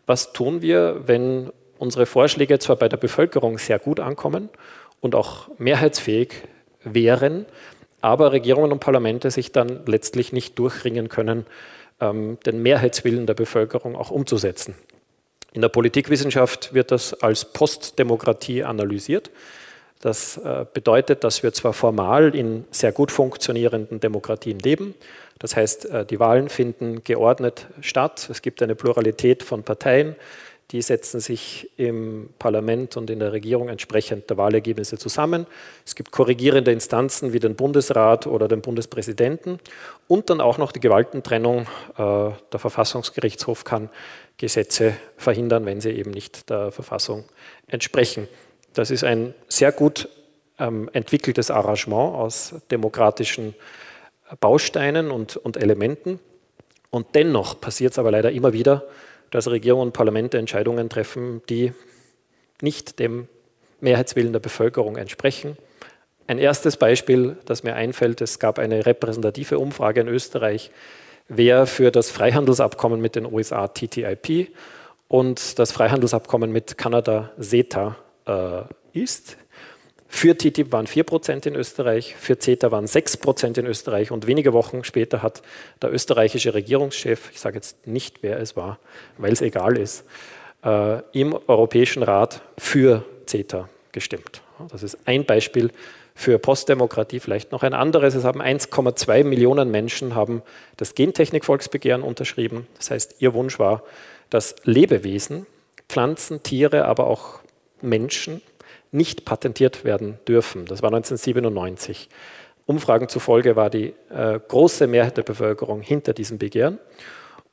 was 0.07 0.33
tun 0.33 0.63
wir, 0.63 1.03
wenn 1.05 1.51
unsere 1.77 2.07
Vorschläge 2.07 2.57
zwar 2.57 2.77
bei 2.77 2.89
der 2.89 2.97
Bevölkerung 2.97 3.59
sehr 3.59 3.77
gut 3.77 3.99
ankommen 3.99 4.49
und 5.05 5.15
auch 5.15 5.47
mehrheitsfähig 5.57 6.33
wären, 6.83 7.45
aber 8.01 8.31
Regierungen 8.31 8.71
und 8.71 8.79
Parlamente 8.79 9.31
sich 9.31 9.51
dann 9.51 9.85
letztlich 9.85 10.33
nicht 10.33 10.59
durchringen 10.59 11.09
können, 11.09 11.45
ähm, 12.01 12.37
den 12.45 12.61
Mehrheitswillen 12.61 13.25
der 13.25 13.35
Bevölkerung 13.35 13.95
auch 13.95 14.11
umzusetzen. 14.11 14.75
In 15.53 15.61
der 15.61 15.69
Politikwissenschaft 15.69 16.73
wird 16.73 16.91
das 16.91 17.13
als 17.13 17.45
Postdemokratie 17.45 18.63
analysiert. 18.63 19.31
Das 20.01 20.37
äh, 20.37 20.65
bedeutet, 20.73 21.23
dass 21.23 21.41
wir 21.41 21.53
zwar 21.53 21.71
formal 21.71 22.35
in 22.35 22.65
sehr 22.71 22.91
gut 22.91 23.11
funktionierenden 23.11 24.01
Demokratien 24.01 24.59
leben, 24.59 24.93
das 25.39 25.55
heißt, 25.55 25.85
äh, 25.85 26.05
die 26.05 26.19
Wahlen 26.19 26.49
finden 26.49 27.03
geordnet 27.03 27.67
statt, 27.81 28.27
es 28.29 28.41
gibt 28.41 28.61
eine 28.61 28.75
Pluralität 28.75 29.43
von 29.43 29.63
Parteien, 29.63 30.15
die 30.71 30.81
setzen 30.81 31.19
sich 31.19 31.69
im 31.77 32.29
Parlament 32.39 32.97
und 32.97 33.09
in 33.09 33.19
der 33.19 33.31
Regierung 33.31 33.69
entsprechend 33.69 34.29
der 34.29 34.37
Wahlergebnisse 34.37 34.97
zusammen. 34.97 35.45
Es 35.85 35.93
gibt 35.93 36.11
korrigierende 36.11 36.71
Instanzen 36.71 37.33
wie 37.33 37.39
den 37.39 37.55
Bundesrat 37.55 38.25
oder 38.25 38.47
den 38.47 38.61
Bundespräsidenten 38.61 39.59
und 40.07 40.29
dann 40.29 40.41
auch 40.41 40.57
noch 40.57 40.71
die 40.71 40.79
Gewaltentrennung. 40.79 41.67
Äh, 41.97 42.31
der 42.51 42.59
Verfassungsgerichtshof 42.59 43.63
kann 43.63 43.89
Gesetze 44.37 44.95
verhindern, 45.17 45.65
wenn 45.65 45.81
sie 45.81 45.91
eben 45.91 46.11
nicht 46.11 46.49
der 46.49 46.71
Verfassung 46.71 47.25
entsprechen. 47.67 48.27
Das 48.73 48.89
ist 48.89 49.03
ein 49.03 49.33
sehr 49.47 49.71
gut 49.71 50.09
ähm, 50.57 50.89
entwickeltes 50.93 51.51
Arrangement 51.51 52.15
aus 52.15 52.55
demokratischen 52.71 53.53
Bausteinen 54.39 55.11
und, 55.11 55.37
und 55.37 55.57
Elementen. 55.57 56.19
Und 56.89 57.07
dennoch 57.13 57.61
passiert 57.61 57.91
es 57.91 57.99
aber 57.99 58.11
leider 58.11 58.31
immer 58.31 58.53
wieder, 58.53 58.83
dass 59.35 59.49
Regierungen 59.49 59.87
und 59.87 59.93
Parlamente 59.93 60.37
Entscheidungen 60.37 60.89
treffen, 60.89 61.41
die 61.49 61.73
nicht 62.61 62.99
dem 62.99 63.27
Mehrheitswillen 63.81 64.31
der 64.31 64.39
Bevölkerung 64.39 64.95
entsprechen. 64.95 65.57
Ein 66.27 66.39
erstes 66.39 66.77
Beispiel, 66.77 67.37
das 67.45 67.63
mir 67.63 67.75
einfällt, 67.75 68.21
es 68.21 68.39
gab 68.39 68.57
eine 68.59 68.85
repräsentative 68.85 69.59
Umfrage 69.59 70.01
in 70.01 70.07
Österreich, 70.07 70.71
wer 71.27 71.67
für 71.67 71.91
das 71.91 72.11
Freihandelsabkommen 72.11 73.01
mit 73.01 73.15
den 73.15 73.25
USA 73.25 73.67
TTIP 73.67 74.55
und 75.09 75.59
das 75.59 75.71
Freihandelsabkommen 75.73 76.51
mit 76.51 76.77
Kanada 76.77 77.31
CETA 77.39 77.97
äh, 78.25 78.61
ist. 78.93 79.37
Für 80.15 80.33
TTIP 80.33 80.71
waren 80.71 80.87
4% 80.87 81.45
in 81.45 81.55
Österreich, 81.55 82.15
für 82.15 82.39
CETA 82.39 82.71
waren 82.71 82.85
6% 82.85 83.59
in 83.59 83.65
Österreich 83.65 84.11
und 84.11 84.27
wenige 84.27 84.53
Wochen 84.53 84.85
später 84.85 85.21
hat 85.21 85.41
der 85.81 85.91
österreichische 85.91 86.53
Regierungschef, 86.53 87.29
ich 87.33 87.41
sage 87.41 87.55
jetzt 87.55 87.85
nicht, 87.85 88.23
wer 88.23 88.39
es 88.39 88.55
war, 88.55 88.79
weil 89.17 89.33
es 89.33 89.41
egal 89.41 89.77
ist, 89.77 90.05
äh, 90.63 91.01
im 91.11 91.37
Europäischen 91.47 92.01
Rat 92.01 92.41
für 92.57 93.03
CETA 93.25 93.67
gestimmt. 93.91 94.41
Das 94.71 94.83
ist 94.83 94.97
ein 95.03 95.25
Beispiel 95.25 95.69
für 96.15 96.39
Postdemokratie, 96.39 97.19
vielleicht 97.19 97.51
noch 97.51 97.63
ein 97.63 97.73
anderes. 97.73 98.15
Es 98.15 98.23
haben 98.23 98.41
1,2 98.41 99.25
Millionen 99.25 99.69
Menschen 99.69 100.15
haben 100.15 100.43
das 100.77 100.95
Gentechnik-Volksbegehren 100.95 102.03
unterschrieben. 102.03 102.67
Das 102.77 102.89
heißt, 102.89 103.15
ihr 103.19 103.33
Wunsch 103.33 103.59
war, 103.59 103.83
dass 104.29 104.55
Lebewesen, 104.63 105.45
Pflanzen, 105.89 106.41
Tiere, 106.41 106.85
aber 106.85 107.07
auch 107.07 107.39
Menschen 107.81 108.41
nicht 108.95 109.25
patentiert 109.25 109.83
werden 109.83 110.17
dürfen. 110.27 110.65
Das 110.65 110.81
war 110.81 110.89
1997. 110.89 112.09
Umfragen 112.65 113.09
zufolge 113.09 113.55
war 113.55 113.69
die 113.69 113.93
äh, 114.09 114.39
große 114.47 114.87
Mehrheit 114.87 115.17
der 115.17 115.23
Bevölkerung 115.23 115.81
hinter 115.81 116.13
diesem 116.13 116.39
Begehren. 116.39 116.79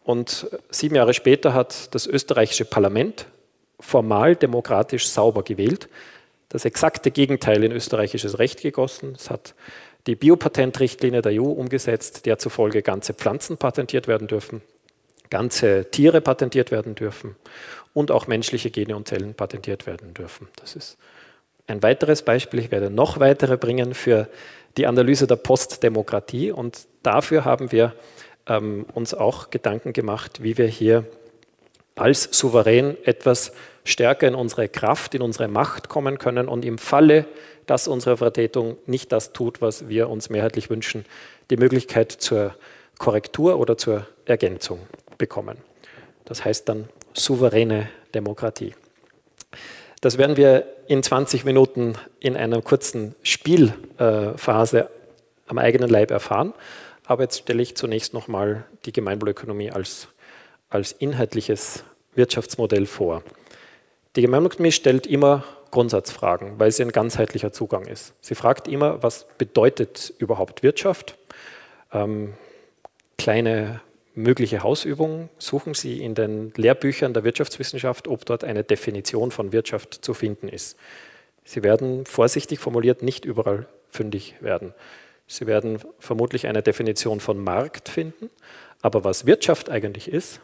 Und 0.04 0.48
sieben 0.70 0.94
Jahre 0.94 1.14
später 1.14 1.52
hat 1.54 1.94
das 1.94 2.06
österreichische 2.06 2.64
Parlament 2.64 3.26
formal 3.78 4.36
demokratisch 4.36 5.08
sauber 5.08 5.42
gewählt, 5.42 5.88
das 6.48 6.64
exakte 6.64 7.10
Gegenteil 7.10 7.64
in 7.64 7.72
österreichisches 7.72 8.38
Recht 8.38 8.60
gegossen. 8.62 9.14
Es 9.16 9.30
hat 9.30 9.54
die 10.06 10.16
Biopatentrichtlinie 10.16 11.22
der 11.22 11.40
EU 11.40 11.46
umgesetzt, 11.46 12.26
der 12.26 12.38
zufolge 12.38 12.82
ganze 12.82 13.14
Pflanzen 13.14 13.56
patentiert 13.56 14.08
werden 14.08 14.28
dürfen, 14.28 14.60
ganze 15.30 15.90
Tiere 15.90 16.20
patentiert 16.20 16.70
werden 16.70 16.94
dürfen 16.94 17.36
und 17.94 18.10
auch 18.10 18.26
menschliche 18.26 18.70
Gene 18.70 18.96
und 18.96 19.08
Zellen 19.08 19.34
patentiert 19.34 19.86
werden 19.86 20.14
dürfen. 20.14 20.48
Das 20.56 20.76
ist 20.76 20.98
ein 21.66 21.82
weiteres 21.82 22.22
Beispiel, 22.22 22.60
ich 22.60 22.70
werde 22.70 22.90
noch 22.90 23.20
weitere 23.20 23.56
bringen 23.56 23.94
für 23.94 24.28
die 24.76 24.86
Analyse 24.86 25.26
der 25.26 25.36
Postdemokratie 25.36 26.50
und 26.50 26.86
dafür 27.02 27.44
haben 27.44 27.72
wir 27.72 27.94
ähm, 28.46 28.86
uns 28.94 29.14
auch 29.14 29.50
Gedanken 29.50 29.92
gemacht, 29.92 30.42
wie 30.42 30.58
wir 30.58 30.66
hier 30.66 31.04
als 31.94 32.28
Souverän 32.32 32.96
etwas 33.04 33.52
stärker 33.84 34.28
in 34.28 34.34
unsere 34.34 34.68
Kraft, 34.68 35.14
in 35.14 35.22
unsere 35.22 35.48
Macht 35.48 35.88
kommen 35.88 36.18
können 36.18 36.48
und 36.48 36.64
im 36.64 36.78
Falle, 36.78 37.26
dass 37.66 37.88
unsere 37.88 38.16
Vertretung 38.16 38.76
nicht 38.86 39.12
das 39.12 39.32
tut, 39.32 39.60
was 39.60 39.88
wir 39.88 40.08
uns 40.08 40.30
mehrheitlich 40.30 40.70
wünschen, 40.70 41.04
die 41.50 41.56
Möglichkeit 41.56 42.12
zur 42.12 42.54
Korrektur 42.98 43.58
oder 43.58 43.76
zur 43.76 44.06
Ergänzung 44.24 44.80
bekommen. 45.18 45.58
Das 46.24 46.44
heißt 46.44 46.68
dann 46.68 46.88
souveräne 47.14 47.88
Demokratie. 48.14 48.74
Das 50.02 50.18
werden 50.18 50.36
wir 50.36 50.66
in 50.88 51.00
20 51.00 51.44
Minuten 51.44 51.94
in 52.18 52.36
einer 52.36 52.60
kurzen 52.60 53.14
Spielphase 53.22 54.90
am 55.46 55.58
eigenen 55.58 55.88
Leib 55.88 56.10
erfahren. 56.10 56.54
Aber 57.06 57.22
jetzt 57.22 57.38
stelle 57.38 57.62
ich 57.62 57.76
zunächst 57.76 58.12
nochmal 58.12 58.64
die 58.84 58.90
Gemeinwohlökonomie 58.90 59.70
als, 59.70 60.08
als 60.70 60.90
inhaltliches 60.90 61.84
Wirtschaftsmodell 62.16 62.86
vor. 62.86 63.22
Die 64.16 64.22
Gemeinwohlökonomie 64.22 64.72
stellt 64.72 65.06
immer 65.06 65.44
Grundsatzfragen, 65.70 66.58
weil 66.58 66.72
sie 66.72 66.82
ein 66.82 66.90
ganzheitlicher 66.90 67.52
Zugang 67.52 67.86
ist. 67.86 68.12
Sie 68.20 68.34
fragt 68.34 68.66
immer, 68.66 69.04
was 69.04 69.26
bedeutet 69.38 70.12
überhaupt 70.18 70.64
Wirtschaft? 70.64 71.16
Ähm, 71.92 72.34
kleine 73.18 73.80
mögliche 74.14 74.62
Hausübungen 74.62 75.28
suchen 75.38 75.74
Sie 75.74 76.02
in 76.02 76.14
den 76.14 76.52
Lehrbüchern 76.56 77.14
der 77.14 77.24
Wirtschaftswissenschaft, 77.24 78.08
ob 78.08 78.24
dort 78.24 78.44
eine 78.44 78.64
Definition 78.64 79.30
von 79.30 79.52
Wirtschaft 79.52 80.04
zu 80.04 80.14
finden 80.14 80.48
ist. 80.48 80.78
Sie 81.44 81.62
werden 81.62 82.06
vorsichtig 82.06 82.60
formuliert 82.60 83.02
nicht 83.02 83.24
überall 83.24 83.66
fündig 83.88 84.36
werden. 84.40 84.74
Sie 85.26 85.46
werden 85.46 85.78
vermutlich 85.98 86.46
eine 86.46 86.62
Definition 86.62 87.20
von 87.20 87.42
Markt 87.42 87.88
finden, 87.88 88.30
aber 88.80 89.04
was 89.04 89.26
Wirtschaft 89.26 89.70
eigentlich 89.70 90.08
ist, 90.08 90.40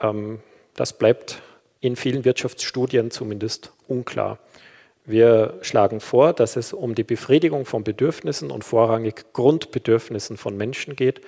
ähm, 0.00 0.40
das 0.74 0.96
bleibt 0.96 1.42
in 1.80 1.96
vielen 1.96 2.24
Wirtschaftsstudien 2.24 3.10
zumindest 3.10 3.72
unklar. 3.88 4.38
Wir 5.04 5.58
schlagen 5.62 6.00
vor, 6.00 6.32
dass 6.32 6.56
es 6.56 6.72
um 6.72 6.94
die 6.94 7.04
Befriedigung 7.04 7.64
von 7.64 7.82
Bedürfnissen 7.82 8.50
und 8.50 8.64
vorrangig 8.64 9.32
Grundbedürfnissen 9.32 10.36
von 10.36 10.56
Menschen 10.56 10.94
geht, 10.94 11.22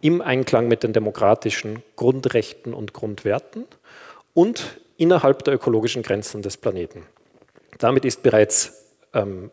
im 0.00 0.20
Einklang 0.20 0.68
mit 0.68 0.82
den 0.82 0.92
demokratischen 0.92 1.82
Grundrechten 1.96 2.74
und 2.74 2.92
Grundwerten 2.92 3.64
und 4.34 4.78
innerhalb 4.96 5.44
der 5.44 5.54
ökologischen 5.54 6.02
Grenzen 6.02 6.42
des 6.42 6.56
Planeten. 6.56 7.04
Damit 7.78 8.04
ist 8.04 8.22
bereits 8.22 8.84
ähm, 9.14 9.50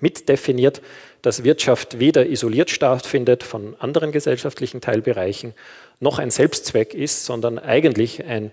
mitdefiniert, 0.00 0.82
dass 1.22 1.44
Wirtschaft 1.44 1.98
weder 1.98 2.26
isoliert 2.26 2.70
stattfindet 2.70 3.42
von 3.44 3.76
anderen 3.78 4.12
gesellschaftlichen 4.12 4.80
Teilbereichen, 4.80 5.54
noch 6.00 6.18
ein 6.18 6.30
Selbstzweck 6.30 6.94
ist, 6.94 7.24
sondern 7.24 7.58
eigentlich 7.58 8.24
ein 8.24 8.52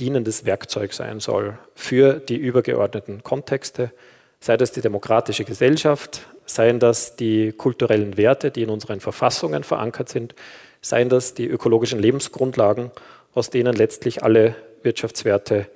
dienendes 0.00 0.44
Werkzeug 0.44 0.92
sein 0.92 1.20
soll 1.20 1.58
für 1.74 2.14
die 2.14 2.36
übergeordneten 2.36 3.22
Kontexte, 3.22 3.92
sei 4.40 4.56
das 4.56 4.72
die 4.72 4.80
demokratische 4.80 5.44
Gesellschaft, 5.44 6.22
seien 6.48 6.80
das 6.80 7.16
die 7.16 7.52
kulturellen 7.52 8.16
Werte, 8.16 8.50
die 8.50 8.62
in 8.62 8.70
unseren 8.70 9.00
Verfassungen 9.00 9.64
verankert 9.64 10.08
sind, 10.08 10.34
seien 10.80 11.08
das 11.08 11.34
die 11.34 11.46
ökologischen 11.46 11.98
Lebensgrundlagen, 11.98 12.90
aus 13.34 13.50
denen 13.50 13.74
letztlich 13.74 14.22
alle 14.22 14.56
Wirtschaftswerte 14.82 15.68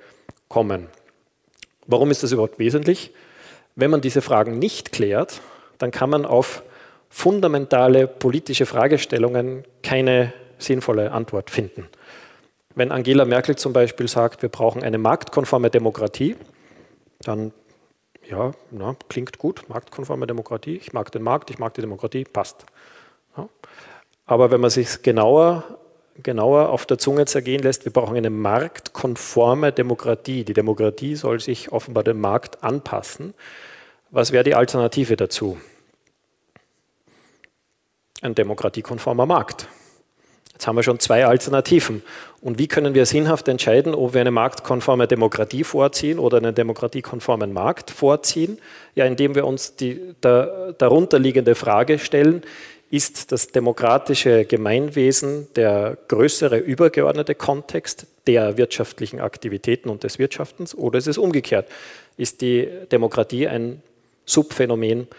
kommen. 0.47 0.87
Warum 1.85 2.11
ist 2.11 2.23
das 2.23 2.31
überhaupt 2.31 2.59
wesentlich? 2.59 3.11
Wenn 3.75 3.91
man 3.91 4.01
diese 4.01 4.21
Fragen 4.21 4.59
nicht 4.59 4.91
klärt, 4.91 5.41
dann 5.77 5.91
kann 5.91 6.09
man 6.09 6.25
auf 6.25 6.63
fundamentale 7.09 8.07
politische 8.07 8.65
Fragestellungen 8.65 9.65
keine 9.83 10.33
sinnvolle 10.57 11.11
Antwort 11.11 11.51
finden. 11.51 11.87
Wenn 12.75 12.91
Angela 12.91 13.25
Merkel 13.25 13.55
zum 13.55 13.73
Beispiel 13.73 14.07
sagt, 14.07 14.41
wir 14.41 14.49
brauchen 14.49 14.83
eine 14.83 14.97
marktkonforme 14.97 15.69
Demokratie, 15.69 16.35
dann 17.21 17.51
ja, 18.29 18.51
na, 18.71 18.95
klingt 19.09 19.37
gut, 19.37 19.67
marktkonforme 19.69 20.27
Demokratie, 20.27 20.77
ich 20.77 20.93
mag 20.93 21.11
den 21.11 21.23
Markt, 21.23 21.49
ich 21.49 21.59
mag 21.59 21.73
die 21.73 21.81
Demokratie, 21.81 22.23
passt. 22.23 22.65
Ja. 23.37 23.49
Aber 24.25 24.51
wenn 24.51 24.61
man 24.61 24.69
sich 24.69 25.01
genauer 25.01 25.63
genauer 26.21 26.69
auf 26.69 26.85
der 26.85 26.97
Zunge 26.97 27.25
zergehen 27.25 27.63
lässt, 27.63 27.85
wir 27.85 27.91
brauchen 27.91 28.15
eine 28.15 28.29
marktkonforme 28.29 29.71
Demokratie. 29.71 30.43
Die 30.43 30.53
Demokratie 30.53 31.15
soll 31.15 31.39
sich 31.39 31.71
offenbar 31.71 32.03
dem 32.03 32.19
Markt 32.19 32.63
anpassen. 32.63 33.33
Was 34.11 34.31
wäre 34.31 34.43
die 34.43 34.55
Alternative 34.55 35.15
dazu? 35.15 35.57
Ein 38.21 38.35
demokratiekonformer 38.35 39.25
Markt. 39.25 39.67
Jetzt 40.63 40.67
haben 40.69 40.77
wir 40.77 40.83
schon 40.83 40.99
zwei 40.99 41.25
Alternativen. 41.25 42.03
Und 42.39 42.57
wie 42.57 42.69
können 42.69 42.93
wir 42.93 43.05
sinnhaft 43.05 43.49
entscheiden, 43.49 43.93
ob 43.93 44.13
wir 44.13 44.21
eine 44.21 44.31
marktkonforme 44.31 45.09
Demokratie 45.09 45.65
vorziehen 45.65 46.19
oder 46.19 46.37
einen 46.37 46.55
demokratiekonformen 46.55 47.51
Markt 47.51 47.91
vorziehen? 47.91 48.59
Ja, 48.95 49.03
indem 49.03 49.35
wir 49.35 49.45
uns 49.45 49.75
die 49.75 49.99
der, 50.23 50.73
darunterliegende 50.77 51.55
Frage 51.55 51.99
stellen, 51.99 52.43
ist 52.89 53.33
das 53.33 53.49
demokratische 53.49 54.45
Gemeinwesen 54.45 55.49
der 55.57 55.97
größere 56.07 56.59
übergeordnete 56.59 57.35
Kontext 57.35 58.07
der 58.25 58.55
wirtschaftlichen 58.55 59.19
Aktivitäten 59.19 59.89
und 59.89 60.05
des 60.05 60.17
Wirtschaftens 60.17 60.73
oder 60.73 60.97
ist 60.97 61.07
es 61.07 61.17
umgekehrt? 61.17 61.67
Ist 62.15 62.39
die 62.39 62.69
Demokratie 62.89 63.49
ein 63.49 63.81
Subphänomen 64.25 65.09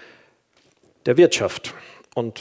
der 1.04 1.18
Wirtschaft? 1.18 1.74
Und 2.14 2.40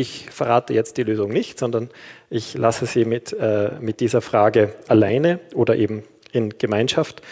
ich 0.00 0.30
verrate 0.30 0.72
jetzt 0.74 0.96
die 0.96 1.02
Lösung 1.02 1.30
nicht, 1.30 1.58
sondern 1.58 1.90
ich 2.28 2.54
lasse 2.54 2.86
Sie 2.86 3.04
mit, 3.04 3.32
äh, 3.32 3.72
mit 3.80 4.00
dieser 4.00 4.20
Frage 4.20 4.74
alleine 4.88 5.40
oder 5.54 5.76
eben 5.76 6.04
in 6.32 6.50
Gemeinschaft 6.58 7.22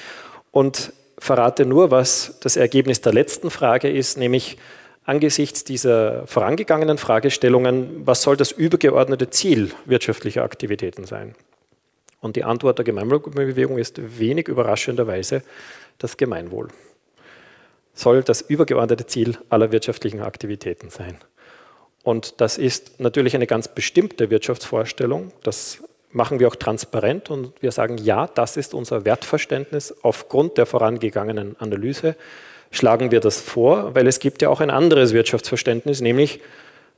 und 0.50 0.92
verrate 1.18 1.66
nur, 1.66 1.90
was 1.90 2.38
das 2.40 2.56
Ergebnis 2.56 3.00
der 3.00 3.12
letzten 3.12 3.50
Frage 3.50 3.90
ist, 3.90 4.18
nämlich 4.18 4.56
angesichts 5.04 5.64
dieser 5.64 6.26
vorangegangenen 6.26 6.98
Fragestellungen, 6.98 8.06
was 8.06 8.22
soll 8.22 8.36
das 8.36 8.52
übergeordnete 8.52 9.30
Ziel 9.30 9.70
wirtschaftlicher 9.86 10.42
Aktivitäten 10.42 11.04
sein? 11.04 11.34
Und 12.20 12.36
die 12.36 12.44
Antwort 12.44 12.78
der 12.78 12.84
Gemeinwohlbewegung 12.84 13.78
ist 13.78 14.18
wenig 14.18 14.48
überraschenderweise 14.48 15.42
das 15.98 16.16
Gemeinwohl. 16.16 16.68
Soll 17.94 18.22
das 18.22 18.42
übergeordnete 18.42 19.06
Ziel 19.06 19.38
aller 19.48 19.72
wirtschaftlichen 19.72 20.20
Aktivitäten 20.20 20.90
sein. 20.90 21.18
Und 22.08 22.40
das 22.40 22.56
ist 22.56 23.00
natürlich 23.00 23.34
eine 23.34 23.46
ganz 23.46 23.68
bestimmte 23.68 24.30
Wirtschaftsvorstellung. 24.30 25.30
Das 25.42 25.84
machen 26.10 26.40
wir 26.40 26.48
auch 26.48 26.56
transparent 26.56 27.28
und 27.28 27.52
wir 27.60 27.70
sagen, 27.70 27.98
ja, 27.98 28.26
das 28.28 28.56
ist 28.56 28.72
unser 28.72 29.04
Wertverständnis 29.04 29.94
aufgrund 30.00 30.56
der 30.56 30.64
vorangegangenen 30.64 31.54
Analyse 31.58 32.16
schlagen 32.70 33.10
wir 33.10 33.20
das 33.20 33.42
vor, 33.42 33.94
weil 33.94 34.06
es 34.06 34.20
gibt 34.20 34.40
ja 34.40 34.48
auch 34.48 34.62
ein 34.62 34.70
anderes 34.70 35.12
Wirtschaftsverständnis, 35.12 36.00
nämlich 36.00 36.40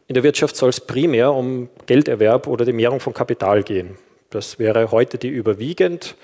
in 0.06 0.14
der 0.14 0.22
Wirtschaft 0.22 0.54
soll 0.54 0.68
es 0.68 0.78
primär 0.78 1.32
um 1.32 1.68
Gelderwerb 1.86 2.46
oder 2.46 2.64
die 2.64 2.72
Mehrung 2.72 3.00
von 3.00 3.12
Kapital 3.12 3.64
gehen. 3.64 3.98
Das 4.30 4.60
wäre 4.60 4.92
heute 4.92 5.18
die 5.18 5.28
überwiegend 5.28 6.14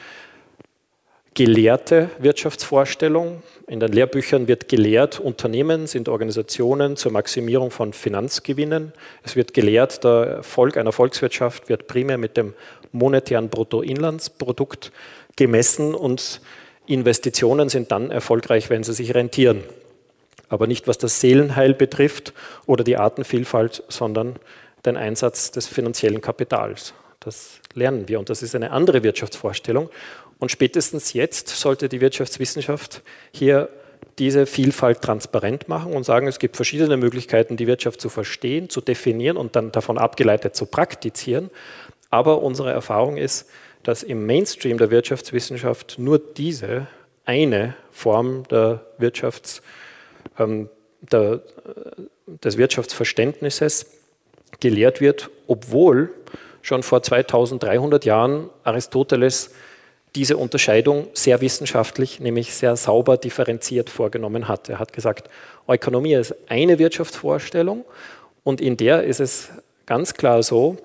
gelehrte 1.37 2.09
Wirtschaftsvorstellung. 2.19 3.43
In 3.67 3.79
den 3.79 3.93
Lehrbüchern 3.93 4.49
wird 4.49 4.69
gelehrt, 4.69 5.21
Unternehmen 5.21 5.87
sind 5.87 6.09
Organisationen 6.09 6.97
zur 6.97 7.13
Maximierung 7.13 7.71
von 7.71 7.93
Finanzgewinnen. 7.93 8.93
Es 9.23 9.37
wird 9.37 9.53
gelehrt, 9.53 10.03
der 10.03 10.39
Erfolg 10.39 10.79
einer 10.79 10.93
Volkswirtschaft 10.93 11.69
wird 11.69 11.89
primär 11.89 12.17
mit 12.17 12.39
dem 12.39 12.55
monetären 12.91 13.51
Bruttoinlandsprodukt 13.51 14.93
gemessen 15.37 15.95
und 15.95 16.41
Investitionen 16.87 17.69
sind 17.69 17.93
dann 17.93 18.11
erfolgreich, 18.11 18.71
wenn 18.71 18.83
sie 18.83 18.95
sich 18.95 19.15
rentieren. 19.15 19.63
Aber 20.49 20.67
nicht 20.67 20.89
was 20.89 20.97
das 20.97 21.21
Seelenheil 21.21 21.75
betrifft 21.75 22.33
oder 22.65 22.83
die 22.83 22.97
Artenvielfalt, 22.97 23.83
sondern 23.89 24.37
den 24.87 24.97
Einsatz 24.97 25.51
des 25.51 25.67
finanziellen 25.67 26.23
Kapitals. 26.23 26.95
Das 27.21 27.61
lernen 27.75 28.09
wir 28.09 28.21
und 28.21 28.31
das 28.31 28.43
ist 28.43 28.55
eine 28.55 28.71
andere 28.71 29.03
Wirtschaftsvorstellung. 29.03 29.91
Und 30.39 30.51
spätestens 30.51 31.13
jetzt 31.13 31.49
sollte 31.49 31.89
die 31.89 32.01
Wirtschaftswissenschaft 32.01 33.03
hier 33.33 33.69
diese 34.19 34.47
Vielfalt 34.47 35.03
transparent 35.03 35.69
machen 35.69 35.93
und 35.93 36.05
sagen, 36.05 36.27
es 36.27 36.39
gibt 36.39 36.57
verschiedene 36.57 36.97
Möglichkeiten, 36.97 37.57
die 37.57 37.67
Wirtschaft 37.67 38.01
zu 38.01 38.09
verstehen, 38.09 38.69
zu 38.71 38.81
definieren 38.81 39.37
und 39.37 39.57
dann 39.57 39.73
davon 39.73 39.99
abgeleitet 39.99 40.57
zu 40.57 40.67
praktizieren. 40.67 41.51
Aber 42.11 42.43
unsere 42.43 42.71
Erfahrung 42.71 43.17
ist, 43.17 43.49
dass 43.83 44.03
im 44.03 44.27
Mainstream 44.27 44.79
der 44.79 44.91
Wirtschaftswissenschaft 44.91 45.99
nur 45.99 46.19
diese 46.19 46.87
eine 47.25 47.75
Form 47.91 48.45
der 48.49 48.87
Wirtschafts, 48.99 49.63
ähm, 50.39 50.69
der, 51.01 51.35
äh, 51.35 51.41
des 52.27 52.57
Wirtschaftsverständnisses 52.57 53.87
gelehrt 54.61 55.01
wird, 55.01 55.31
obwohl 55.47 56.11
schon 56.63 56.83
vor 56.83 57.03
2300 57.03 58.05
Jahren 58.05 58.51
Aristoteles 58.65 59.53
diese 60.17 60.37
Unterscheidung 60.37 61.09
sehr 61.13 61.41
wissenschaftlich, 61.41 62.19
nämlich 62.21 62.55
sehr 62.55 62.75
sauber 62.77 63.17
differenziert 63.17 63.91
vorgenommen 63.91 64.49
hat. 64.49 64.69
Er 64.69 64.79
hat 64.79 64.93
gesagt, 64.93 65.29
Ökonomie 65.69 66.15
ist 66.15 66.35
eine 66.49 66.79
Wirtschaftsvorstellung 66.79 67.85
und 68.43 68.61
in 68.61 68.77
der 68.77 69.05
ist 69.05 69.21
es 69.21 69.51
ganz 69.85 70.15
klar 70.15 70.43
so, 70.43 70.79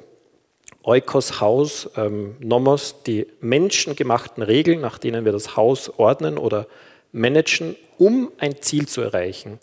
Eukos 0.84 1.40
Haus, 1.40 1.90
ähm, 1.96 2.36
Nomos, 2.40 3.04
die 3.06 3.28
menschengemachten 3.40 4.44
Regeln, 4.44 4.82
nach 4.82 4.98
denen 4.98 5.26
wir 5.26 5.32
das 5.32 5.56
Haus 5.56 5.92
ordnen 5.98 6.38
oder 6.38 6.68
managen, 7.12 7.76
um 7.98 8.32
ein 8.40 8.62
Ziel 8.62 8.88
zu 8.88 9.02
erreichen. 9.02 9.60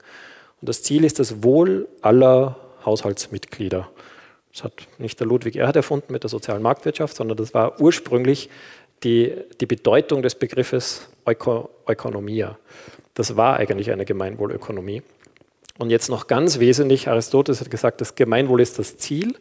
Und 0.60 0.68
das 0.68 0.82
Ziel 0.82 1.04
ist 1.04 1.18
das 1.18 1.42
Wohl 1.42 1.88
aller 2.02 2.56
Haushaltsmitglieder. 2.84 3.88
Das 4.52 4.64
hat 4.64 4.72
nicht 4.98 5.18
der 5.20 5.26
Ludwig 5.26 5.56
Erhard 5.56 5.76
erfunden 5.76 6.12
mit 6.12 6.22
der 6.22 6.30
sozialen 6.30 6.62
Marktwirtschaft, 6.62 7.16
sondern 7.16 7.36
das 7.36 7.52
war 7.52 7.80
ursprünglich 7.80 8.48
die, 9.04 9.34
die 9.60 9.66
Bedeutung 9.66 10.22
des 10.22 10.34
Begriffes 10.34 11.08
Öko, 11.26 11.70
Ökonomia. 11.86 12.58
Das 13.14 13.36
war 13.36 13.56
eigentlich 13.56 13.90
eine 13.90 14.04
Gemeinwohlökonomie. 14.04 15.02
Und 15.78 15.90
jetzt 15.90 16.08
noch 16.08 16.26
ganz 16.26 16.58
wesentlich, 16.58 17.08
Aristoteles 17.08 17.60
hat 17.60 17.70
gesagt, 17.70 18.00
das 18.00 18.16
Gemeinwohl 18.16 18.60
ist 18.60 18.78
das 18.78 18.96
Ziel 18.96 19.34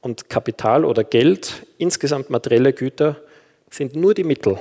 und 0.00 0.28
Kapital 0.28 0.84
oder 0.84 1.04
Geld, 1.04 1.66
insgesamt 1.78 2.30
materielle 2.30 2.72
Güter, 2.72 3.16
sind 3.70 3.94
nur 3.94 4.14
die 4.14 4.24
Mittel, 4.24 4.58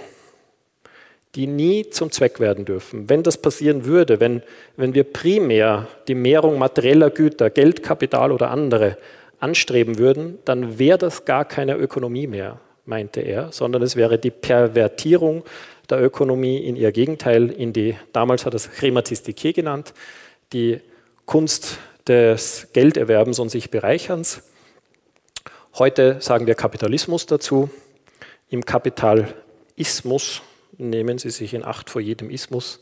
die 1.33 1.47
nie 1.47 1.89
zum 1.89 2.11
Zweck 2.11 2.39
werden 2.39 2.65
dürfen. 2.65 3.09
Wenn 3.09 3.23
das 3.23 3.41
passieren 3.41 3.85
würde, 3.85 4.19
wenn, 4.19 4.43
wenn 4.75 4.93
wir 4.93 5.05
primär 5.05 5.87
die 6.07 6.15
Mehrung 6.15 6.59
materieller 6.59 7.09
Güter, 7.09 7.49
Geld, 7.49 7.81
Kapital 7.81 8.31
oder 8.31 8.51
andere 8.51 8.97
anstreben 9.39 9.97
würden, 9.97 10.37
dann 10.45 10.77
wäre 10.77 10.97
das 10.97 11.25
gar 11.25 11.45
keine 11.45 11.77
Ökonomie 11.77 12.27
mehr, 12.27 12.59
meinte 12.87 13.21
er, 13.21 13.51
sondern 13.51 13.81
es 13.81 13.95
wäre 13.95 14.17
die 14.17 14.31
Pervertierung 14.31 15.43
der 15.89 16.01
Ökonomie 16.01 16.57
in 16.57 16.75
ihr 16.75 16.91
Gegenteil, 16.91 17.49
in 17.49 17.73
die, 17.73 17.95
damals 18.13 18.45
hat 18.45 18.53
er 18.53 18.57
es 18.57 18.69
Chematistike 18.79 19.53
genannt, 19.53 19.93
die 20.53 20.79
Kunst 21.25 21.77
des 22.07 22.67
Gelderwerbens 22.73 23.39
und 23.39 23.49
sich 23.49 23.69
Bereicherns. 23.69 24.43
Heute 25.77 26.17
sagen 26.21 26.47
wir 26.47 26.55
Kapitalismus 26.55 27.25
dazu. 27.25 27.69
Im 28.49 28.65
Kapitalismus, 28.65 30.41
nehmen 30.77 31.17
Sie 31.17 31.29
sich 31.29 31.53
in 31.53 31.65
Acht 31.65 31.89
vor 31.89 32.01
jedem 32.01 32.29
Ismus, 32.29 32.79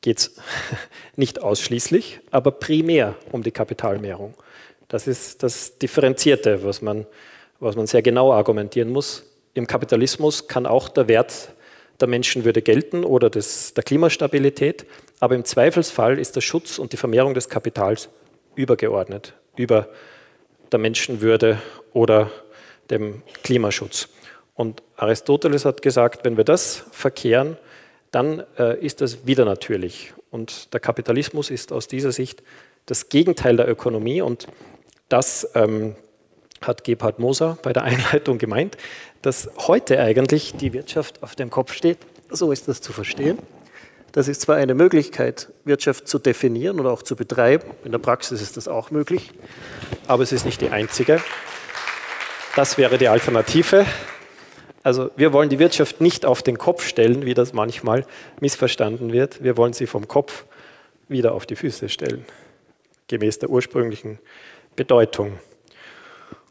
geht 0.00 0.18
es 0.18 0.36
nicht 1.16 1.42
ausschließlich, 1.42 2.20
aber 2.30 2.50
primär 2.50 3.14
um 3.30 3.42
die 3.42 3.50
Kapitalmehrung. 3.50 4.34
Das 4.88 5.06
ist 5.06 5.42
das 5.42 5.78
Differenzierte, 5.78 6.64
was 6.64 6.82
man, 6.82 7.06
was 7.60 7.76
man 7.76 7.86
sehr 7.86 8.02
genau 8.02 8.32
argumentieren 8.32 8.90
muss. 8.90 9.31
Im 9.54 9.66
Kapitalismus 9.66 10.48
kann 10.48 10.66
auch 10.66 10.88
der 10.88 11.08
Wert 11.08 11.52
der 12.00 12.08
Menschenwürde 12.08 12.62
gelten 12.62 13.04
oder 13.04 13.30
des, 13.30 13.74
der 13.74 13.84
Klimastabilität, 13.84 14.86
aber 15.20 15.34
im 15.34 15.44
Zweifelsfall 15.44 16.18
ist 16.18 16.34
der 16.36 16.40
Schutz 16.40 16.78
und 16.78 16.92
die 16.92 16.96
Vermehrung 16.96 17.34
des 17.34 17.48
Kapitals 17.48 18.08
übergeordnet, 18.54 19.34
über 19.56 19.88
der 20.72 20.78
Menschenwürde 20.78 21.60
oder 21.92 22.30
dem 22.90 23.22
Klimaschutz. 23.44 24.08
Und 24.54 24.82
Aristoteles 24.96 25.64
hat 25.64 25.82
gesagt, 25.82 26.24
wenn 26.24 26.36
wir 26.36 26.44
das 26.44 26.84
verkehren, 26.90 27.56
dann 28.10 28.44
äh, 28.58 28.78
ist 28.84 29.00
das 29.00 29.26
wieder 29.26 29.44
natürlich. 29.44 30.12
Und 30.30 30.72
der 30.72 30.80
Kapitalismus 30.80 31.50
ist 31.50 31.72
aus 31.72 31.88
dieser 31.88 32.12
Sicht 32.12 32.42
das 32.86 33.08
Gegenteil 33.08 33.56
der 33.56 33.68
Ökonomie. 33.68 34.20
Und 34.20 34.46
das 35.08 35.50
ähm, 35.54 35.94
hat 36.66 36.84
Gebhard 36.84 37.18
Moser 37.18 37.58
bei 37.62 37.72
der 37.72 37.84
Einleitung 37.84 38.38
gemeint, 38.38 38.76
dass 39.22 39.50
heute 39.66 40.00
eigentlich 40.00 40.54
die 40.54 40.72
Wirtschaft 40.72 41.22
auf 41.22 41.34
dem 41.34 41.50
Kopf 41.50 41.72
steht. 41.72 41.98
So 42.30 42.52
ist 42.52 42.68
das 42.68 42.80
zu 42.80 42.92
verstehen. 42.92 43.38
Das 44.12 44.28
ist 44.28 44.42
zwar 44.42 44.56
eine 44.56 44.74
Möglichkeit, 44.74 45.48
Wirtschaft 45.64 46.06
zu 46.06 46.18
definieren 46.18 46.80
oder 46.80 46.92
auch 46.92 47.02
zu 47.02 47.16
betreiben. 47.16 47.64
In 47.84 47.92
der 47.92 47.98
Praxis 47.98 48.42
ist 48.42 48.58
das 48.58 48.68
auch 48.68 48.90
möglich, 48.90 49.30
aber 50.06 50.22
es 50.22 50.32
ist 50.32 50.44
nicht 50.44 50.60
die 50.60 50.68
einzige. 50.68 51.20
Das 52.54 52.76
wäre 52.76 52.98
die 52.98 53.08
Alternative. 53.08 53.86
Also 54.82 55.10
wir 55.16 55.32
wollen 55.32 55.48
die 55.48 55.58
Wirtschaft 55.58 56.02
nicht 56.02 56.26
auf 56.26 56.42
den 56.42 56.58
Kopf 56.58 56.86
stellen, 56.86 57.24
wie 57.24 57.32
das 57.32 57.54
manchmal 57.54 58.04
missverstanden 58.40 59.12
wird. 59.12 59.42
Wir 59.42 59.56
wollen 59.56 59.72
sie 59.72 59.86
vom 59.86 60.08
Kopf 60.08 60.44
wieder 61.08 61.32
auf 61.32 61.46
die 61.46 61.56
Füße 61.56 61.88
stellen, 61.88 62.26
gemäß 63.08 63.38
der 63.38 63.48
ursprünglichen 63.48 64.18
Bedeutung. 64.76 65.38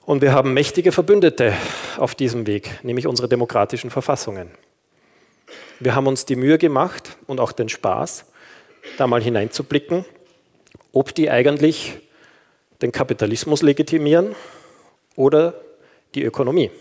Und 0.06 0.22
wir 0.22 0.34
haben 0.34 0.54
mächtige 0.54 0.92
Verbündete 0.92 1.54
auf 1.98 2.16
diesem 2.16 2.48
Weg, 2.48 2.80
nämlich 2.84 3.06
unsere 3.06 3.30
demokratischen 3.30 3.92
Verfassungen. 3.92 4.50
Wir 5.80 5.94
haben 5.94 6.08
uns 6.08 6.26
die 6.26 6.36
Mühe 6.36 6.58
gemacht 6.58 7.18
und 7.28 7.40
auch 7.40 7.52
den 7.52 7.70
Spaß, 7.70 8.26
da 8.98 9.06
mal 9.06 9.22
hineinzublicken, 9.22 10.06
ob 10.92 11.14
die 11.14 11.30
eigentlich 11.30 12.00
den 12.82 12.92
Kapitalismus 12.92 13.62
legitimieren 13.62 14.36
oder 15.16 15.54
die 16.16 16.24
Ökonomie. 16.24 16.72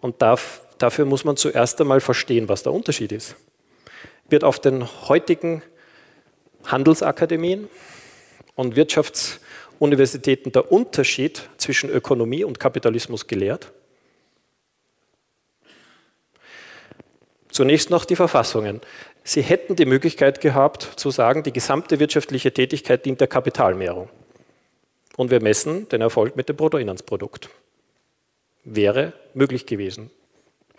Und 0.00 0.22
darf, 0.22 0.62
dafür 0.78 1.06
muss 1.06 1.24
man 1.24 1.36
zuerst 1.36 1.80
einmal 1.80 2.00
verstehen, 2.00 2.48
was 2.48 2.62
der 2.62 2.72
Unterschied 2.72 3.10
ist. 3.10 3.34
Wird 4.28 4.44
auf 4.44 4.60
den 4.60 4.86
heutigen 5.08 5.62
Handelsakademien 6.64 7.68
und 8.54 8.76
Wirtschaftsuniversitäten 9.84 10.52
der 10.52 10.72
Unterschied 10.72 11.48
zwischen 11.58 11.90
Ökonomie 11.90 12.44
und 12.44 12.58
Kapitalismus 12.58 13.26
gelehrt? 13.26 13.72
Zunächst 17.50 17.90
noch 17.90 18.04
die 18.04 18.16
Verfassungen. 18.16 18.80
Sie 19.22 19.42
hätten 19.42 19.76
die 19.76 19.84
Möglichkeit 19.84 20.40
gehabt 20.40 20.82
zu 20.96 21.10
sagen, 21.10 21.42
die 21.42 21.52
gesamte 21.52 22.00
wirtschaftliche 22.00 22.52
Tätigkeit 22.52 23.04
dient 23.04 23.20
der 23.20 23.28
Kapitalmehrung. 23.28 24.08
Und 25.16 25.30
wir 25.30 25.40
messen 25.40 25.88
den 25.90 26.00
Erfolg 26.00 26.34
mit 26.34 26.48
dem 26.48 26.56
Bruttoinlandsprodukt. 26.56 27.50
Wäre 28.64 29.12
möglich 29.34 29.66
gewesen. 29.66 30.10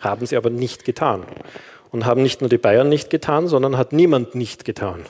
Haben 0.00 0.26
sie 0.26 0.36
aber 0.36 0.50
nicht 0.50 0.84
getan. 0.84 1.24
Und 1.90 2.04
haben 2.04 2.22
nicht 2.22 2.40
nur 2.40 2.50
die 2.50 2.58
Bayern 2.58 2.88
nicht 2.88 3.08
getan, 3.08 3.46
sondern 3.46 3.78
hat 3.78 3.92
niemand 3.92 4.34
nicht 4.34 4.64
getan. 4.64 5.06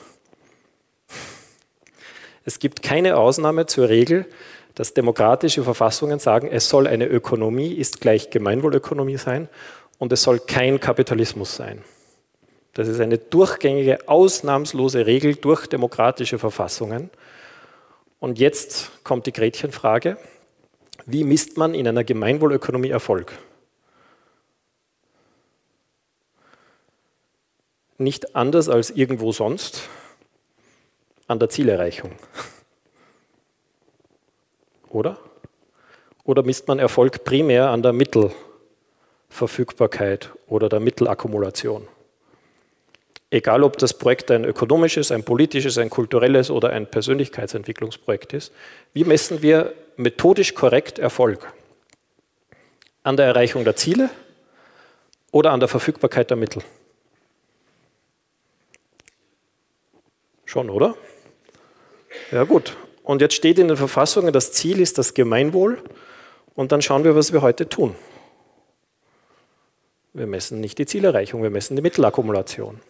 Es 2.47 2.59
gibt 2.59 2.81
keine 2.81 3.17
Ausnahme 3.17 3.65
zur 3.65 3.89
Regel, 3.89 4.25
dass 4.73 4.93
demokratische 4.93 5.65
Verfassungen 5.65 6.17
sagen, 6.17 6.47
es 6.49 6.69
soll 6.69 6.87
eine 6.87 7.05
Ökonomie 7.05 7.73
ist 7.73 7.99
gleich 7.99 8.29
Gemeinwohlökonomie 8.29 9.17
sein 9.17 9.49
und 9.97 10.13
es 10.13 10.23
soll 10.23 10.39
kein 10.39 10.79
Kapitalismus 10.79 11.57
sein. 11.57 11.83
Das 12.73 12.87
ist 12.87 13.01
eine 13.01 13.17
durchgängige, 13.17 14.07
ausnahmslose 14.07 15.05
Regel 15.05 15.35
durch 15.35 15.67
demokratische 15.67 16.39
Verfassungen. 16.39 17.09
Und 18.21 18.39
jetzt 18.39 19.03
kommt 19.03 19.25
die 19.25 19.33
Gretchenfrage, 19.33 20.15
wie 21.05 21.25
misst 21.25 21.57
man 21.57 21.73
in 21.73 21.85
einer 21.85 22.05
Gemeinwohlökonomie 22.05 22.91
Erfolg? 22.91 23.33
Nicht 27.97 28.37
anders 28.37 28.69
als 28.69 28.89
irgendwo 28.89 29.33
sonst 29.33 29.89
an 31.27 31.39
der 31.39 31.49
Zielerreichung. 31.49 32.11
Oder? 34.89 35.17
Oder 36.23 36.43
misst 36.43 36.67
man 36.67 36.79
Erfolg 36.79 37.23
primär 37.23 37.69
an 37.69 37.83
der 37.83 37.93
Mittelverfügbarkeit 37.93 40.31
oder 40.47 40.69
der 40.69 40.79
Mittelakkumulation? 40.79 41.87
egal 43.29 43.63
ob 43.63 43.77
das 43.77 43.93
Projekt 43.93 44.31
ein 44.31 44.45
ökonomisches, 44.45 45.11
ein 45.11 45.23
politisches, 45.23 45.77
ein 45.77 45.89
kulturelles 45.89 46.49
oder 46.49 46.69
ein 46.69 46.89
Persönlichkeitsentwicklungsprojekt 46.89 48.33
ist, 48.33 48.53
wie 48.93 49.03
messen 49.03 49.41
wir 49.41 49.73
methodisch 49.97 50.53
korrekt 50.53 50.99
Erfolg? 50.99 51.51
An 53.03 53.17
der 53.17 53.25
Erreichung 53.25 53.63
der 53.63 53.75
Ziele 53.75 54.09
oder 55.31 55.51
an 55.51 55.59
der 55.59 55.69
Verfügbarkeit 55.69 56.29
der 56.29 56.37
Mittel? 56.37 56.61
Schon, 60.45 60.69
oder? 60.69 60.95
Ja 62.31 62.43
gut. 62.43 62.75
Und 63.03 63.21
jetzt 63.21 63.35
steht 63.35 63.57
in 63.59 63.69
den 63.69 63.77
Verfassungen, 63.77 64.33
das 64.33 64.51
Ziel 64.51 64.81
ist 64.81 64.97
das 64.97 65.13
Gemeinwohl. 65.13 65.81
Und 66.55 66.71
dann 66.71 66.81
schauen 66.81 67.03
wir, 67.03 67.15
was 67.15 67.31
wir 67.31 67.41
heute 67.41 67.69
tun. 67.69 67.95
Wir 70.13 70.27
messen 70.27 70.59
nicht 70.59 70.79
die 70.79 70.85
Zielerreichung, 70.85 71.43
wir 71.43 71.51
messen 71.51 71.75
die 71.75 71.81
Mittelakkumulation. 71.81 72.81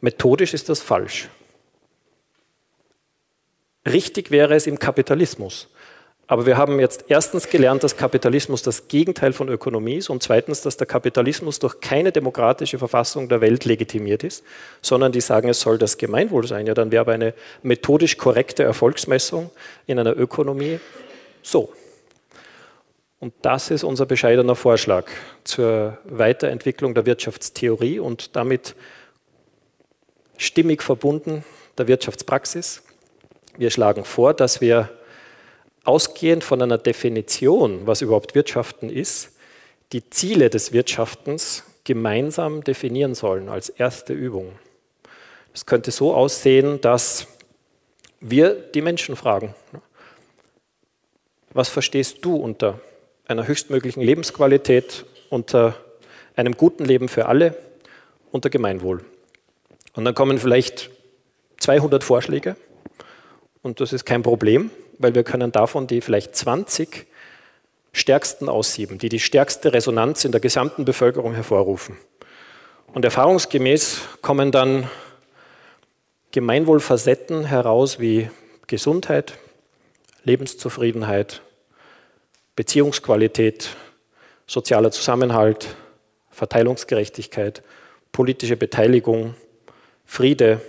Methodisch 0.00 0.54
ist 0.54 0.68
das 0.70 0.80
falsch. 0.80 1.28
Richtig 3.86 4.30
wäre 4.30 4.54
es 4.54 4.66
im 4.66 4.78
Kapitalismus. 4.78 5.68
Aber 6.26 6.46
wir 6.46 6.56
haben 6.56 6.80
jetzt 6.80 7.04
erstens 7.08 7.50
gelernt, 7.50 7.82
dass 7.82 7.96
Kapitalismus 7.96 8.62
das 8.62 8.88
Gegenteil 8.88 9.34
von 9.34 9.48
Ökonomie 9.48 9.96
ist 9.96 10.08
und 10.08 10.22
zweitens, 10.22 10.62
dass 10.62 10.78
der 10.78 10.86
Kapitalismus 10.86 11.58
durch 11.58 11.80
keine 11.80 12.12
demokratische 12.12 12.78
Verfassung 12.78 13.28
der 13.28 13.42
Welt 13.42 13.66
legitimiert 13.66 14.24
ist, 14.24 14.42
sondern 14.80 15.12
die 15.12 15.20
sagen, 15.20 15.48
es 15.48 15.60
soll 15.60 15.76
das 15.76 15.98
Gemeinwohl 15.98 16.46
sein. 16.46 16.66
Ja, 16.66 16.72
dann 16.72 16.90
wäre 16.92 17.02
aber 17.02 17.12
eine 17.12 17.34
methodisch 17.62 18.16
korrekte 18.16 18.62
Erfolgsmessung 18.62 19.50
in 19.86 19.98
einer 19.98 20.16
Ökonomie 20.16 20.80
so. 21.42 21.72
Und 23.20 23.34
das 23.42 23.70
ist 23.70 23.84
unser 23.84 24.06
bescheidener 24.06 24.54
Vorschlag 24.54 25.06
zur 25.44 25.98
Weiterentwicklung 26.04 26.94
der 26.94 27.06
Wirtschaftstheorie 27.06 27.98
und 27.98 28.34
damit 28.36 28.74
stimmig 30.36 30.82
verbunden 30.82 31.44
der 31.76 31.86
Wirtschaftspraxis. 31.86 32.82
Wir 33.56 33.70
schlagen 33.70 34.04
vor, 34.04 34.34
dass 34.34 34.60
wir 34.60 34.90
ausgehend 35.84 36.44
von 36.44 36.60
einer 36.62 36.78
Definition, 36.78 37.86
was 37.86 38.02
überhaupt 38.02 38.34
Wirtschaften 38.34 38.90
ist, 38.90 39.30
die 39.92 40.08
Ziele 40.10 40.50
des 40.50 40.72
Wirtschaftens 40.72 41.64
gemeinsam 41.84 42.64
definieren 42.64 43.14
sollen 43.14 43.48
als 43.48 43.68
erste 43.68 44.12
Übung. 44.12 44.52
Es 45.52 45.66
könnte 45.66 45.90
so 45.90 46.14
aussehen, 46.14 46.80
dass 46.80 47.26
wir 48.20 48.54
die 48.54 48.80
Menschen 48.80 49.16
fragen, 49.16 49.54
was 51.52 51.68
verstehst 51.68 52.18
du 52.22 52.34
unter 52.34 52.80
einer 53.26 53.46
höchstmöglichen 53.46 54.02
Lebensqualität, 54.02 55.04
unter 55.30 55.76
einem 56.34 56.56
guten 56.56 56.84
Leben 56.84 57.08
für 57.08 57.26
alle, 57.26 57.56
unter 58.32 58.50
Gemeinwohl? 58.50 59.04
Und 59.92 60.04
dann 60.04 60.14
kommen 60.14 60.38
vielleicht 60.38 60.90
200 61.58 62.02
Vorschläge 62.02 62.56
und 63.62 63.80
das 63.80 63.92
ist 63.92 64.04
kein 64.04 64.22
Problem, 64.22 64.70
weil 64.98 65.14
wir 65.14 65.24
können 65.24 65.52
davon 65.52 65.86
die 65.86 66.00
vielleicht 66.00 66.36
20 66.36 67.06
stärksten 67.92 68.48
aussieben, 68.48 68.98
die 68.98 69.08
die 69.08 69.20
stärkste 69.20 69.72
Resonanz 69.72 70.24
in 70.24 70.32
der 70.32 70.40
gesamten 70.40 70.84
Bevölkerung 70.84 71.34
hervorrufen. 71.34 71.96
Und 72.92 73.04
erfahrungsgemäß 73.04 74.00
kommen 74.20 74.52
dann 74.52 74.88
Gemeinwohlfacetten 76.32 77.44
heraus 77.44 78.00
wie 78.00 78.28
Gesundheit, 78.66 79.34
Lebenszufriedenheit, 80.24 81.42
Beziehungsqualität, 82.56 83.76
sozialer 84.46 84.90
Zusammenhalt, 84.90 85.76
Verteilungsgerechtigkeit, 86.30 87.62
politische 88.10 88.56
Beteiligung, 88.56 89.34
Friede, 90.04 90.60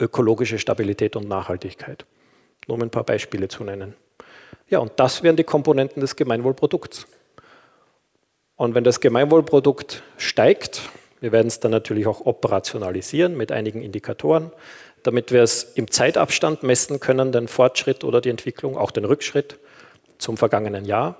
ökologische 0.00 0.58
Stabilität 0.58 1.16
und 1.16 1.28
Nachhaltigkeit. 1.28 2.04
Nur 2.68 2.76
um 2.76 2.82
ein 2.82 2.90
paar 2.90 3.04
Beispiele 3.04 3.48
zu 3.48 3.64
nennen. 3.64 3.94
Ja, 4.68 4.78
und 4.78 4.92
das 4.96 5.22
wären 5.22 5.36
die 5.36 5.44
Komponenten 5.44 6.00
des 6.00 6.14
Gemeinwohlprodukts. 6.14 7.06
Und 8.56 8.74
wenn 8.74 8.84
das 8.84 9.00
Gemeinwohlprodukt 9.00 10.02
steigt, 10.18 10.82
wir 11.20 11.32
werden 11.32 11.48
es 11.48 11.60
dann 11.60 11.70
natürlich 11.70 12.06
auch 12.06 12.26
operationalisieren 12.26 13.36
mit 13.36 13.50
einigen 13.50 13.82
Indikatoren, 13.82 14.52
damit 15.02 15.32
wir 15.32 15.42
es 15.42 15.62
im 15.62 15.90
Zeitabstand 15.90 16.62
messen 16.62 17.00
können, 17.00 17.32
den 17.32 17.48
Fortschritt 17.48 18.04
oder 18.04 18.20
die 18.20 18.30
Entwicklung, 18.30 18.76
auch 18.76 18.90
den 18.90 19.04
Rückschritt 19.04 19.58
zum 20.18 20.36
vergangenen 20.36 20.84
Jahr. 20.84 21.16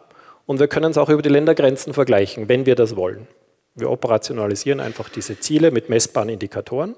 Und 0.46 0.60
wir 0.60 0.68
können 0.68 0.90
es 0.90 0.98
auch 0.98 1.08
über 1.08 1.22
die 1.22 1.28
Ländergrenzen 1.28 1.94
vergleichen, 1.94 2.48
wenn 2.48 2.66
wir 2.66 2.74
das 2.74 2.96
wollen. 2.96 3.26
Wir 3.74 3.90
operationalisieren 3.90 4.80
einfach 4.80 5.08
diese 5.08 5.38
Ziele 5.40 5.70
mit 5.70 5.88
messbaren 5.88 6.28
Indikatoren. 6.28 6.96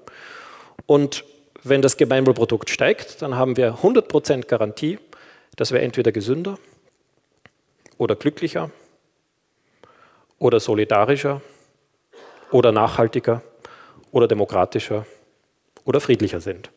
Und 0.86 1.24
wenn 1.62 1.82
das 1.82 1.96
Gemeinwohlprodukt 1.96 2.70
steigt, 2.70 3.22
dann 3.22 3.36
haben 3.36 3.56
wir 3.56 3.76
100% 3.76 4.46
Garantie, 4.46 4.98
dass 5.56 5.72
wir 5.72 5.80
entweder 5.80 6.12
gesünder 6.12 6.58
oder 7.98 8.16
glücklicher 8.16 8.70
oder 10.38 10.58
solidarischer 10.58 11.42
oder 12.50 12.72
nachhaltiger 12.72 13.42
oder 14.10 14.26
demokratischer 14.26 15.06
oder 15.84 16.00
friedlicher 16.00 16.40
sind, 16.40 16.70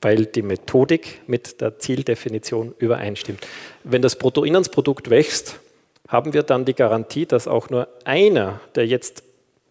weil 0.00 0.26
die 0.26 0.42
Methodik 0.42 1.22
mit 1.26 1.60
der 1.60 1.78
Zieldefinition 1.78 2.74
übereinstimmt. 2.78 3.46
Wenn 3.84 4.02
das 4.02 4.16
Bruttoinlandsprodukt 4.16 5.10
wächst, 5.10 5.60
haben 6.08 6.32
wir 6.32 6.42
dann 6.42 6.64
die 6.64 6.74
Garantie, 6.74 7.26
dass 7.26 7.48
auch 7.48 7.68
nur 7.68 7.88
einer 8.04 8.60
der 8.74 8.86
jetzt 8.86 9.22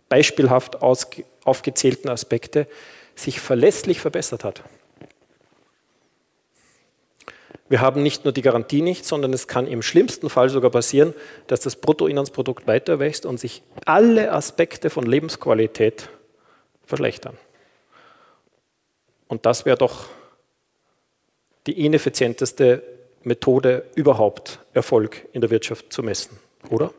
beispielhaft 0.10 0.82
aufgezählten 0.82 2.10
Aspekte 2.10 2.68
sich 3.16 3.40
verlässlich 3.40 4.00
verbessert 4.00 4.44
hat. 4.44 4.64
Wir 7.68 7.82
haben 7.82 8.04
nicht 8.04 8.26
nur 8.26 8.32
die 8.32 8.44
Garantie 8.44 8.82
nicht, 8.82 9.06
sondern 9.06 9.34
es 9.34 9.48
kann 9.48 9.66
im 9.66 9.82
schlimmsten 9.82 10.30
Fall 10.30 10.50
sogar 10.50 10.70
passieren, 10.70 11.16
dass 11.48 11.62
das 11.62 11.78
Bruttoinlandsprodukt 11.78 12.68
weiter 12.68 13.00
wächst 13.00 13.26
und 13.26 13.40
sich 13.40 13.64
alle 13.86 14.32
Aspekte 14.32 14.92
von 14.92 15.06
Lebensqualität 15.06 16.10
verschlechtern. 16.84 17.38
Und 19.28 19.48
das 19.48 19.66
wäre 19.66 19.78
doch 19.78 20.06
die 21.66 21.84
ineffizienteste 21.86 22.84
Methode 23.24 23.86
überhaupt 23.96 24.60
Erfolg 24.74 25.26
in 25.34 25.42
der 25.42 25.50
Wirtschaft 25.50 25.92
zu 25.92 26.04
messen, 26.04 26.38
oder? 26.70 26.94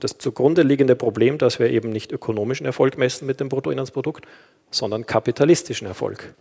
Das 0.00 0.18
zugrunde 0.18 0.62
liegende 0.62 0.94
Problem, 0.96 1.38
dass 1.38 1.58
wir 1.58 1.70
eben 1.70 1.90
nicht 1.90 2.12
ökonomischen 2.12 2.66
Erfolg 2.66 2.98
messen 2.98 3.26
mit 3.26 3.40
dem 3.40 3.48
Bruttoinlandsprodukt, 3.48 4.26
sondern 4.70 5.06
kapitalistischen 5.06 5.86
Erfolg. 5.86 6.34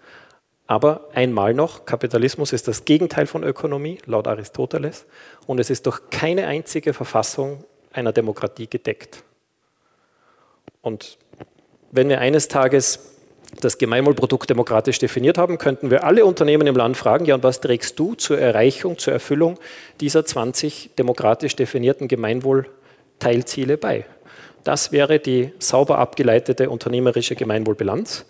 Aber 0.67 1.07
einmal 1.13 1.53
noch, 1.53 1.85
Kapitalismus 1.85 2.51
ist 2.51 2.67
das 2.67 2.83
Gegenteil 2.83 3.25
von 3.25 3.43
Ökonomie, 3.43 3.99
laut 4.05 4.27
Aristoteles, 4.27 5.05
und 5.47 5.59
es 5.59 5.69
ist 5.69 5.85
durch 5.85 6.01
keine 6.09 6.45
einzige 6.47 6.93
Verfassung 6.93 7.63
einer 7.93 8.11
Demokratie 8.11 8.67
gedeckt. 8.67 9.23
Und 10.81 11.17
wenn 11.91 12.09
wir 12.09 12.19
eines 12.19 12.49
Tages 12.49 13.13
das 13.61 13.77
Gemeinwohlprodukt 13.77 14.49
demokratisch 14.49 14.99
definiert 14.99 15.37
haben, 15.37 15.57
könnten 15.57 15.89
wir 15.89 16.03
alle 16.03 16.25
Unternehmen 16.25 16.67
im 16.67 16.75
Land 16.75 16.97
fragen, 16.97 17.25
ja, 17.25 17.35
und 17.35 17.43
was 17.43 17.61
trägst 17.61 17.97
du 17.97 18.13
zur 18.13 18.37
Erreichung, 18.37 18.97
zur 18.97 19.13
Erfüllung 19.13 19.57
dieser 20.01 20.25
20 20.25 20.91
demokratisch 20.97 21.55
definierten 21.55 22.09
Gemeinwohlteilziele 23.19 23.77
bei? 23.77 24.05
Das 24.63 24.91
wäre 24.91 25.19
die 25.19 25.53
sauber 25.59 25.97
abgeleitete 25.97 26.69
unternehmerische 26.69 27.35
Gemeinwohlbilanz. 27.35 28.25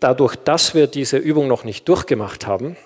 Dadurch, 0.00 0.36
dass 0.36 0.74
wir 0.74 0.86
diese 0.86 1.18
Übung 1.18 1.48
noch 1.48 1.64
nicht 1.64 1.88
durchgemacht 1.88 2.46
haben, 2.46 2.76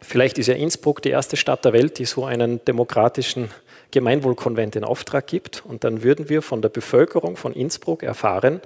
vielleicht 0.00 0.38
ist 0.38 0.46
ja 0.46 0.54
Innsbruck 0.54 1.02
die 1.02 1.10
erste 1.10 1.36
Stadt 1.36 1.64
der 1.64 1.72
Welt, 1.72 1.98
die 1.98 2.04
so 2.04 2.24
einen 2.24 2.64
demokratischen 2.64 3.50
Gemeinwohlkonvent 3.90 4.76
in 4.76 4.84
Auftrag 4.84 5.26
gibt, 5.26 5.64
und 5.64 5.84
dann 5.84 6.02
würden 6.02 6.28
wir 6.28 6.42
von 6.42 6.62
der 6.62 6.68
Bevölkerung 6.68 7.36
von 7.36 7.52
Innsbruck 7.52 8.02
erfahren, 8.02 8.60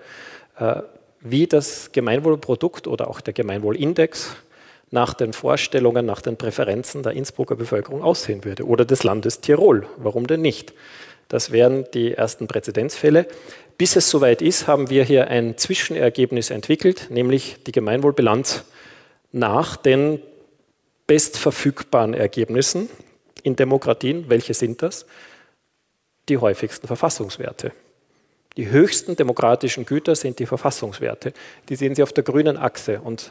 äh, 0.59 0.83
wie 1.21 1.47
das 1.47 1.93
Gemeinwohlprodukt 1.93 2.87
oder 2.87 3.09
auch 3.09 3.21
der 3.21 3.33
Gemeinwohlindex 3.33 4.37
nach 4.91 5.15
den 5.15 5.33
Vorstellungen, 5.33 6.07
nach 6.07 6.23
den 6.23 6.37
Präferenzen 6.37 7.03
der 7.03 7.13
Innsbrucker 7.13 7.57
Bevölkerung 7.57 8.03
aussehen 8.03 8.45
würde 8.45 8.67
oder 8.67 8.85
des 8.85 9.03
Landes 9.05 9.41
Tirol. 9.41 9.87
Warum 9.97 10.27
denn 10.27 10.41
nicht? 10.41 10.73
Das 11.29 11.53
wären 11.53 11.87
die 11.93 12.15
ersten 12.15 12.47
Präzedenzfälle. 12.47 13.27
Bis 13.77 13.95
es 13.97 14.11
soweit 14.11 14.43
ist, 14.43 14.67
haben 14.67 14.91
wir 14.91 15.05
hier 15.05 15.29
ein 15.29 15.57
Zwischenergebnis 15.57 16.51
entwickelt, 16.51 17.09
nämlich 17.11 17.59
die 17.67 17.73
Gemeinwohlbilanz 17.73 18.65
nach 19.31 19.77
den 19.77 20.21
bestverfügbaren 21.07 22.15
Ergebnissen 22.15 22.89
in 23.43 23.57
Demokratien. 23.57 24.29
Welche 24.29 24.55
sind 24.55 24.83
das? 24.83 25.07
Die 26.29 26.39
häufigsten 26.39 26.87
Verfassungswerte. 26.87 27.73
Die 28.57 28.71
höchsten 28.71 29.15
demokratischen 29.15 29.87
Güter 29.87 30.17
sind 30.17 30.41
die 30.41 30.47
Verfassungswerte. 30.47 31.33
Die 31.69 31.77
sehen 31.77 31.95
Sie 31.95 32.03
auf 32.03 32.13
der 32.13 32.25
grünen 32.25 32.57
Achse. 32.57 33.01
Und 33.01 33.31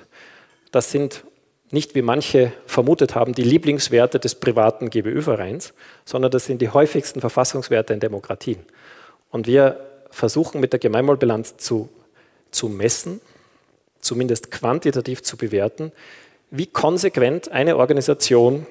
das 0.71 0.91
sind 0.91 1.25
nicht, 1.69 1.95
wie 1.95 2.01
manche 2.01 2.53
vermutet 2.65 3.15
haben, 3.15 3.33
die 3.33 3.43
Lieblingswerte 3.43 4.19
des 4.19 4.35
privaten 4.35 4.89
GBÖ-Vereins, 4.89 5.73
sondern 6.05 6.31
das 6.31 6.45
sind 6.45 6.61
die 6.61 6.69
häufigsten 6.69 7.19
Verfassungswerte 7.19 7.93
in 7.93 7.99
Demokratien. 7.99 8.59
Und 9.31 9.47
wir 9.47 9.79
versuchen 10.09 10.61
mit 10.61 10.71
der 10.71 10.79
Gemeinwohlbilanz 10.79 11.57
zu, 11.57 11.89
zu 12.51 12.69
messen, 12.69 13.19
zumindest 13.99 14.51
quantitativ 14.51 15.23
zu 15.23 15.35
bewerten, 15.35 15.91
wie 16.49 16.67
konsequent 16.67 17.51
eine 17.51 17.75
Organisation 17.75 18.65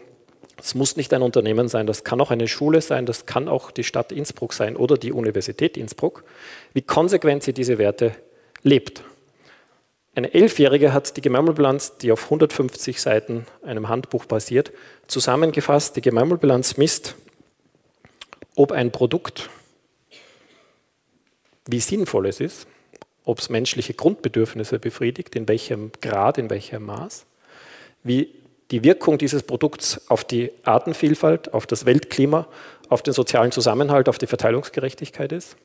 es 0.58 0.74
muss 0.74 0.96
nicht 0.96 1.12
ein 1.12 1.22
Unternehmen 1.22 1.68
sein, 1.68 1.86
das 1.86 2.02
kann 2.02 2.20
auch 2.20 2.30
eine 2.30 2.48
Schule 2.48 2.80
sein, 2.80 3.06
das 3.06 3.26
kann 3.26 3.48
auch 3.48 3.70
die 3.70 3.84
Stadt 3.84 4.10
Innsbruck 4.10 4.54
sein 4.54 4.76
oder 4.76 4.96
die 4.96 5.12
Universität 5.12 5.76
Innsbruck, 5.76 6.24
wie 6.72 6.82
konsequent 6.82 7.42
sie 7.42 7.52
diese 7.52 7.78
Werte 7.78 8.14
lebt. 8.62 9.02
Eine 10.16 10.32
Elfjährige 10.32 10.94
hat 10.94 11.18
die 11.18 11.20
Gemeinwohlbilanz, 11.20 11.98
die 11.98 12.10
auf 12.10 12.24
150 12.24 13.02
Seiten 13.02 13.44
einem 13.62 13.90
Handbuch 13.90 14.24
basiert, 14.24 14.72
zusammengefasst. 15.08 15.94
Die 15.94 16.00
Gemeinwohlbilanz 16.00 16.78
misst, 16.78 17.16
ob 18.54 18.72
ein 18.72 18.92
Produkt, 18.92 19.50
wie 21.66 21.80
sinnvoll 21.80 22.28
es 22.28 22.40
ist, 22.40 22.66
ob 23.24 23.40
es 23.40 23.50
menschliche 23.50 23.92
Grundbedürfnisse 23.92 24.78
befriedigt, 24.78 25.36
in 25.36 25.48
welchem 25.48 25.92
Grad, 26.00 26.38
in 26.38 26.48
welchem 26.48 26.86
Maß, 26.86 27.26
wie 28.02 28.30
die 28.70 28.84
Wirkung 28.84 29.18
dieses 29.18 29.42
Produkts 29.42 30.00
auf 30.08 30.24
die 30.24 30.50
Artenvielfalt, 30.62 31.52
auf 31.52 31.66
das 31.66 31.84
Weltklima, 31.84 32.48
auf 32.88 33.02
den 33.02 33.12
sozialen 33.12 33.52
Zusammenhalt, 33.52 34.08
auf 34.08 34.16
die 34.16 34.26
Verteilungsgerechtigkeit 34.26 35.32
ist, 35.32 35.58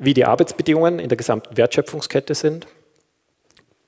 wie 0.00 0.14
die 0.14 0.24
Arbeitsbedingungen 0.24 0.98
in 0.98 1.08
der 1.08 1.16
gesamten 1.16 1.56
Wertschöpfungskette 1.56 2.34
sind, 2.34 2.66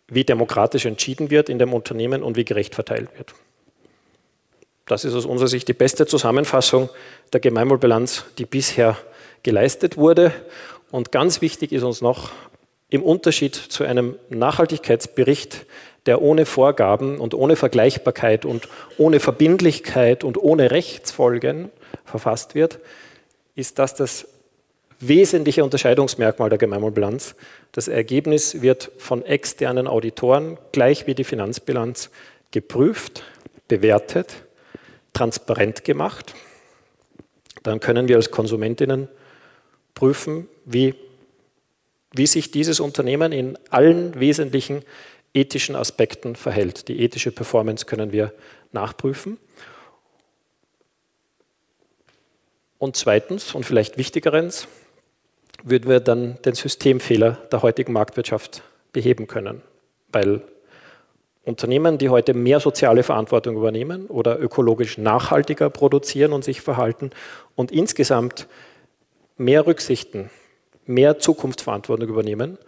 wie 0.09 0.25
demokratisch 0.25 0.87
entschieden 0.87 1.31
wird 1.31 1.49
in 1.49 1.59
dem 1.59 1.73
Unternehmen 1.73 2.23
und 2.23 2.37
wie 2.37 2.45
gerecht 2.45 2.75
verteilt 2.75 3.09
wird. 3.17 3.35
Das 4.87 5.05
ist 5.05 5.15
aus 5.15 5.27
unserer 5.27 5.49
Sicht 5.49 5.67
die 5.67 5.73
beste 5.73 6.07
Zusammenfassung 6.07 6.89
der 7.33 7.41
Gemeinwohlbilanz, 7.41 8.25
die 8.39 8.47
bisher 8.47 8.97
geleistet 9.43 9.97
wurde. 9.97 10.33
Und 10.93 11.11
ganz 11.11 11.41
wichtig 11.41 11.73
ist 11.73 11.83
uns 11.83 12.01
noch, 12.01 12.31
im 12.89 13.03
Unterschied 13.03 13.57
zu 13.57 13.83
einem 13.83 14.15
Nachhaltigkeitsbericht, 14.31 15.67
der 16.07 16.23
ohne 16.23 16.47
Vorgaben 16.47 17.19
und 17.19 17.35
ohne 17.35 17.57
Vergleichbarkeit 17.57 18.45
und 18.45 18.69
ohne 18.97 19.19
Verbindlichkeit 19.19 20.23
und 20.23 20.39
ohne 20.39 20.71
Rechtsfolgen 20.71 21.71
verfasst 22.05 22.55
wird, 22.55 22.79
ist 23.57 23.81
das 23.81 23.97
das 23.97 24.29
wesentliche 25.01 25.63
Unterscheidungsmerkmal 25.65 26.49
der 26.49 26.59
Gemeinwohlbilanz. 26.59 27.35
Das 27.73 27.89
Ergebnis 27.89 28.63
wird 28.63 28.91
von 28.99 29.25
externen 29.25 29.87
Auditoren 29.87 30.59
gleich 30.73 31.07
wie 31.07 31.15
die 31.15 31.25
Finanzbilanz 31.25 32.11
geprüft, 32.51 33.23
bewertet, 33.69 34.35
transparent 35.13 35.85
gemacht. 35.85 36.35
Dann 37.63 37.81
können 37.81 38.09
wir 38.09 38.17
als 38.17 38.31
Konsumentinnen 38.31 39.09
prüfen, 39.95 40.49
wie, 40.65 40.95
wie 42.13 42.27
sich 42.27 42.51
dieses 42.51 42.81
Unternehmen 42.81 43.33
in 43.33 43.59
allen 43.71 44.19
wesentlichen 44.19 44.83
ethischen 45.35 45.77
Aspekten 45.77 46.37
verhält. 46.37 46.89
Die 46.89 47.01
ethische 47.01 47.33
Performance 47.33 47.85
können 47.85 48.13
wir 48.13 48.33
nachprüfen. 48.73 49.39
Und 52.79 52.97
zweitens 52.97 53.55
und 53.55 53.65
vielleicht 53.65 53.99
wichtigerens 53.99 54.69
würden 55.67 55.91
wir 55.91 55.99
dann 55.99 56.39
den 56.45 56.55
Systemfehler 56.55 57.39
der 57.51 57.63
heutigen 57.63 57.93
Marktwirtschaft 57.93 58.63
beheben 58.93 59.27
können, 59.27 59.63
weil 60.13 60.43
Unternehmen, 61.45 61.99
die 61.99 62.09
heute 62.09 62.35
mehr 62.35 62.61
soziale 62.61 63.03
Verantwortung 63.03 63.57
übernehmen 63.57 64.07
oder 64.07 64.39
ökologisch 64.39 64.97
nachhaltiger 64.97 65.69
produzieren 65.69 66.33
und 66.33 66.45
sich 66.45 66.61
verhalten 66.61 67.11
und 67.57 67.73
insgesamt 67.73 68.47
mehr 69.37 69.67
Rücksichten, 69.67 70.31
mehr 70.87 71.19
Zukunftsverantwortung 71.19 72.09
übernehmen, 72.09 72.59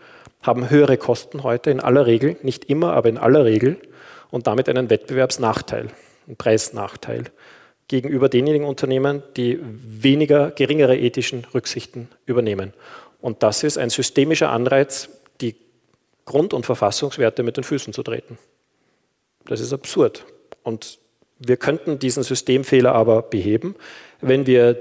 haben 0.42 0.68
höhere 0.68 0.96
Kosten 0.96 1.44
heute 1.44 1.70
in 1.70 1.80
aller 1.80 2.06
Regel, 2.06 2.36
nicht 2.42 2.64
immer, 2.64 2.94
aber 2.94 3.08
in 3.08 3.18
aller 3.18 3.44
Regel 3.44 3.76
und 4.30 4.48
damit 4.48 4.68
einen 4.68 4.90
Wettbewerbsnachteil, 4.90 5.88
einen 6.26 6.36
Preisnachteil 6.36 7.24
gegenüber 7.88 8.28
denjenigen 8.28 8.66
Unternehmen, 8.66 9.22
die 9.36 9.58
weniger 9.62 10.50
geringere 10.50 10.96
ethischen 10.96 11.46
Rücksichten 11.54 12.08
übernehmen. 12.26 12.74
Und 13.20 13.42
das 13.42 13.64
ist 13.64 13.78
ein 13.78 13.90
systemischer 13.90 14.50
Anreiz, 14.50 15.08
die 15.40 15.56
Grund- 16.24 16.52
und 16.52 16.66
Verfassungswerte 16.66 17.42
mit 17.42 17.56
den 17.56 17.64
Füßen 17.64 17.92
zu 17.92 18.02
treten. 18.02 18.38
Das 19.46 19.60
ist 19.60 19.72
absurd. 19.72 20.24
Und 20.62 20.98
wir 21.38 21.56
könnten 21.56 21.98
diesen 21.98 22.22
Systemfehler 22.22 22.94
aber 22.94 23.22
beheben, 23.22 23.74
wenn 24.20 24.46
wir 24.46 24.76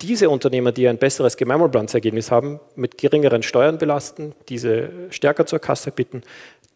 diese 0.00 0.30
Unternehmer, 0.30 0.72
die 0.72 0.88
ein 0.88 0.98
besseres 0.98 1.36
Gemeinwohlplansergebnis 1.36 2.30
haben, 2.30 2.60
mit 2.74 2.98
geringeren 2.98 3.42
Steuern 3.42 3.78
belasten, 3.78 4.34
diese 4.48 4.90
stärker 5.10 5.46
zur 5.46 5.58
Kasse 5.58 5.90
bitten, 5.90 6.22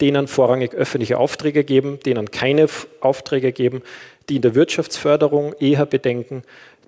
denen 0.00 0.26
vorrangig 0.26 0.74
öffentliche 0.74 1.18
Aufträge 1.18 1.64
geben, 1.64 2.00
denen 2.00 2.30
keine 2.30 2.66
Aufträge 3.00 3.52
geben, 3.52 3.82
die 4.30 4.36
in 4.36 4.42
der 4.42 4.54
Wirtschaftsförderung 4.54 5.54
eher 5.58 5.84
bedenken, 5.84 6.44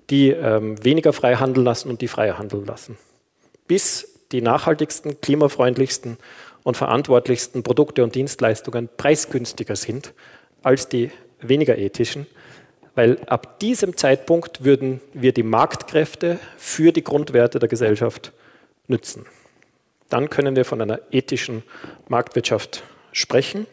die 0.09 0.29
ähm, 0.29 0.83
weniger 0.83 1.13
frei 1.13 1.35
handeln 1.35 1.65
lassen 1.65 1.89
und 1.89 2.01
die 2.01 2.07
freier 2.07 2.37
handeln 2.37 2.65
lassen. 2.65 2.97
Bis 3.67 4.21
die 4.31 4.41
nachhaltigsten, 4.41 5.21
klimafreundlichsten 5.21 6.17
und 6.63 6.77
verantwortlichsten 6.77 7.61
Produkte 7.61 8.03
und 8.03 8.15
Dienstleistungen 8.15 8.89
preisgünstiger 8.97 9.75
sind 9.75 10.13
als 10.63 10.87
die 10.87 11.11
weniger 11.41 11.77
ethischen, 11.77 12.25
weil 12.95 13.19
ab 13.27 13.59
diesem 13.59 13.97
Zeitpunkt 13.97 14.63
würden 14.63 15.01
wir 15.13 15.33
die 15.33 15.43
Marktkräfte 15.43 16.39
für 16.57 16.91
die 16.91 17.03
Grundwerte 17.03 17.59
der 17.59 17.69
Gesellschaft 17.69 18.31
nützen. 18.87 19.25
Dann 20.09 20.29
können 20.29 20.55
wir 20.55 20.63
von 20.63 20.81
einer 20.81 20.99
ethischen 21.11 21.63
Marktwirtschaft 22.07 22.83
sprechen. 23.11 23.65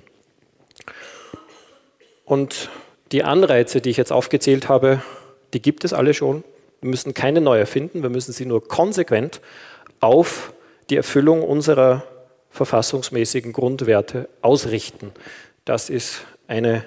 Und 2.25 2.71
die 3.13 3.25
Anreize, 3.25 3.81
die 3.81 3.91
ich 3.91 3.97
jetzt 3.97 4.13
aufgezählt 4.13 4.69
habe, 4.69 5.03
die 5.53 5.63
gibt 5.63 5.85
es 5.85 5.93
alle 5.93 6.15
schon. 6.15 6.45
Wir 6.81 6.91
müssen 6.91 7.15
keine 7.15 7.41
neu 7.41 7.59
erfinden, 7.59 8.03
wir 8.03 8.11
müssen 8.11 8.33
sie 8.33 8.47
nur 8.47 8.67
konsequent 8.67 9.41
auf 10.01 10.53
die 10.89 10.97
Erfüllung 10.97 11.43
unserer 11.43 12.05
verfassungsmäßigen 12.51 13.53
Grundwerte 13.53 14.29
ausrichten. 14.43 15.13
Das 15.65 15.91
ist 15.91 16.23
eine 16.49 16.85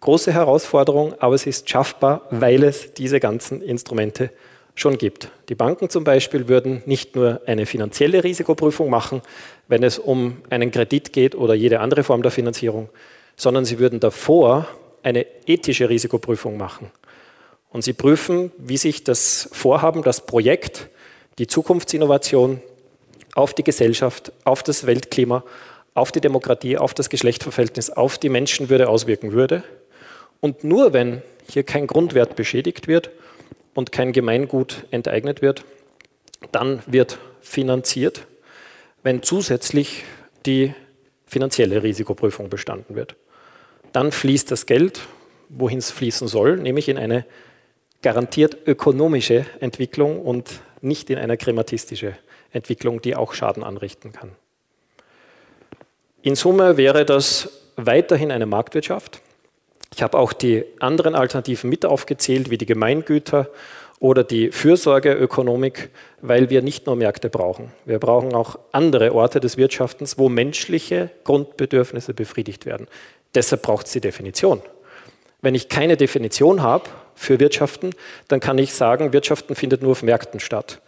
große 0.00 0.32
Herausforderung, 0.32 1.14
aber 1.20 1.34
es 1.34 1.46
ist 1.46 1.68
schaffbar, 1.68 2.26
weil 2.30 2.64
es 2.64 2.92
diese 2.94 3.20
ganzen 3.20 3.62
Instrumente 3.62 4.30
schon 4.74 4.98
gibt. 4.98 5.30
Die 5.48 5.54
Banken 5.54 5.90
zum 5.90 6.04
Beispiel 6.04 6.48
würden 6.48 6.82
nicht 6.86 7.16
nur 7.16 7.40
eine 7.46 7.66
finanzielle 7.66 8.24
Risikoprüfung 8.24 8.88
machen, 8.88 9.20
wenn 9.68 9.82
es 9.82 9.98
um 9.98 10.38
einen 10.48 10.70
Kredit 10.70 11.12
geht 11.12 11.34
oder 11.34 11.54
jede 11.54 11.80
andere 11.80 12.02
Form 12.02 12.22
der 12.22 12.30
Finanzierung, 12.30 12.88
sondern 13.36 13.64
sie 13.64 13.78
würden 13.78 14.00
davor 14.00 14.66
eine 15.02 15.26
ethische 15.46 15.88
Risikoprüfung 15.88 16.56
machen. 16.56 16.90
Und 17.70 17.82
sie 17.82 17.92
prüfen, 17.92 18.52
wie 18.58 18.76
sich 18.76 19.04
das 19.04 19.48
Vorhaben, 19.52 20.02
das 20.02 20.26
Projekt, 20.26 20.88
die 21.38 21.46
Zukunftsinnovation 21.46 22.60
auf 23.34 23.54
die 23.54 23.64
Gesellschaft, 23.64 24.32
auf 24.44 24.62
das 24.62 24.86
Weltklima, 24.86 25.44
auf 25.94 26.12
die 26.12 26.20
Demokratie, 26.20 26.76
auf 26.76 26.94
das 26.94 27.10
Geschlechterverhältnis, 27.10 27.90
auf 27.90 28.18
die 28.18 28.28
Menschenwürde 28.28 28.88
auswirken 28.88 29.32
würde. 29.32 29.62
Und 30.40 30.64
nur 30.64 30.92
wenn 30.92 31.22
hier 31.48 31.62
kein 31.62 31.86
Grundwert 31.86 32.36
beschädigt 32.36 32.88
wird 32.88 33.10
und 33.74 33.92
kein 33.92 34.12
Gemeingut 34.12 34.86
enteignet 34.90 35.42
wird, 35.42 35.64
dann 36.52 36.82
wird 36.86 37.18
finanziert, 37.40 38.26
wenn 39.02 39.22
zusätzlich 39.22 40.04
die 40.46 40.74
finanzielle 41.26 41.82
Risikoprüfung 41.82 42.48
bestanden 42.48 42.96
wird. 42.96 43.14
Dann 43.92 44.12
fließt 44.12 44.50
das 44.50 44.66
Geld, 44.66 45.00
wohin 45.48 45.78
es 45.78 45.90
fließen 45.90 46.28
soll, 46.28 46.56
nämlich 46.56 46.88
in 46.88 46.98
eine 46.98 47.24
garantiert 48.02 48.56
ökonomische 48.66 49.44
Entwicklung 49.60 50.22
und 50.22 50.60
nicht 50.80 51.10
in 51.10 51.18
eine 51.18 51.36
krematistische 51.36 52.16
Entwicklung, 52.52 53.02
die 53.02 53.14
auch 53.14 53.34
Schaden 53.34 53.62
anrichten 53.62 54.12
kann. 54.12 54.32
In 56.22 56.34
Summe 56.34 56.76
wäre 56.76 57.04
das 57.04 57.48
weiterhin 57.76 58.30
eine 58.30 58.46
Marktwirtschaft. 58.46 59.20
Ich 59.94 60.02
habe 60.02 60.18
auch 60.18 60.32
die 60.32 60.64
anderen 60.78 61.14
Alternativen 61.14 61.68
mit 61.68 61.84
aufgezählt, 61.84 62.50
wie 62.50 62.58
die 62.58 62.66
Gemeingüter 62.66 63.48
oder 63.98 64.24
die 64.24 64.50
Fürsorgeökonomik, 64.50 65.90
weil 66.22 66.48
wir 66.48 66.62
nicht 66.62 66.86
nur 66.86 66.96
Märkte 66.96 67.28
brauchen. 67.28 67.72
Wir 67.84 67.98
brauchen 67.98 68.34
auch 68.34 68.58
andere 68.72 69.14
Orte 69.14 69.40
des 69.40 69.56
Wirtschaftens, 69.56 70.18
wo 70.18 70.28
menschliche 70.28 71.10
Grundbedürfnisse 71.24 72.14
befriedigt 72.14 72.64
werden. 72.66 72.86
Deshalb 73.34 73.62
braucht 73.62 73.86
es 73.86 73.92
die 73.92 74.00
Definition. 74.00 74.62
Wenn 75.42 75.54
ich 75.54 75.68
keine 75.68 75.96
Definition 75.96 76.62
habe 76.62 76.84
für 77.14 77.40
Wirtschaften, 77.40 77.94
dann 78.28 78.40
kann 78.40 78.58
ich 78.58 78.74
sagen, 78.74 79.12
Wirtschaften 79.12 79.54
findet 79.54 79.82
nur 79.82 79.92
auf 79.92 80.02
Märkten 80.02 80.40
statt. 80.40 80.80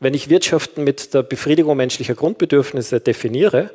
Wenn 0.00 0.14
ich 0.14 0.28
Wirtschaften 0.28 0.84
mit 0.84 1.14
der 1.14 1.22
Befriedigung 1.22 1.76
menschlicher 1.76 2.14
Grundbedürfnisse 2.14 3.00
definiere, 3.00 3.70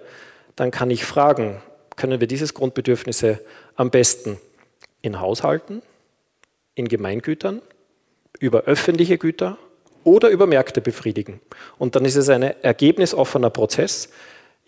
dann 0.55 0.72
kann 0.72 0.91
ich 0.91 1.05
fragen, 1.05 1.61
können 1.95 2.20
wir 2.20 2.28
diese 2.28 2.51
Grundbedürfnisse 2.53 3.39
am 3.76 3.89
besten 3.89 4.38
in 5.01 5.20
Haushalten, 5.20 5.82
in 6.76 6.88
Gemeingütern, 6.88 7.61
über 8.39 8.63
öffentliche 8.63 9.17
Güter 9.17 9.57
oder 10.03 10.30
über 10.30 10.47
Märkte 10.47 10.82
befriedigen. 10.82 11.41
Und 11.78 11.95
dann 11.95 12.05
ist 12.05 12.15
es 12.15 12.30
ein 12.30 12.41
ergebnisoffener 12.43 13.49
Prozess, 13.49 14.09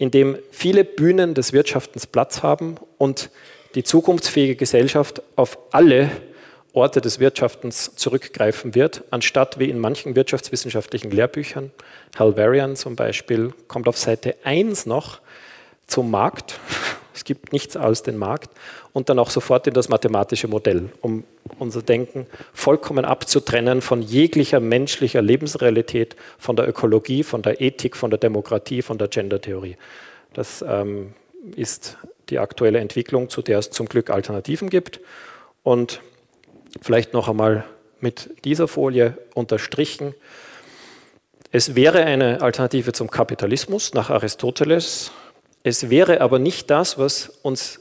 in 0.02 0.10
dem 0.10 0.36
viele 0.50 0.84
Bühnen 0.84 1.36
des 1.36 1.54
Wirtschaftens 1.54 2.08
Platz 2.08 2.42
haben 2.42 2.78
und 2.98 3.30
die 3.76 3.84
zukunftsfähige 3.84 4.56
Gesellschaft 4.56 5.22
auf 5.36 5.60
alle 5.70 6.10
Orte 6.74 7.02
des 7.02 7.20
Wirtschaftens 7.20 7.96
zurückgreifen 7.98 8.74
wird, 8.74 9.04
anstatt 9.12 9.60
wie 9.60 9.70
in 9.70 9.78
manchen 9.78 10.16
wirtschaftswissenschaftlichen 10.16 11.12
Lehrbüchern, 11.12 11.70
Halvarian 12.18 12.76
zum 12.76 12.96
Beispiel, 12.96 13.54
kommt 13.68 13.88
auf 13.88 13.96
Seite 13.96 14.38
1 14.44 14.88
noch 14.88 15.20
zum 15.86 16.10
Markt 16.10 16.60
es 17.14 17.24
gibt 17.24 17.54
nichts 17.54 17.76
als 17.76 18.04
den 18.04 18.18
Markt 18.18 18.52
und 18.94 19.10
dann 19.10 19.20
auch 19.20 19.30
sofort 19.30 19.68
in 19.68 19.74
das 19.74 19.90
mathematische 19.90 20.48
Modell, 20.48 20.90
um 21.02 21.24
unser 21.60 21.82
Denken 21.82 22.28
vollkommen 22.54 23.06
abzutrennen 23.06 23.82
von 23.82 24.02
jeglicher 24.02 24.60
menschlicher 24.60 25.22
Lebensrealität, 25.22 26.16
von 26.38 26.56
der 26.56 26.68
Ökologie, 26.68 27.24
von 27.24 27.42
der 27.42 27.62
Ethik, 27.62 27.96
von 27.96 28.10
der 28.10 28.20
Demokratie, 28.20 28.82
von 28.82 28.98
der 28.98 29.08
Gendertheorie. 29.08 29.78
Das 30.34 30.64
ähm, 30.68 31.14
ist 31.56 31.98
die 32.30 32.40
aktuelle 32.40 32.80
Entwicklung, 32.80 33.30
zu 33.30 33.42
der 33.42 33.60
es 33.60 33.70
zum 33.72 33.88
Glück 33.88 34.10
Alternativen 34.10 34.70
gibt. 34.70 35.00
Und 35.64 36.02
vielleicht 36.82 37.14
noch 37.14 37.28
einmal 37.28 37.66
mit 38.00 38.30
dieser 38.46 38.68
Folie 38.68 39.18
unterstrichen. 39.36 40.16
Es 41.52 41.76
wäre 41.76 42.06
eine 42.06 42.42
Alternative 42.42 42.94
zum 42.94 43.12
Kapitalismus 43.12 43.94
nach 43.94 44.10
Aristoteles, 44.10 45.12
es 45.64 45.90
wäre 45.90 46.22
aber 46.22 46.40
nicht 46.40 46.70
das, 46.70 46.98
was 46.98 47.30
uns 47.42 47.80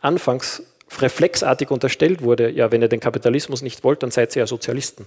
anfangs 0.00 0.62
reflexartig 1.00 1.70
unterstellt 1.70 2.22
wurde, 2.22 2.50
ja, 2.50 2.70
wenn 2.70 2.82
ihr 2.82 2.88
den 2.88 3.00
Kapitalismus 3.00 3.62
nicht 3.62 3.84
wollt, 3.84 4.02
dann 4.02 4.10
seid 4.10 4.34
ihr 4.36 4.40
ja 4.40 4.46
Sozialisten. 4.46 5.06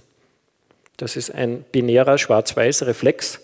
Das 0.96 1.16
ist 1.16 1.32
ein 1.32 1.64
binärer 1.70 2.18
schwarz-weiß 2.18 2.84
Reflex, 2.86 3.40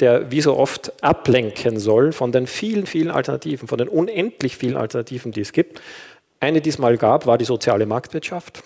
der 0.00 0.30
wie 0.30 0.40
so 0.40 0.56
oft 0.56 0.92
ablenken 1.02 1.78
soll 1.78 2.12
von 2.12 2.32
den 2.32 2.46
vielen, 2.46 2.86
vielen 2.86 3.10
Alternativen, 3.10 3.68
von 3.68 3.78
den 3.78 3.88
unendlich 3.88 4.56
vielen 4.56 4.76
Alternativen, 4.76 5.32
die 5.32 5.40
es 5.40 5.52
gibt. 5.52 5.80
Eine, 6.40 6.60
die 6.60 6.70
es 6.70 6.78
mal 6.78 6.96
gab, 6.96 7.26
war 7.26 7.38
die 7.38 7.44
soziale 7.44 7.86
Marktwirtschaft. 7.86 8.62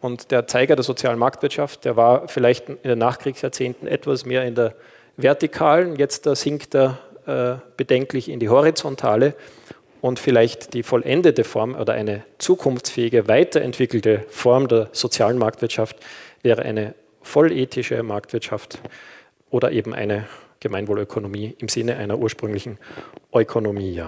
Und 0.00 0.30
der 0.30 0.46
Zeiger 0.46 0.76
der 0.76 0.82
sozialen 0.82 1.18
Marktwirtschaft, 1.18 1.84
der 1.84 1.96
war 1.96 2.28
vielleicht 2.28 2.68
in 2.68 2.78
den 2.84 2.98
Nachkriegsjahrzehnten 2.98 3.86
etwas 3.86 4.24
mehr 4.24 4.44
in 4.44 4.54
der 4.54 4.74
vertikalen, 5.16 5.96
jetzt 5.96 6.26
da 6.26 6.34
sinkt 6.34 6.74
er 6.74 6.98
bedenklich 7.76 8.28
in 8.28 8.40
die 8.40 8.48
horizontale 8.48 9.34
und 10.00 10.18
vielleicht 10.18 10.74
die 10.74 10.82
vollendete 10.82 11.44
Form 11.44 11.74
oder 11.74 11.92
eine 11.92 12.22
zukunftsfähige, 12.38 13.28
weiterentwickelte 13.28 14.24
Form 14.28 14.68
der 14.68 14.88
sozialen 14.92 15.38
Marktwirtschaft 15.38 15.96
wäre 16.42 16.62
eine 16.62 16.94
vollethische 17.22 18.02
Marktwirtschaft 18.02 18.80
oder 19.50 19.72
eben 19.72 19.94
eine 19.94 20.26
Gemeinwohlökonomie 20.60 21.54
im 21.58 21.68
Sinne 21.68 21.96
einer 21.96 22.18
ursprünglichen 22.18 22.78
Ökonomie. 23.34 24.00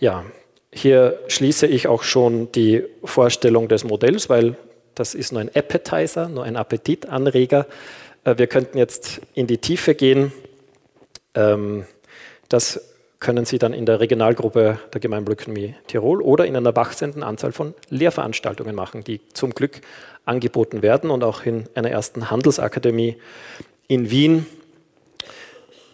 Ja. 0.00 0.24
hier 0.72 1.18
schließe 1.28 1.66
ich 1.66 1.88
auch 1.88 2.02
schon 2.02 2.52
die 2.52 2.84
Vorstellung 3.04 3.68
des 3.68 3.84
Modells, 3.84 4.28
weil 4.28 4.56
das 4.94 5.14
ist 5.14 5.32
nur 5.32 5.40
ein 5.40 5.54
Appetizer, 5.54 6.28
nur 6.28 6.44
ein 6.44 6.56
Appetitanreger. 6.56 7.66
Äh, 8.24 8.38
wir 8.38 8.46
könnten 8.46 8.78
jetzt 8.78 9.20
in 9.34 9.46
die 9.46 9.58
Tiefe 9.58 9.94
gehen 9.94 10.32
das 12.48 12.80
können 13.20 13.44
Sie 13.44 13.58
dann 13.58 13.72
in 13.72 13.86
der 13.86 14.00
Regionalgruppe 14.00 14.78
der 14.92 15.00
Gemeinwohlökonomie 15.00 15.74
Tirol 15.86 16.22
oder 16.22 16.46
in 16.46 16.56
einer 16.56 16.74
wachsenden 16.76 17.22
Anzahl 17.22 17.52
von 17.52 17.74
Lehrveranstaltungen 17.90 18.74
machen, 18.74 19.02
die 19.02 19.20
zum 19.32 19.50
Glück 19.50 19.80
angeboten 20.24 20.82
werden 20.82 21.10
und 21.10 21.24
auch 21.24 21.44
in 21.44 21.64
einer 21.74 21.90
ersten 21.90 22.30
Handelsakademie 22.30 23.16
in 23.88 24.10
Wien 24.10 24.46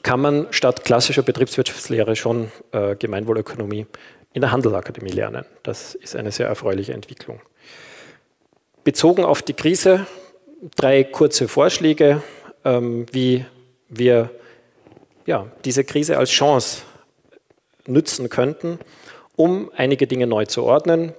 kann 0.02 0.20
man 0.20 0.48
statt 0.50 0.84
klassischer 0.84 1.22
Betriebswirtschaftslehre 1.22 2.14
schon 2.14 2.52
äh, 2.72 2.94
Gemeinwohlökonomie 2.96 3.86
in 4.34 4.40
der 4.42 4.52
Handelsakademie 4.52 5.12
lernen. 5.12 5.46
Das 5.62 5.94
ist 5.94 6.14
eine 6.14 6.30
sehr 6.30 6.46
erfreuliche 6.46 6.92
Entwicklung. 6.92 7.40
Bezogen 8.82 9.24
auf 9.24 9.40
die 9.40 9.54
Krise 9.54 10.06
drei 10.76 11.04
kurze 11.04 11.48
Vorschläge, 11.48 12.22
ähm, 12.64 13.06
wie 13.12 13.46
wir 13.88 14.30
ja, 15.26 15.50
diese 15.64 15.84
Krise 15.84 16.18
als 16.18 16.30
Chance 16.30 16.82
nützen 17.86 18.28
könnten, 18.28 18.78
um 19.36 19.70
einige 19.76 20.06
Dinge 20.06 20.26
neu 20.26 20.46
zu 20.46 20.64
ordnen. 20.64 21.12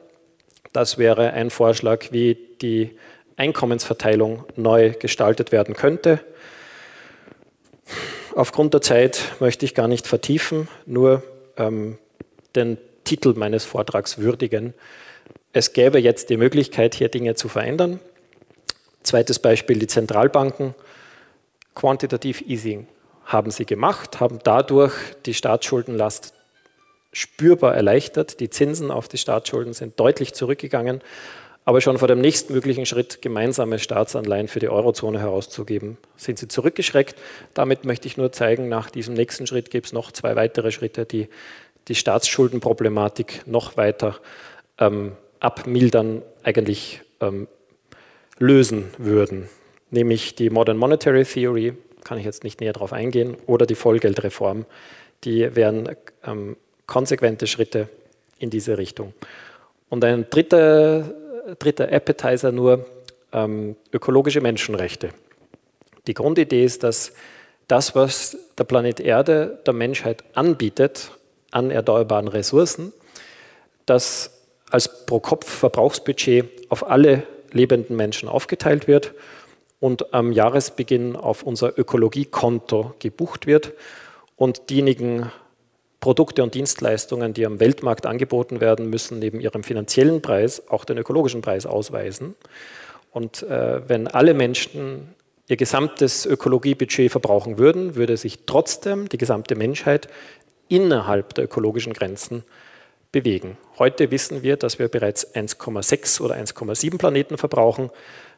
Das 0.74 0.98
wäre 0.98 1.32
ein 1.34 1.50
Vorschlag, 1.50 2.12
wie 2.12 2.38
die 2.62 2.98
Einkommensverteilung 3.38 4.46
neu 4.56 4.92
gestaltet 4.92 5.52
werden 5.52 5.76
könnte. 5.76 6.20
Aufgrund 8.36 8.74
der 8.74 8.82
Zeit 8.82 9.22
möchte 9.40 9.66
ich 9.66 9.76
gar 9.76 9.88
nicht 9.88 10.08
vertiefen, 10.08 10.68
nur 10.86 11.24
ähm, 11.58 11.98
den 12.56 12.78
Titel 13.04 13.34
meines 13.36 13.64
Vortrags 13.64 14.18
würdigen. 14.18 14.74
Es 15.54 15.74
gäbe 15.74 16.00
jetzt 16.00 16.30
die 16.30 16.38
Möglichkeit, 16.38 16.96
hier 16.96 17.10
Dinge 17.10 17.36
zu 17.36 17.48
verändern. 17.48 18.00
Zweites 19.04 19.40
Beispiel, 19.40 19.80
die 19.80 19.88
Zentralbanken. 19.88 20.74
Quantitative 21.76 22.44
Easing 22.46 22.88
haben 23.26 23.52
sie 23.52 23.66
gemacht, 23.66 24.20
haben 24.20 24.40
dadurch 24.44 24.94
die 25.26 25.34
Staatsschuldenlast 25.34 26.34
spürbar 27.12 27.76
erleichtert. 27.76 28.40
Die 28.40 28.50
Zinsen 28.50 28.92
auf 28.92 29.08
die 29.08 29.18
Staatsschulden 29.18 29.74
sind 29.74 30.00
deutlich 30.00 30.34
zurückgegangen. 30.34 31.02
Aber 31.68 31.82
schon 31.82 31.98
vor 31.98 32.08
dem 32.08 32.22
nächsten 32.22 32.54
möglichen 32.54 32.86
Schritt, 32.86 33.24
gemeinsame 33.24 33.80
Staatsanleihen 33.80 34.48
für 34.48 34.60
die 34.60 34.70
Eurozone 34.70 35.20
herauszugeben, 35.20 35.98
sind 36.16 36.38
sie 36.38 36.48
zurückgeschreckt. 36.48 37.16
Damit 37.56 37.86
möchte 37.86 38.08
ich 38.08 38.18
nur 38.18 38.32
zeigen, 38.32 38.70
nach 38.70 38.92
diesem 38.92 39.16
nächsten 39.16 39.48
Schritt 39.48 39.72
gibt 39.72 39.88
es 39.88 39.94
noch 39.94 40.12
zwei 40.12 40.36
weitere 40.36 40.72
Schritte, 40.72 41.06
die 41.06 41.28
die 41.88 41.96
Staatsschuldenproblematik 41.96 43.48
noch 43.48 43.78
weiter 43.78 44.18
ähm, 44.78 45.14
abmildern, 45.40 46.22
eigentlich 46.44 47.02
ähm, 47.20 47.48
lösen 48.38 48.86
würden. 49.00 49.50
Nämlich 49.90 50.36
die 50.36 50.50
Modern 50.52 50.78
Monetary 50.78 51.24
Theory, 51.24 51.74
kann 52.06 52.18
ich 52.18 52.24
jetzt 52.24 52.46
nicht 52.46 52.62
näher 52.62 52.72
darauf 52.72 52.94
eingehen, 52.94 53.36
oder 53.48 53.66
die 53.66 53.76
Vollgeldreform. 53.76 54.66
Die 55.26 55.54
wären 55.56 55.90
ähm, 56.24 56.56
konsequente 56.86 57.48
Schritte, 57.48 57.90
in 58.38 58.50
diese 58.50 58.78
Richtung. 58.78 59.14
Und 59.90 60.04
ein 60.04 60.30
dritter, 60.30 61.14
dritter 61.60 61.92
Appetizer 61.92 62.52
nur 62.52 62.86
ähm, 63.32 63.76
ökologische 63.92 64.42
Menschenrechte. 64.42 65.10
Die 66.08 66.14
Grundidee 66.14 66.64
ist, 66.64 66.84
dass 66.84 67.14
das, 67.68 67.96
was 67.96 68.38
der 68.58 68.66
Planet 68.66 69.00
Erde 69.00 69.60
der 69.66 69.74
Menschheit 69.74 70.24
anbietet 70.34 71.12
an 71.52 71.72
erneuerbaren 71.72 72.28
Ressourcen, 72.28 72.94
das 73.86 74.32
als 74.70 75.06
Pro-Kopf-Verbrauchsbudget 75.06 76.46
auf 76.70 76.88
alle 76.90 77.24
lebenden 77.52 77.96
Menschen 77.96 78.28
aufgeteilt 78.28 78.88
wird 78.88 79.14
und 79.80 80.14
am 80.14 80.32
Jahresbeginn 80.32 81.16
auf 81.16 81.44
unser 81.44 81.78
Ökologiekonto 81.78 82.94
gebucht 83.00 83.48
wird 83.48 83.74
und 84.36 84.70
diejenigen 84.70 85.32
Produkte 86.00 86.44
und 86.44 86.54
Dienstleistungen, 86.54 87.34
die 87.34 87.46
am 87.46 87.60
Weltmarkt 87.60 88.06
angeboten 88.06 88.62
werden, 88.62 88.90
müssen 88.90 89.20
neben 89.20 89.40
ihrem 89.40 89.64
finanziellen 89.64 90.22
Preis 90.22 90.70
auch 90.70 90.86
den 90.86 90.98
ökologischen 90.98 91.42
Preis 91.42 91.66
ausweisen. 91.66 92.36
Und 93.12 93.44
äh, 93.44 93.88
wenn 93.88 94.08
alle 94.08 94.34
Menschen 94.34 95.16
ihr 95.48 95.58
gesamtes 95.58 96.26
Ökologiebudget 96.26 97.12
verbrauchen 97.12 97.58
würden, 97.58 97.96
würde 97.96 98.18
sich 98.18 98.40
trotzdem 98.46 99.10
die 99.10 99.18
gesamte 99.18 99.56
Menschheit 99.56 100.08
innerhalb 100.68 101.34
der 101.36 101.46
ökologischen 101.46 101.94
Grenzen 101.94 102.44
bewegen. 103.12 103.58
Heute 103.80 104.12
wissen 104.12 104.44
wir, 104.44 104.58
dass 104.58 104.80
wir 104.80 104.88
bereits 104.88 105.36
1,6 105.36 106.22
oder 106.22 106.36
1,7 106.36 106.98
Planeten 106.98 107.38
verbrauchen, 107.38 107.90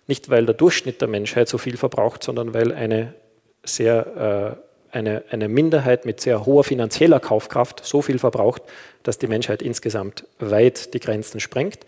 nicht 0.07 0.29
weil 0.29 0.45
der 0.45 0.55
Durchschnitt 0.55 1.01
der 1.01 1.07
Menschheit 1.07 1.49
so 1.49 1.57
viel 1.57 1.77
verbraucht, 1.77 2.23
sondern 2.23 2.53
weil 2.53 2.73
eine 2.73 3.13
sehr 3.63 4.57
äh, 4.57 4.67
eine, 4.91 5.23
eine 5.29 5.47
Minderheit 5.47 6.05
mit 6.05 6.21
sehr 6.21 6.45
hoher 6.45 6.63
finanzieller 6.63 7.19
Kaufkraft 7.19 7.85
so 7.85 8.01
viel 8.01 8.19
verbraucht, 8.19 8.63
dass 9.03 9.17
die 9.17 9.27
Menschheit 9.27 9.61
insgesamt 9.61 10.25
weit 10.39 10.93
die 10.93 10.99
Grenzen 10.99 11.39
sprengt. 11.39 11.79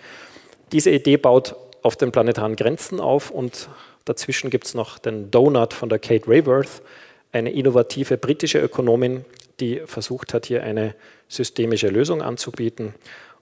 Diese 0.72 0.92
Idee 0.92 1.18
baut 1.18 1.56
auf 1.82 1.96
den 1.96 2.12
planetaren 2.12 2.56
Grenzen 2.56 3.00
auf 3.00 3.32
und 3.32 3.70
dazwischen 4.06 4.50
gibt 4.50 4.68
es 4.68 4.74
noch 4.74 5.00
den 5.00 5.32
Donut 5.32 5.74
von 5.74 5.90
der 5.90 6.00
Kate 6.00 6.28
Rayworth, 6.28 6.82
eine 7.32 7.52
innovative 7.52 8.18
britische 8.18 8.60
Ökonomin, 8.60 9.24
die 9.60 9.82
versucht 9.86 10.34
hat, 10.34 10.46
hier 10.46 10.64
eine 10.64 10.96
systemische 11.28 11.90
Lösung 11.90 12.22
anzubieten. 12.22 12.94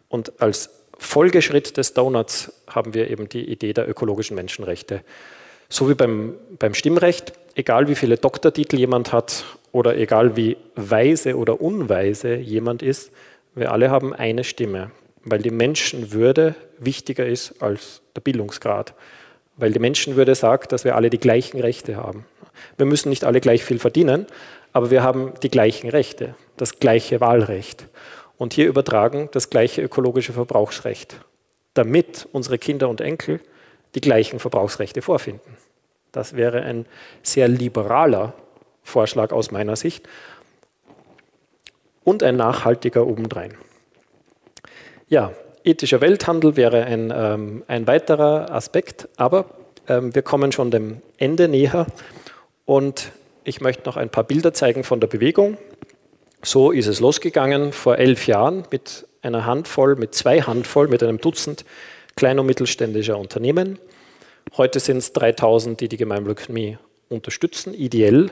Und 0.09 0.41
als 0.41 0.69
Folgeschritt 0.99 1.77
des 1.77 1.93
Donuts 1.93 2.51
haben 2.67 2.93
wir 2.93 3.09
eben 3.09 3.29
die 3.29 3.49
Idee 3.49 3.73
der 3.73 3.87
ökologischen 3.89 4.35
Menschenrechte. 4.35 5.01
So 5.69 5.89
wie 5.89 5.95
beim, 5.95 6.35
beim 6.59 6.73
Stimmrecht, 6.73 7.33
egal 7.55 7.87
wie 7.87 7.95
viele 7.95 8.17
Doktortitel 8.17 8.77
jemand 8.77 9.11
hat 9.11 9.45
oder 9.71 9.97
egal 9.97 10.35
wie 10.35 10.57
weise 10.75 11.37
oder 11.37 11.61
unweise 11.61 12.35
jemand 12.35 12.81
ist, 12.81 13.11
wir 13.55 13.71
alle 13.71 13.89
haben 13.89 14.13
eine 14.13 14.43
Stimme, 14.43 14.91
weil 15.23 15.39
die 15.41 15.51
Menschenwürde 15.51 16.55
wichtiger 16.79 17.25
ist 17.25 17.61
als 17.61 18.01
der 18.15 18.21
Bildungsgrad. 18.21 18.93
Weil 19.57 19.71
die 19.71 19.79
Menschenwürde 19.79 20.35
sagt, 20.35 20.71
dass 20.71 20.85
wir 20.85 20.95
alle 20.95 21.09
die 21.09 21.17
gleichen 21.17 21.59
Rechte 21.59 21.95
haben. 21.95 22.25
Wir 22.77 22.85
müssen 22.85 23.09
nicht 23.09 23.23
alle 23.23 23.41
gleich 23.41 23.63
viel 23.63 23.79
verdienen, 23.79 24.27
aber 24.73 24.91
wir 24.91 25.03
haben 25.03 25.33
die 25.41 25.49
gleichen 25.49 25.89
Rechte, 25.89 26.35
das 26.55 26.79
gleiche 26.79 27.19
Wahlrecht. 27.19 27.87
Und 28.37 28.53
hier 28.53 28.67
übertragen 28.67 29.29
das 29.31 29.49
gleiche 29.49 29.81
ökologische 29.81 30.33
Verbrauchsrecht, 30.33 31.19
damit 31.73 32.27
unsere 32.31 32.57
Kinder 32.57 32.89
und 32.89 33.01
Enkel 33.01 33.39
die 33.95 34.01
gleichen 34.01 34.39
Verbrauchsrechte 34.39 35.01
vorfinden. 35.01 35.57
Das 36.11 36.35
wäre 36.35 36.61
ein 36.61 36.85
sehr 37.23 37.47
liberaler 37.47 38.33
Vorschlag 38.83 39.31
aus 39.31 39.51
meiner 39.51 39.75
Sicht 39.75 40.07
und 42.03 42.23
ein 42.23 42.37
nachhaltiger 42.37 43.05
obendrein. 43.05 43.55
Ja, 45.09 45.31
ethischer 45.63 46.01
Welthandel 46.01 46.55
wäre 46.55 46.85
ein, 46.85 47.13
ähm, 47.15 47.63
ein 47.67 47.87
weiterer 47.87 48.51
Aspekt, 48.51 49.09
aber 49.17 49.45
ähm, 49.87 50.15
wir 50.15 50.21
kommen 50.21 50.51
schon 50.51 50.71
dem 50.71 51.01
Ende 51.17 51.47
näher 51.47 51.87
und 52.65 53.11
ich 53.43 53.61
möchte 53.61 53.85
noch 53.85 53.97
ein 53.97 54.09
paar 54.09 54.23
Bilder 54.23 54.53
zeigen 54.53 54.83
von 54.83 54.99
der 54.99 55.07
Bewegung. 55.07 55.57
So 56.43 56.71
ist 56.71 56.87
es 56.87 56.99
losgegangen 56.99 57.73
vor 57.73 57.97
elf 57.97 58.27
Jahren 58.27 58.63
mit 58.71 59.07
einer 59.21 59.45
Handvoll, 59.45 59.95
mit 59.95 60.13
zwei 60.13 60.41
Handvoll, 60.41 60.87
mit 60.87 61.01
einem 61.01 61.19
Dutzend 61.19 61.65
klein- 62.15 62.39
und 62.39 62.45
mittelständischer 62.45 63.17
Unternehmen. 63.17 63.79
Heute 64.55 64.79
sind 64.79 64.97
es 64.97 65.13
3000, 65.13 65.81
die 65.81 65.89
die 65.89 65.97
Gemeinwohlökonomie 65.97 66.77
unterstützen, 67.09 67.73
ideell. 67.73 68.31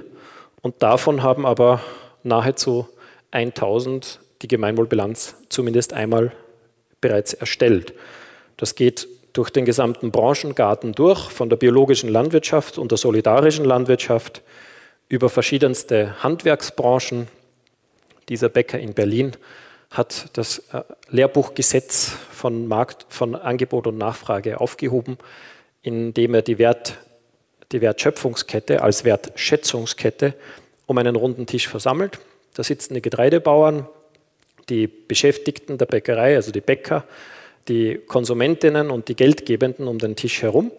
Und 0.62 0.82
davon 0.82 1.24
haben 1.24 1.45
aber 1.45 1.82
nahezu 2.24 2.88
1000 3.32 4.20
die 4.41 4.47
Gemeinwohlbilanz 4.47 5.36
zumindest 5.49 5.93
einmal 5.93 6.32
bereits 7.01 7.34
erstellt. 7.34 7.93
Das 8.58 8.76
geht 8.76 9.08
durch 9.34 9.49
den 9.49 9.66
gesamten 9.66 10.12
Branchengarten 10.12 10.93
durch, 10.93 11.30
von 11.30 11.49
der 11.49 11.58
biologischen 11.58 12.10
Landwirtschaft 12.10 12.78
und 12.78 12.91
der 12.91 12.97
solidarischen 12.97 13.66
Landwirtschaft 13.66 14.41
über 15.10 15.30
verschiedenste 15.30 16.24
Handwerksbranchen. 16.24 17.28
Dieser 18.30 18.49
Bäcker 18.49 18.80
in 18.80 18.93
Berlin 18.93 19.34
hat 19.91 20.30
das 20.34 20.59
äh, 20.73 20.82
Lehrbuchgesetz 21.09 22.15
von, 22.32 22.67
Markt, 22.67 23.05
von 23.09 23.36
Angebot 23.36 23.88
und 23.88 23.97
Nachfrage 23.97 24.59
aufgehoben, 24.59 25.17
indem 25.82 26.34
er 26.34 26.41
die, 26.41 26.57
Wert, 26.57 26.97
die 27.71 27.82
Wertschöpfungskette 27.82 28.82
als 28.82 29.03
Wertschätzungskette 29.03 30.34
um 30.88 30.97
einen 30.97 31.15
runden 31.15 31.45
Tisch 31.45 31.67
versammelt. 31.67 32.19
Da 32.53 32.63
sitzen 32.63 32.93
die 32.93 33.01
Getreidebauern, 33.01 33.88
die 34.69 34.88
Beschäftigten 34.88 35.78
der 35.78 35.86
Bäckerei, 35.86 36.36
also 36.36 36.51
die 36.51 36.61
Bäcker, 36.61 37.05
die 37.67 37.99
Konsumentinnen 38.07 38.91
und 38.91 39.07
die 39.07 39.15
Geldgebenden 39.15 39.88
um 39.88 39.99
den 39.99 40.15
Tisch 40.15 40.41
herum. 40.41 40.71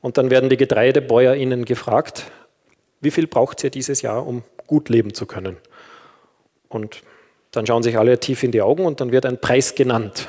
Und 0.00 0.18
dann 0.18 0.30
werden 0.30 0.50
die 0.50 0.56
GetreidebäuerInnen 0.56 1.64
gefragt, 1.64 2.30
wie 3.00 3.10
viel 3.10 3.26
braucht 3.26 3.64
ihr 3.64 3.70
dieses 3.70 4.02
Jahr, 4.02 4.26
um 4.26 4.42
gut 4.66 4.88
leben 4.88 5.14
zu 5.14 5.26
können? 5.26 5.56
Und 6.68 7.02
dann 7.52 7.66
schauen 7.66 7.82
sich 7.82 7.98
alle 7.98 8.18
tief 8.20 8.42
in 8.42 8.52
die 8.52 8.62
Augen 8.62 8.84
und 8.84 9.00
dann 9.00 9.12
wird 9.12 9.26
ein 9.26 9.40
Preis 9.40 9.74
genannt. 9.74 10.28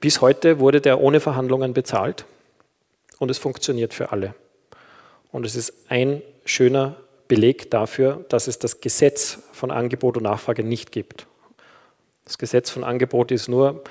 Bis 0.00 0.20
heute 0.20 0.60
wurde 0.60 0.80
der 0.80 1.00
ohne 1.00 1.20
Verhandlungen 1.20 1.72
bezahlt 1.72 2.24
und 3.18 3.30
es 3.30 3.38
funktioniert 3.38 3.94
für 3.94 4.12
alle. 4.12 4.34
Und 5.32 5.46
es 5.46 5.56
ist 5.56 5.72
ein 5.88 6.22
schöner 6.44 6.96
Beleg 7.26 7.70
dafür, 7.70 8.24
dass 8.28 8.46
es 8.46 8.58
das 8.58 8.80
Gesetz 8.80 9.38
von 9.52 9.70
Angebot 9.70 10.16
und 10.16 10.24
Nachfrage 10.24 10.62
nicht 10.62 10.92
gibt. 10.92 11.26
Das 12.24 12.38
Gesetz 12.38 12.70
von 12.70 12.84
Angebot 12.84 13.32
ist 13.32 13.48
nur 13.48 13.82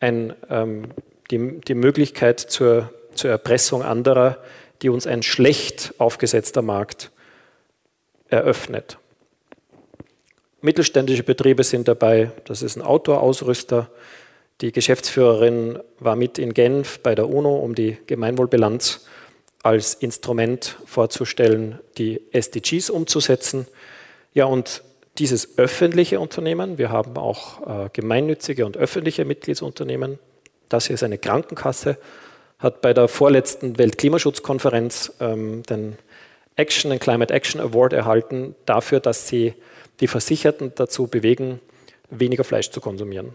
ein, 0.00 0.34
ähm, 0.48 0.88
die, 1.30 1.60
die 1.60 1.74
Möglichkeit 1.74 2.40
zur, 2.40 2.92
zur 3.14 3.30
Erpressung 3.30 3.82
anderer, 3.82 4.38
die 4.82 4.88
uns 4.88 5.06
ein 5.06 5.22
schlecht 5.22 5.94
aufgesetzter 5.98 6.62
Markt 6.62 7.10
eröffnet. 8.28 8.98
Mittelständische 10.62 11.22
Betriebe 11.22 11.64
sind 11.64 11.88
dabei, 11.88 12.32
das 12.44 12.62
ist 12.62 12.76
ein 12.76 12.82
Outdoor-Ausrüster. 12.82 13.90
Die 14.60 14.72
Geschäftsführerin 14.72 15.78
war 15.98 16.16
mit 16.16 16.38
in 16.38 16.52
Genf 16.52 16.98
bei 17.00 17.14
der 17.14 17.30
UNO, 17.30 17.56
um 17.56 17.74
die 17.74 17.96
Gemeinwohlbilanz 18.06 19.06
als 19.62 19.94
Instrument 19.94 20.76
vorzustellen, 20.84 21.78
die 21.96 22.20
SDGs 22.32 22.90
umzusetzen. 22.90 23.66
Ja, 24.34 24.44
und 24.44 24.82
dieses 25.18 25.58
öffentliche 25.58 26.20
Unternehmen, 26.20 26.76
wir 26.78 26.90
haben 26.90 27.16
auch 27.16 27.86
äh, 27.86 27.88
gemeinnützige 27.92 28.66
und 28.66 28.76
öffentliche 28.76 29.24
Mitgliedsunternehmen, 29.24 30.18
das 30.68 30.86
hier 30.86 30.94
ist 30.94 31.02
eine 31.02 31.18
Krankenkasse, 31.18 31.96
hat 32.58 32.82
bei 32.82 32.92
der 32.92 33.08
vorletzten 33.08 33.78
Weltklimaschutzkonferenz 33.78 35.14
ähm, 35.20 35.62
den 35.64 35.96
Action, 36.56 36.90
den 36.90 37.00
Climate 37.00 37.32
Action 37.32 37.60
Award 37.60 37.94
erhalten 37.94 38.54
dafür, 38.66 39.00
dass 39.00 39.26
sie 39.26 39.54
die 40.00 40.08
Versicherten 40.08 40.72
dazu 40.74 41.06
bewegen, 41.06 41.60
weniger 42.10 42.44
Fleisch 42.44 42.70
zu 42.70 42.80
konsumieren. 42.80 43.34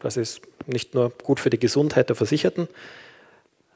Das 0.00 0.16
ist 0.16 0.42
nicht 0.66 0.94
nur 0.94 1.10
gut 1.22 1.40
für 1.40 1.50
die 1.50 1.58
Gesundheit 1.58 2.08
der 2.08 2.16
Versicherten, 2.16 2.68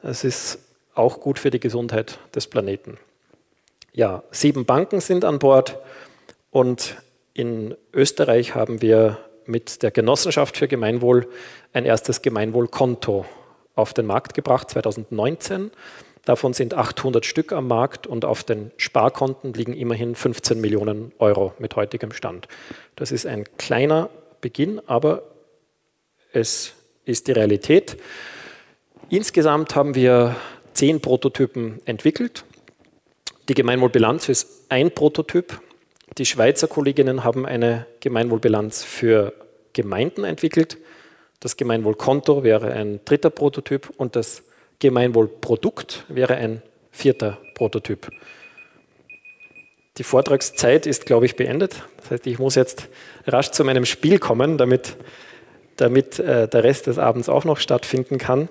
es 0.03 0.23
ist 0.23 0.59
auch 0.93 1.19
gut 1.19 1.39
für 1.39 1.49
die 1.49 1.59
Gesundheit 1.59 2.19
des 2.35 2.47
Planeten. 2.47 2.97
Ja, 3.93 4.23
sieben 4.31 4.65
Banken 4.65 4.99
sind 4.99 5.25
an 5.25 5.39
Bord 5.39 5.79
und 6.51 6.97
in 7.33 7.75
Österreich 7.93 8.55
haben 8.55 8.81
wir 8.81 9.17
mit 9.45 9.81
der 9.81 9.91
Genossenschaft 9.91 10.57
für 10.57 10.67
Gemeinwohl 10.67 11.27
ein 11.73 11.85
erstes 11.85 12.21
Gemeinwohlkonto 12.21 13.25
auf 13.75 13.93
den 13.93 14.05
Markt 14.05 14.33
gebracht, 14.33 14.69
2019. 14.69 15.71
Davon 16.27 16.51
sind 16.51 16.73
800 16.73 17.25
Stück 17.25 17.53
am 17.53 17.69
Markt 17.69 18.05
und 18.05 18.25
auf 18.25 18.43
den 18.43 18.71
Sparkonten 18.75 19.53
liegen 19.53 19.73
immerhin 19.73 20.13
15 20.13 20.59
Millionen 20.59 21.13
Euro 21.19 21.53
mit 21.57 21.77
heutigem 21.77 22.11
Stand. 22.11 22.49
Das 22.97 23.13
ist 23.13 23.25
ein 23.25 23.45
kleiner 23.57 24.09
Beginn, 24.41 24.81
aber 24.87 25.23
es 26.33 26.73
ist 27.05 27.29
die 27.29 27.31
Realität. 27.31 27.95
Insgesamt 29.07 29.73
haben 29.73 29.95
wir 29.95 30.35
zehn 30.73 30.99
Prototypen 30.99 31.79
entwickelt. 31.85 32.43
Die 33.47 33.53
Gemeinwohlbilanz 33.53 34.27
ist 34.27 34.65
ein 34.67 34.91
Prototyp. 34.91 35.61
Die 36.17 36.25
Schweizer 36.25 36.67
Kolleginnen 36.67 37.23
haben 37.23 37.45
eine 37.45 37.85
Gemeinwohlbilanz 38.01 38.83
für 38.83 39.31
Gemeinden 39.71 40.25
entwickelt. 40.25 40.77
Das 41.39 41.55
Gemeinwohlkonto 41.55 42.43
wäre 42.43 42.73
ein 42.73 42.99
dritter 43.05 43.29
Prototyp 43.29 43.93
und 43.95 44.17
das 44.17 44.43
Gemeinwohlprodukt 44.79 46.05
wäre 46.07 46.35
ein 46.35 46.61
vierter 46.91 47.37
Prototyp. 47.55 48.09
Die 49.97 50.03
Vortragszeit 50.03 50.85
ist, 50.85 51.05
glaube 51.05 51.25
ich, 51.25 51.35
beendet. 51.35 51.83
Das 51.97 52.11
heißt, 52.11 52.27
ich 52.27 52.37
muss 52.37 52.55
jetzt 52.55 52.87
rasch 53.25 53.49
zu 53.51 53.63
meinem 53.63 53.85
Spiel 53.85 54.19
kommen, 54.19 54.57
damit, 54.57 54.95
damit 55.77 56.19
äh, 56.19 56.47
der 56.47 56.63
Rest 56.63 56.85
des 56.85 56.99
Abends 56.99 57.29
auch 57.29 57.45
noch 57.45 57.57
stattfinden 57.57 58.19
kann. 58.19 58.49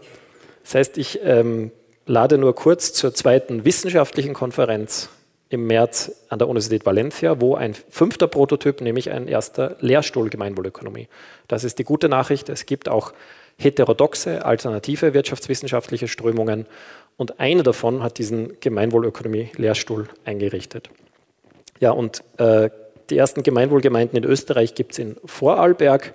Das 0.64 0.74
heißt, 0.74 0.98
ich 0.98 1.20
ähm, 1.22 1.70
lade 2.06 2.38
nur 2.38 2.54
kurz 2.56 2.92
zur 2.92 3.14
zweiten 3.14 3.64
wissenschaftlichen 3.64 4.34
Konferenz 4.34 5.08
im 5.48 5.68
März 5.68 6.10
an 6.28 6.40
der 6.40 6.48
Universität 6.48 6.84
Valencia, 6.84 7.40
wo 7.40 7.54
ein 7.54 7.74
fünfter 7.74 8.26
Prototyp, 8.26 8.80
nämlich 8.80 9.10
ein 9.10 9.28
erster 9.28 9.76
Lehrstuhl 9.78 10.28
Gemeinwohlökonomie. 10.28 11.06
Das 11.46 11.62
ist 11.62 11.78
die 11.78 11.84
gute 11.84 12.08
Nachricht. 12.08 12.48
Es 12.48 12.66
gibt 12.66 12.88
auch 12.88 13.12
heterodoxe, 13.58 14.44
alternative 14.44 15.14
wirtschaftswissenschaftliche 15.14 16.08
Strömungen 16.08 16.66
und 17.16 17.40
eine 17.40 17.62
davon 17.62 18.02
hat 18.02 18.18
diesen 18.18 18.60
Gemeinwohlökonomie-Lehrstuhl 18.60 20.08
eingerichtet. 20.24 20.90
Ja, 21.80 21.90
und 21.90 22.22
äh, 22.38 22.70
die 23.10 23.16
ersten 23.16 23.42
Gemeinwohlgemeinden 23.42 24.18
in 24.18 24.24
Österreich 24.24 24.74
gibt 24.74 24.92
es 24.92 24.98
in 24.98 25.16
Vorarlberg. 25.24 26.14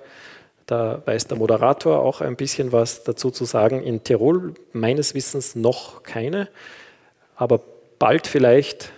Da 0.67 1.01
weiß 1.05 1.27
der 1.27 1.37
Moderator 1.37 1.99
auch 1.99 2.21
ein 2.21 2.35
bisschen 2.35 2.71
was 2.71 3.03
dazu 3.03 3.31
zu 3.31 3.45
sagen. 3.45 3.83
In 3.83 4.03
Tirol 4.03 4.53
meines 4.73 5.15
Wissens 5.15 5.55
noch 5.55 6.03
keine, 6.03 6.47
aber 7.35 7.61
bald 7.99 8.27
vielleicht. 8.27 8.91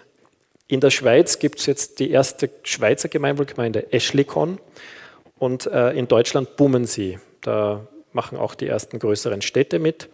In 0.67 0.79
der 0.79 0.89
Schweiz 0.89 1.39
gibt 1.39 1.59
es 1.59 1.65
jetzt 1.65 1.99
die 1.99 2.09
erste 2.09 2.49
Schweizer 2.63 3.09
Gemeinwohlgemeinde 3.09 3.91
Eschlikon 3.91 4.59
und 5.37 5.67
äh, 5.67 5.91
in 5.91 6.07
Deutschland 6.07 6.55
boomen 6.55 6.85
sie. 6.85 7.19
Da 7.41 7.85
machen 8.13 8.37
auch 8.37 8.55
die 8.55 8.67
ersten 8.67 8.99
größeren 8.99 9.41
Städte 9.41 9.79
mit. 9.79 10.09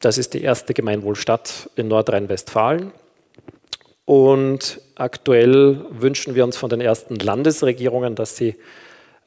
Das 0.00 0.18
ist 0.18 0.34
die 0.34 0.42
erste 0.42 0.74
Gemeinwohlstadt 0.74 1.70
in 1.76 1.88
Nordrhein-Westfalen. 1.88 2.92
Und 4.04 4.80
aktuell 4.96 5.84
wünschen 5.90 6.34
wir 6.34 6.44
uns 6.44 6.56
von 6.56 6.68
den 6.68 6.80
ersten 6.80 7.16
Landesregierungen, 7.16 8.16
dass 8.16 8.36
sie 8.36 8.56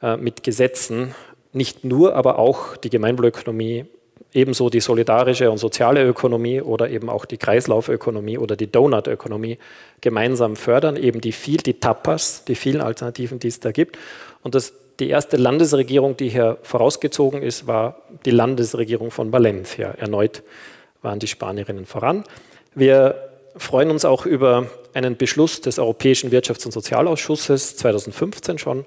äh, 0.02 0.16
mit 0.16 0.42
Gesetzen 0.42 1.14
nicht 1.54 1.84
nur, 1.84 2.14
aber 2.16 2.38
auch 2.38 2.76
die 2.76 2.90
Gemeinwohlökonomie, 2.90 3.86
ebenso 4.32 4.68
die 4.68 4.80
solidarische 4.80 5.50
und 5.50 5.58
soziale 5.58 6.04
Ökonomie 6.04 6.60
oder 6.60 6.90
eben 6.90 7.08
auch 7.08 7.24
die 7.24 7.38
Kreislaufökonomie 7.38 8.36
oder 8.36 8.56
die 8.56 8.70
Donutökonomie 8.70 9.58
gemeinsam 10.00 10.56
fördern, 10.56 10.96
eben 10.96 11.20
die 11.20 11.32
viel, 11.32 11.58
die 11.58 11.80
Tapas, 11.80 12.44
die 12.44 12.56
vielen 12.56 12.80
Alternativen, 12.80 13.38
die 13.38 13.48
es 13.48 13.60
da 13.60 13.70
gibt. 13.70 13.96
Und 14.42 14.54
das, 14.54 14.74
die 15.00 15.08
erste 15.08 15.36
Landesregierung, 15.36 16.16
die 16.16 16.28
hier 16.28 16.58
vorausgezogen 16.62 17.42
ist, 17.42 17.66
war 17.66 18.02
die 18.24 18.30
Landesregierung 18.30 19.10
von 19.10 19.32
Valencia. 19.32 19.90
Erneut 19.90 20.42
waren 21.02 21.18
die 21.18 21.26
Spanierinnen 21.26 21.86
voran. 21.86 22.24
Wir 22.74 23.30
freuen 23.56 23.90
uns 23.90 24.04
auch 24.04 24.26
über 24.26 24.66
einen 24.94 25.16
Beschluss 25.16 25.60
des 25.60 25.78
Europäischen 25.78 26.30
Wirtschafts- 26.30 26.66
und 26.66 26.72
Sozialausschusses 26.72 27.76
2015 27.76 28.58
schon. 28.58 28.84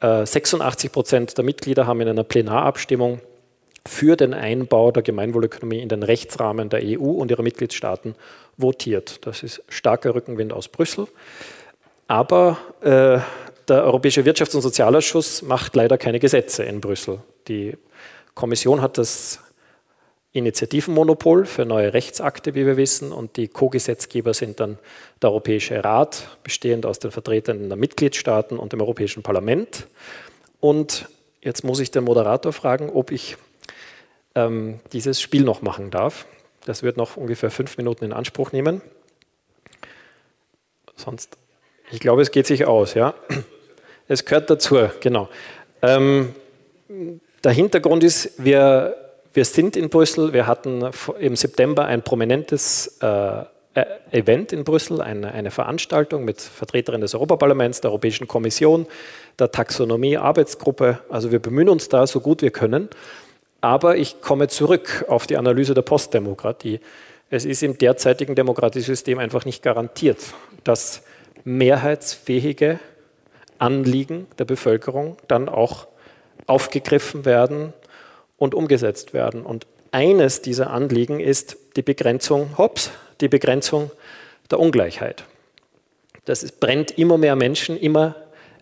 86 0.00 0.90
äh, 0.90 0.92
Prozent 0.92 1.38
der 1.38 1.44
Mitglieder 1.44 1.86
haben 1.86 2.00
in 2.00 2.08
einer 2.08 2.24
Plenarabstimmung 2.24 3.20
für 3.86 4.16
den 4.16 4.34
Einbau 4.34 4.90
der 4.90 5.02
Gemeinwohlökonomie 5.02 5.80
in 5.80 5.88
den 5.88 6.02
Rechtsrahmen 6.02 6.68
der 6.68 6.80
EU 6.82 7.04
und 7.04 7.30
ihrer 7.30 7.42
Mitgliedstaaten 7.42 8.14
votiert. 8.56 9.26
Das 9.26 9.42
ist 9.42 9.62
starker 9.68 10.14
Rückenwind 10.14 10.52
aus 10.52 10.68
Brüssel. 10.68 11.06
Aber 12.08 12.58
äh, 12.82 13.20
der 13.68 13.84
Europäische 13.84 14.22
Wirtschafts- 14.22 14.54
und 14.54 14.62
Sozialausschuss 14.62 15.42
macht 15.42 15.76
leider 15.76 15.98
keine 15.98 16.18
Gesetze 16.18 16.64
in 16.64 16.80
Brüssel. 16.80 17.20
Die 17.48 17.76
Kommission 18.34 18.80
hat 18.80 18.98
das 18.98 19.40
Initiativenmonopol 20.32 21.44
für 21.44 21.66
neue 21.66 21.92
Rechtsakte, 21.92 22.54
wie 22.54 22.64
wir 22.64 22.78
wissen, 22.78 23.12
und 23.12 23.36
die 23.36 23.48
Co-Gesetzgeber 23.48 24.32
sind 24.32 24.60
dann 24.60 24.78
der 25.20 25.30
Europäische 25.30 25.84
Rat, 25.84 26.38
bestehend 26.42 26.86
aus 26.86 26.98
den 26.98 27.10
Vertretern 27.10 27.68
der 27.68 27.76
Mitgliedstaaten 27.76 28.58
und 28.58 28.72
dem 28.72 28.80
Europäischen 28.80 29.22
Parlament. 29.22 29.86
Und 30.60 31.08
jetzt 31.42 31.64
muss 31.64 31.80
ich 31.80 31.90
den 31.90 32.04
Moderator 32.04 32.52
fragen, 32.54 32.88
ob 32.88 33.10
ich 33.10 33.36
ähm, 34.34 34.80
dieses 34.92 35.20
Spiel 35.20 35.42
noch 35.42 35.60
machen 35.60 35.90
darf. 35.90 36.24
Das 36.64 36.82
wird 36.82 36.96
noch 36.96 37.16
ungefähr 37.18 37.50
fünf 37.50 37.76
Minuten 37.76 38.04
in 38.04 38.12
Anspruch 38.14 38.52
nehmen. 38.52 38.80
Sonst, 40.96 41.36
ich 41.92 42.00
glaube, 42.00 42.22
es 42.22 42.30
geht 42.30 42.46
sich 42.46 42.66
aus, 42.66 42.94
ja. 42.94 43.14
Es 44.08 44.24
gehört 44.24 44.50
dazu, 44.50 44.78
genau. 45.00 45.28
Ähm, 45.80 46.34
der 47.44 47.52
Hintergrund 47.52 48.02
ist, 48.04 48.32
wir 48.42 48.96
wir 49.34 49.44
sind 49.44 49.76
in 49.76 49.88
Brüssel. 49.88 50.32
Wir 50.32 50.46
hatten 50.46 50.84
im 51.18 51.36
September 51.36 51.86
ein 51.86 52.02
prominentes 52.02 52.98
äh, 53.00 53.44
äh, 53.74 53.84
Event 54.10 54.52
in 54.52 54.64
Brüssel, 54.64 55.00
eine, 55.00 55.32
eine, 55.32 55.50
Veranstaltung 55.50 56.24
mit 56.24 56.40
Vertreterinnen 56.40 57.00
des 57.00 57.14
Europaparlaments, 57.14 57.80
der 57.80 57.90
Europäischen 57.90 58.28
Kommission, 58.28 58.86
der 59.38 59.50
Taxonomie-Arbeitsgruppe. 59.50 60.98
Also 61.08 61.32
wir 61.32 61.38
bemühen 61.38 61.70
uns 61.70 61.88
da 61.88 62.06
so 62.06 62.20
gut 62.20 62.42
wir 62.42 62.50
können. 62.50 62.90
Aber 63.62 63.96
ich 63.96 64.20
komme 64.20 64.48
zurück 64.48 65.06
auf 65.08 65.26
die 65.26 65.36
Analyse 65.36 65.72
der 65.72 65.82
Postdemokratie. 65.82 66.80
Es 67.30 67.46
ist 67.46 67.62
im 67.62 67.78
derzeitigen 67.78 68.34
demokratischen 68.34 68.84
System 68.86 69.18
einfach 69.18 69.46
nicht 69.46 69.62
garantiert, 69.62 70.18
dass 70.64 71.02
mehrheitsfähige 71.44 72.78
Anliegen 73.58 74.26
der 74.38 74.44
Bevölkerung 74.44 75.16
dann 75.28 75.48
auch 75.48 75.86
aufgegriffen 76.46 77.24
werden 77.24 77.72
und 78.36 78.54
umgesetzt 78.54 79.14
werden. 79.14 79.44
Und 79.44 79.66
eines 79.92 80.42
dieser 80.42 80.70
Anliegen 80.70 81.20
ist 81.20 81.56
die 81.76 81.82
Begrenzung, 81.82 82.58
hops, 82.58 82.90
die 83.20 83.28
Begrenzung 83.28 83.90
der 84.50 84.58
Ungleichheit. 84.58 85.24
Das 86.24 86.42
ist, 86.42 86.60
brennt 86.60 86.98
immer 86.98 87.18
mehr 87.18 87.36
Menschen 87.36 87.76
immer, 87.76 88.16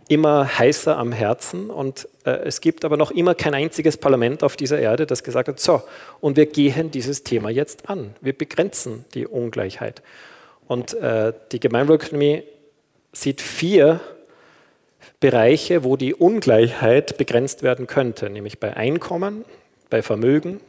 immer 0.08 0.58
heißer 0.58 0.96
am 0.96 1.12
Herzen 1.12 1.70
und 1.70 2.08
äh, 2.24 2.30
es 2.30 2.60
gibt 2.60 2.84
aber 2.84 2.96
noch 2.96 3.10
immer 3.10 3.34
kein 3.34 3.54
einziges 3.54 3.96
Parlament 3.96 4.42
auf 4.42 4.56
dieser 4.56 4.78
Erde, 4.78 5.06
das 5.06 5.22
gesagt 5.22 5.48
hat, 5.48 5.60
so, 5.60 5.82
und 6.20 6.36
wir 6.36 6.46
gehen 6.46 6.90
dieses 6.90 7.22
Thema 7.22 7.50
jetzt 7.50 7.88
an. 7.88 8.14
Wir 8.20 8.32
begrenzen 8.32 9.04
die 9.14 9.26
Ungleichheit. 9.26 10.02
Und 10.66 10.94
äh, 10.94 11.32
die 11.52 11.60
Gemeinwohlökonomie 11.60 12.42
sieht 13.12 13.40
vier 13.40 14.00
Bereiche, 15.18 15.84
wo 15.84 15.96
die 15.96 16.14
Ungleichheit 16.14 17.18
begrenzt 17.18 17.62
werden 17.62 17.86
könnte, 17.86 18.30
nämlich 18.30 18.58
bei 18.58 18.76
Einkommen, 18.76 19.44
bei 19.90 20.02
Vermögen, 20.02 20.60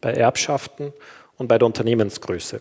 bei 0.00 0.12
Erbschaften 0.12 0.92
und 1.36 1.48
bei 1.48 1.58
der 1.58 1.66
Unternehmensgröße. 1.66 2.60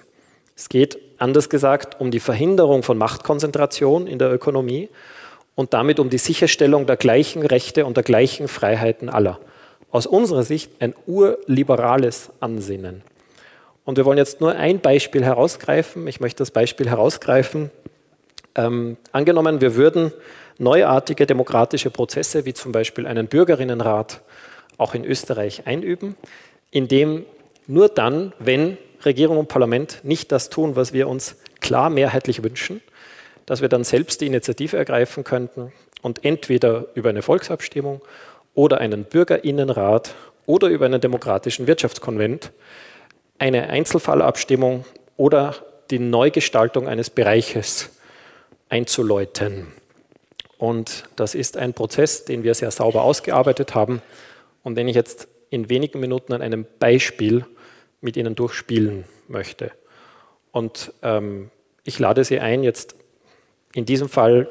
Es 0.56 0.70
geht, 0.70 0.98
anders 1.20 1.50
gesagt, 1.50 2.02
um 2.02 2.12
die 2.12 2.20
Verhinderung 2.20 2.84
von 2.84 2.98
Machtkonzentration 2.98 4.08
in 4.08 4.20
der 4.20 4.34
Ökonomie 4.34 4.90
und 5.56 5.74
damit 5.74 6.00
um 6.00 6.10
die 6.10 6.18
Sicherstellung 6.18 6.86
der 6.86 6.98
gleichen 6.98 7.46
Rechte 7.46 7.86
und 7.86 7.96
der 7.96 8.04
gleichen 8.04 8.48
Freiheiten 8.48 9.10
aller. 9.10 9.40
Aus 9.92 10.06
unserer 10.06 10.44
Sicht 10.44 10.72
ein 10.80 10.94
urliberales 11.06 12.32
Ansinnen. 12.40 13.04
Und 13.86 13.98
wir 13.98 14.06
wollen 14.06 14.18
jetzt 14.18 14.42
nur 14.42 14.54
ein 14.54 14.80
Beispiel 14.80 15.24
herausgreifen. 15.24 16.08
Ich 16.08 16.20
möchte 16.20 16.40
das 16.40 16.52
Beispiel 16.52 16.90
herausgreifen. 16.90 17.72
Ähm, 18.58 18.98
angenommen, 19.12 19.62
wir 19.62 19.76
würden 19.76 20.12
neuartige 20.58 21.28
demokratische 21.28 21.92
Prozesse 21.92 22.46
wie 22.46 22.54
zum 22.54 22.72
Beispiel 22.72 23.06
einen 23.06 23.28
Bürgerinnenrat 23.28 24.22
auch 24.78 24.96
in 24.96 25.06
Österreich 25.06 25.68
einüben, 25.68 26.18
indem 26.72 27.26
nur 27.68 27.90
dann, 27.90 28.34
wenn 28.40 28.78
Regierung 29.06 29.38
und 29.38 29.48
Parlament 29.48 30.00
nicht 30.04 30.32
das 30.32 30.50
tun, 30.50 30.76
was 30.76 30.92
wir 30.92 31.08
uns 31.08 31.38
klar 31.62 31.90
mehrheitlich 31.90 32.44
wünschen, 32.44 32.82
dass 33.46 33.62
wir 33.62 33.70
dann 33.70 33.84
selbst 33.84 34.22
die 34.22 34.26
Initiative 34.26 34.76
ergreifen 34.76 35.24
könnten 35.24 35.72
und 36.02 36.26
entweder 36.26 36.88
über 36.96 37.10
eine 37.10 37.22
Volksabstimmung 37.22 38.02
oder 38.56 38.80
einen 38.80 39.04
Bürgerinnenrat 39.04 40.16
oder 40.48 40.68
über 40.70 40.86
einen 40.86 41.02
demokratischen 41.02 41.68
Wirtschaftskonvent 41.68 42.52
eine 43.40 43.70
Einzelfallabstimmung 43.70 44.86
oder 45.16 45.56
die 45.92 46.00
Neugestaltung 46.00 46.88
eines 46.88 47.12
Bereiches 47.12 47.92
einzuläuten. 48.70 49.68
Und 50.58 51.04
das 51.16 51.36
ist 51.36 51.58
ein 51.58 51.74
Prozess, 51.74 52.26
den 52.26 52.44
wir 52.44 52.54
sehr 52.54 52.72
sauber 52.72 53.04
ausgearbeitet 53.04 53.76
haben 53.76 54.02
und 54.64 54.76
den 54.76 54.88
ich 54.88 54.96
jetzt 54.96 55.28
in 55.50 55.70
wenigen 55.70 56.00
Minuten 56.00 56.34
an 56.34 56.42
einem 56.42 56.66
Beispiel 56.80 57.46
mit 58.02 58.18
Ihnen 58.18 58.36
durchspielen 58.36 59.06
möchte. 59.28 59.72
Und 60.52 60.94
ähm, 61.04 61.52
ich 61.84 62.00
lade 62.00 62.24
Sie 62.24 62.40
ein, 62.40 62.64
jetzt 62.64 62.96
in 63.74 63.86
diesem 63.86 64.10
Fall 64.10 64.50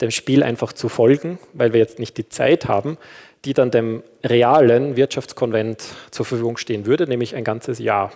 dem 0.00 0.10
Spiel 0.10 0.42
einfach 0.42 0.72
zu 0.72 0.88
folgen, 0.88 1.38
weil 1.52 1.72
wir 1.72 1.80
jetzt 1.80 1.98
nicht 1.98 2.16
die 2.16 2.28
Zeit 2.28 2.66
haben, 2.66 2.98
die 3.44 3.54
dann 3.54 3.70
dem 3.70 4.02
realen 4.24 4.96
Wirtschaftskonvent 4.96 5.82
zur 6.10 6.26
Verfügung 6.26 6.56
stehen 6.56 6.86
würde, 6.86 7.06
nämlich 7.06 7.34
ein 7.34 7.44
ganzes 7.44 7.78
Jahr. 7.78 8.12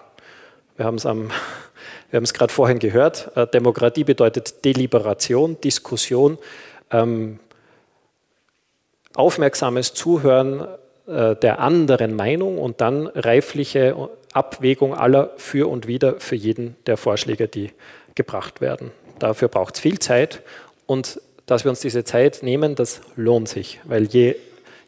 Wir 0.77 0.87
haben 0.87 0.97
es 0.97 1.07
am 1.07 1.31
wir 2.11 2.19
haben 2.19 2.25
es 2.25 2.35
gerade 2.35 2.53
vorhin 2.53 2.79
gehört. 2.79 3.37
Äh, 3.37 3.47
Demokratie 3.49 4.05
bedeutet 4.05 4.65
Deliberation, 4.65 5.61
Diskussion, 5.61 6.39
ähm, 6.91 7.41
aufmerksames 9.15 9.95
Zuhören, 9.95 10.67
äh, 11.07 11.37
der 11.37 11.61
anderen 11.61 12.15
Meinung 12.15 12.59
und 12.59 12.81
dann 12.81 13.07
reifliche 13.09 14.09
Abwägung 14.33 14.95
aller 14.95 15.31
für 15.37 15.69
und 15.69 15.87
wider 15.87 16.21
für 16.21 16.37
jeden 16.37 16.77
der 16.87 16.97
Vorschläge, 16.97 17.49
die 17.49 17.73
gebracht 18.15 18.61
werden. 18.61 18.91
Dafür 19.19 19.49
braucht 19.49 19.77
es 19.77 19.81
viel 19.81 19.99
Zeit 19.99 20.43
und 20.87 21.21
dass 21.47 21.65
wir 21.65 21.71
uns 21.71 21.81
diese 21.81 22.05
Zeit 22.05 22.43
nehmen, 22.43 22.75
das 22.75 23.01
lohnt 23.15 23.49
sich, 23.49 23.81
weil 23.85 24.05
je, 24.05 24.35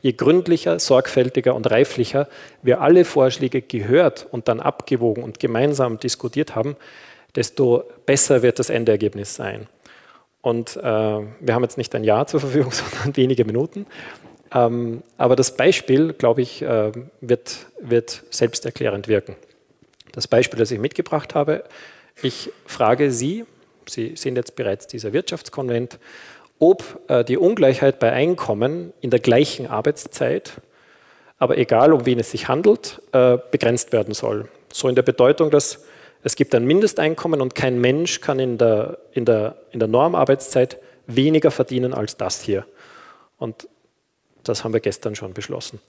je 0.08 0.14
gründlicher, 0.14 0.78
sorgfältiger 0.78 1.54
und 1.54 1.70
reiflicher 1.70 2.28
wir 2.62 2.80
alle 2.80 3.04
Vorschläge 3.04 3.60
gehört 3.60 4.26
und 4.30 4.48
dann 4.48 4.60
abgewogen 4.60 5.22
und 5.22 5.38
gemeinsam 5.38 6.00
diskutiert 6.00 6.54
haben, 6.54 6.76
desto 7.34 7.84
besser 8.06 8.42
wird 8.42 8.58
das 8.58 8.70
Endergebnis 8.70 9.34
sein. 9.34 9.66
Und 10.40 10.76
äh, 10.76 10.82
wir 10.82 11.54
haben 11.54 11.62
jetzt 11.62 11.76
nicht 11.76 11.94
ein 11.94 12.04
Jahr 12.04 12.26
zur 12.26 12.40
Verfügung, 12.40 12.72
sondern 12.80 13.16
wenige 13.16 13.44
Minuten. 13.44 13.86
Ähm, 14.54 15.02
aber 15.18 15.36
das 15.36 15.56
Beispiel, 15.56 16.14
glaube 16.14 16.40
ich, 16.40 16.62
äh, 16.62 16.90
wird, 17.20 17.66
wird 17.80 18.24
selbsterklärend 18.30 19.08
wirken. 19.08 19.36
Das 20.12 20.26
Beispiel, 20.26 20.58
das 20.58 20.70
ich 20.70 20.78
mitgebracht 20.78 21.34
habe, 21.34 21.64
ich 22.22 22.50
frage 22.64 23.12
Sie, 23.12 23.44
Sie 23.86 24.16
sind 24.16 24.36
jetzt 24.36 24.56
bereits 24.56 24.86
dieser 24.86 25.12
Wirtschaftskonvent, 25.12 25.98
ob 26.58 27.00
äh, 27.08 27.24
die 27.24 27.36
Ungleichheit 27.36 27.98
bei 27.98 28.12
Einkommen 28.12 28.92
in 29.00 29.10
der 29.10 29.20
gleichen 29.20 29.66
Arbeitszeit, 29.66 30.60
aber 31.38 31.58
egal 31.58 31.92
um 31.92 32.04
wen 32.06 32.18
es 32.18 32.30
sich 32.30 32.48
handelt, 32.48 33.00
äh, 33.12 33.38
begrenzt 33.50 33.92
werden 33.92 34.14
soll. 34.14 34.48
So 34.72 34.88
in 34.88 34.94
der 34.94 35.02
Bedeutung, 35.02 35.50
dass 35.50 35.84
es 36.22 36.34
gibt 36.34 36.54
ein 36.54 36.64
Mindesteinkommen 36.64 37.40
und 37.40 37.54
kein 37.54 37.80
Mensch 37.80 38.20
kann 38.20 38.38
in 38.40 38.58
der, 38.58 38.98
in 39.12 39.24
der, 39.24 39.56
in 39.70 39.78
der 39.78 39.88
Normarbeitszeit 39.88 40.78
weniger 41.06 41.50
verdienen 41.50 41.94
als 41.94 42.16
das 42.16 42.42
hier. 42.42 42.66
Und 43.38 43.68
das 44.42 44.64
haben 44.64 44.72
wir 44.72 44.80
gestern 44.80 45.14
schon 45.14 45.32
beschlossen. 45.32 45.80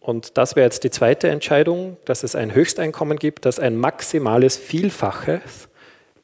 Und 0.00 0.36
das 0.36 0.56
wäre 0.56 0.64
jetzt 0.64 0.84
die 0.84 0.90
zweite 0.90 1.28
Entscheidung, 1.28 1.96
dass 2.06 2.24
es 2.24 2.34
ein 2.34 2.54
Höchsteinkommen 2.54 3.18
gibt, 3.18 3.44
das 3.44 3.60
ein 3.60 3.76
maximales 3.76 4.56
Vielfaches 4.56 5.68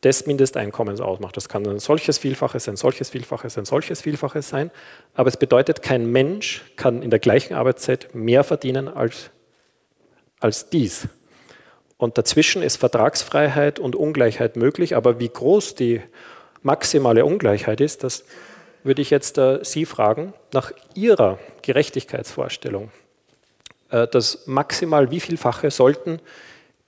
des 0.04 0.26
Mindesteinkommens 0.26 1.00
ausmacht. 1.00 1.36
Das 1.36 1.48
kann 1.48 1.66
ein 1.66 1.80
solches 1.80 2.18
Vielfaches, 2.18 2.68
ein 2.68 2.76
solches 2.76 3.10
Vielfaches, 3.10 3.58
ein 3.58 3.64
solches 3.64 4.02
Vielfaches 4.02 4.48
sein. 4.48 4.70
Aber 5.14 5.28
es 5.28 5.36
bedeutet, 5.36 5.82
kein 5.82 6.10
Mensch 6.10 6.64
kann 6.76 7.02
in 7.02 7.10
der 7.10 7.18
gleichen 7.18 7.54
Arbeitszeit 7.54 8.14
mehr 8.14 8.44
verdienen 8.44 8.88
als, 8.88 9.30
als 10.38 10.70
dies. 10.70 11.08
Und 11.96 12.16
dazwischen 12.16 12.62
ist 12.62 12.76
Vertragsfreiheit 12.76 13.80
und 13.80 13.96
Ungleichheit 13.96 14.56
möglich. 14.56 14.94
Aber 14.94 15.18
wie 15.18 15.28
groß 15.28 15.74
die 15.74 16.00
maximale 16.62 17.24
Ungleichheit 17.24 17.80
ist, 17.80 18.04
das 18.04 18.24
würde 18.84 19.02
ich 19.02 19.10
jetzt 19.10 19.36
äh, 19.38 19.58
Sie 19.64 19.84
fragen, 19.84 20.32
nach 20.52 20.72
Ihrer 20.94 21.40
Gerechtigkeitsvorstellung, 21.62 22.92
äh, 23.90 24.06
das 24.06 24.46
maximal 24.46 25.10
wie 25.10 25.18
vielfache 25.18 25.72
sollten 25.72 26.20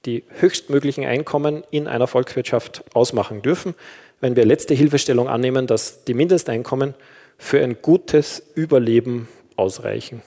die 0.06 0.24
höchstmöglichen 0.38 1.04
Einkommen 1.04 1.62
in 1.70 1.86
einer 1.86 2.06
Volkswirtschaft 2.06 2.84
ausmachen 2.94 3.42
dürfen, 3.42 3.74
wenn 4.20 4.36
wir 4.36 4.44
letzte 4.44 4.74
Hilfestellung 4.74 5.28
annehmen, 5.28 5.66
dass 5.66 6.04
die 6.04 6.14
Mindesteinkommen 6.14 6.94
für 7.38 7.62
ein 7.62 7.80
gutes 7.80 8.42
Überleben 8.54 9.28
ausreichen. 9.56 10.22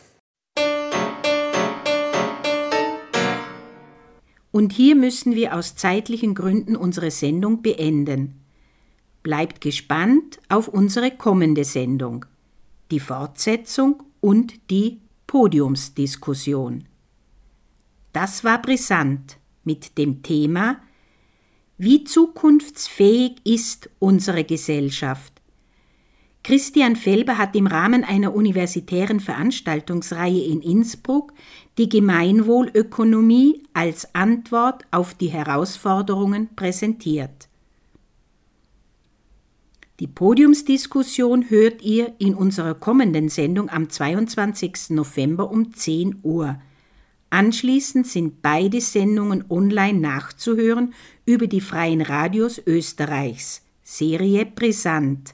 Und 4.52 4.72
hier 4.72 4.96
müssen 4.96 5.36
wir 5.36 5.56
aus 5.56 5.76
zeitlichen 5.76 6.36
Gründen 6.36 6.76
unsere 6.76 7.10
Sendung 7.10 7.64
beenden. 7.64 8.40
Bleibt 9.24 9.62
gespannt 9.62 10.40
auf 10.50 10.68
unsere 10.68 11.10
kommende 11.10 11.64
Sendung, 11.64 12.26
die 12.92 13.00
Fortsetzung 13.00 14.04
und 14.22 14.70
die 14.70 15.00
Podiumsdiskussion. 15.26 16.86
Das 18.12 18.44
war 18.44 18.62
brisant 18.62 19.38
mit 19.64 19.98
dem 19.98 20.24
Thema 20.24 20.78
Wie 21.78 22.04
zukunftsfähig 22.04 23.36
ist 23.44 23.90
unsere 24.00 24.44
Gesellschaft? 24.44 25.34
Christian 26.44 26.98
Felber 26.98 27.38
hat 27.38 27.56
im 27.56 27.68
Rahmen 27.68 28.04
einer 28.04 28.36
universitären 28.36 29.22
Veranstaltungsreihe 29.22 30.44
in 30.44 30.62
Innsbruck 30.62 31.34
die 31.78 31.88
Gemeinwohlökonomie 31.88 33.64
als 33.74 34.14
Antwort 34.14 34.84
auf 34.92 35.14
die 35.14 35.30
Herausforderungen 35.30 36.54
präsentiert. 36.54 37.48
Die 40.02 40.08
Podiumsdiskussion 40.08 41.50
hört 41.50 41.82
ihr 41.82 42.14
in 42.20 42.36
unserer 42.36 42.74
kommenden 42.74 43.30
Sendung 43.30 43.70
am 43.70 43.90
22. 43.90 44.90
November 44.90 45.50
um 45.50 45.74
10 45.74 46.20
Uhr. 46.24 46.60
Anschließend 47.34 48.06
sind 48.06 48.44
beide 48.44 48.80
Sendungen 48.80 49.44
online 49.50 50.00
nachzuhören 50.00 50.94
über 51.26 51.48
die 51.48 51.62
freien 51.62 52.04
Radios 52.04 52.62
Österreichs. 52.64 53.64
Serie 53.82 54.46
Brisant. 54.46 55.34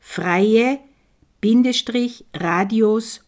Freie 0.00 0.80
Radios.online 2.34 3.20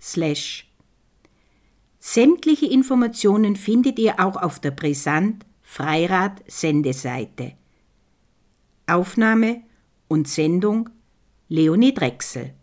slash. 0.00 0.72
Sämtliche 1.98 2.64
Informationen 2.64 3.54
findet 3.54 3.98
ihr 3.98 4.20
auch 4.20 4.36
auf 4.36 4.58
der 4.58 4.70
Brisant 4.70 5.44
Freirad 5.60 6.42
Sendeseite. 6.46 7.52
Aufnahme 8.86 9.60
und 10.08 10.28
Sendung 10.28 10.88
Leonie 11.50 11.92
Drechsel 11.92 12.54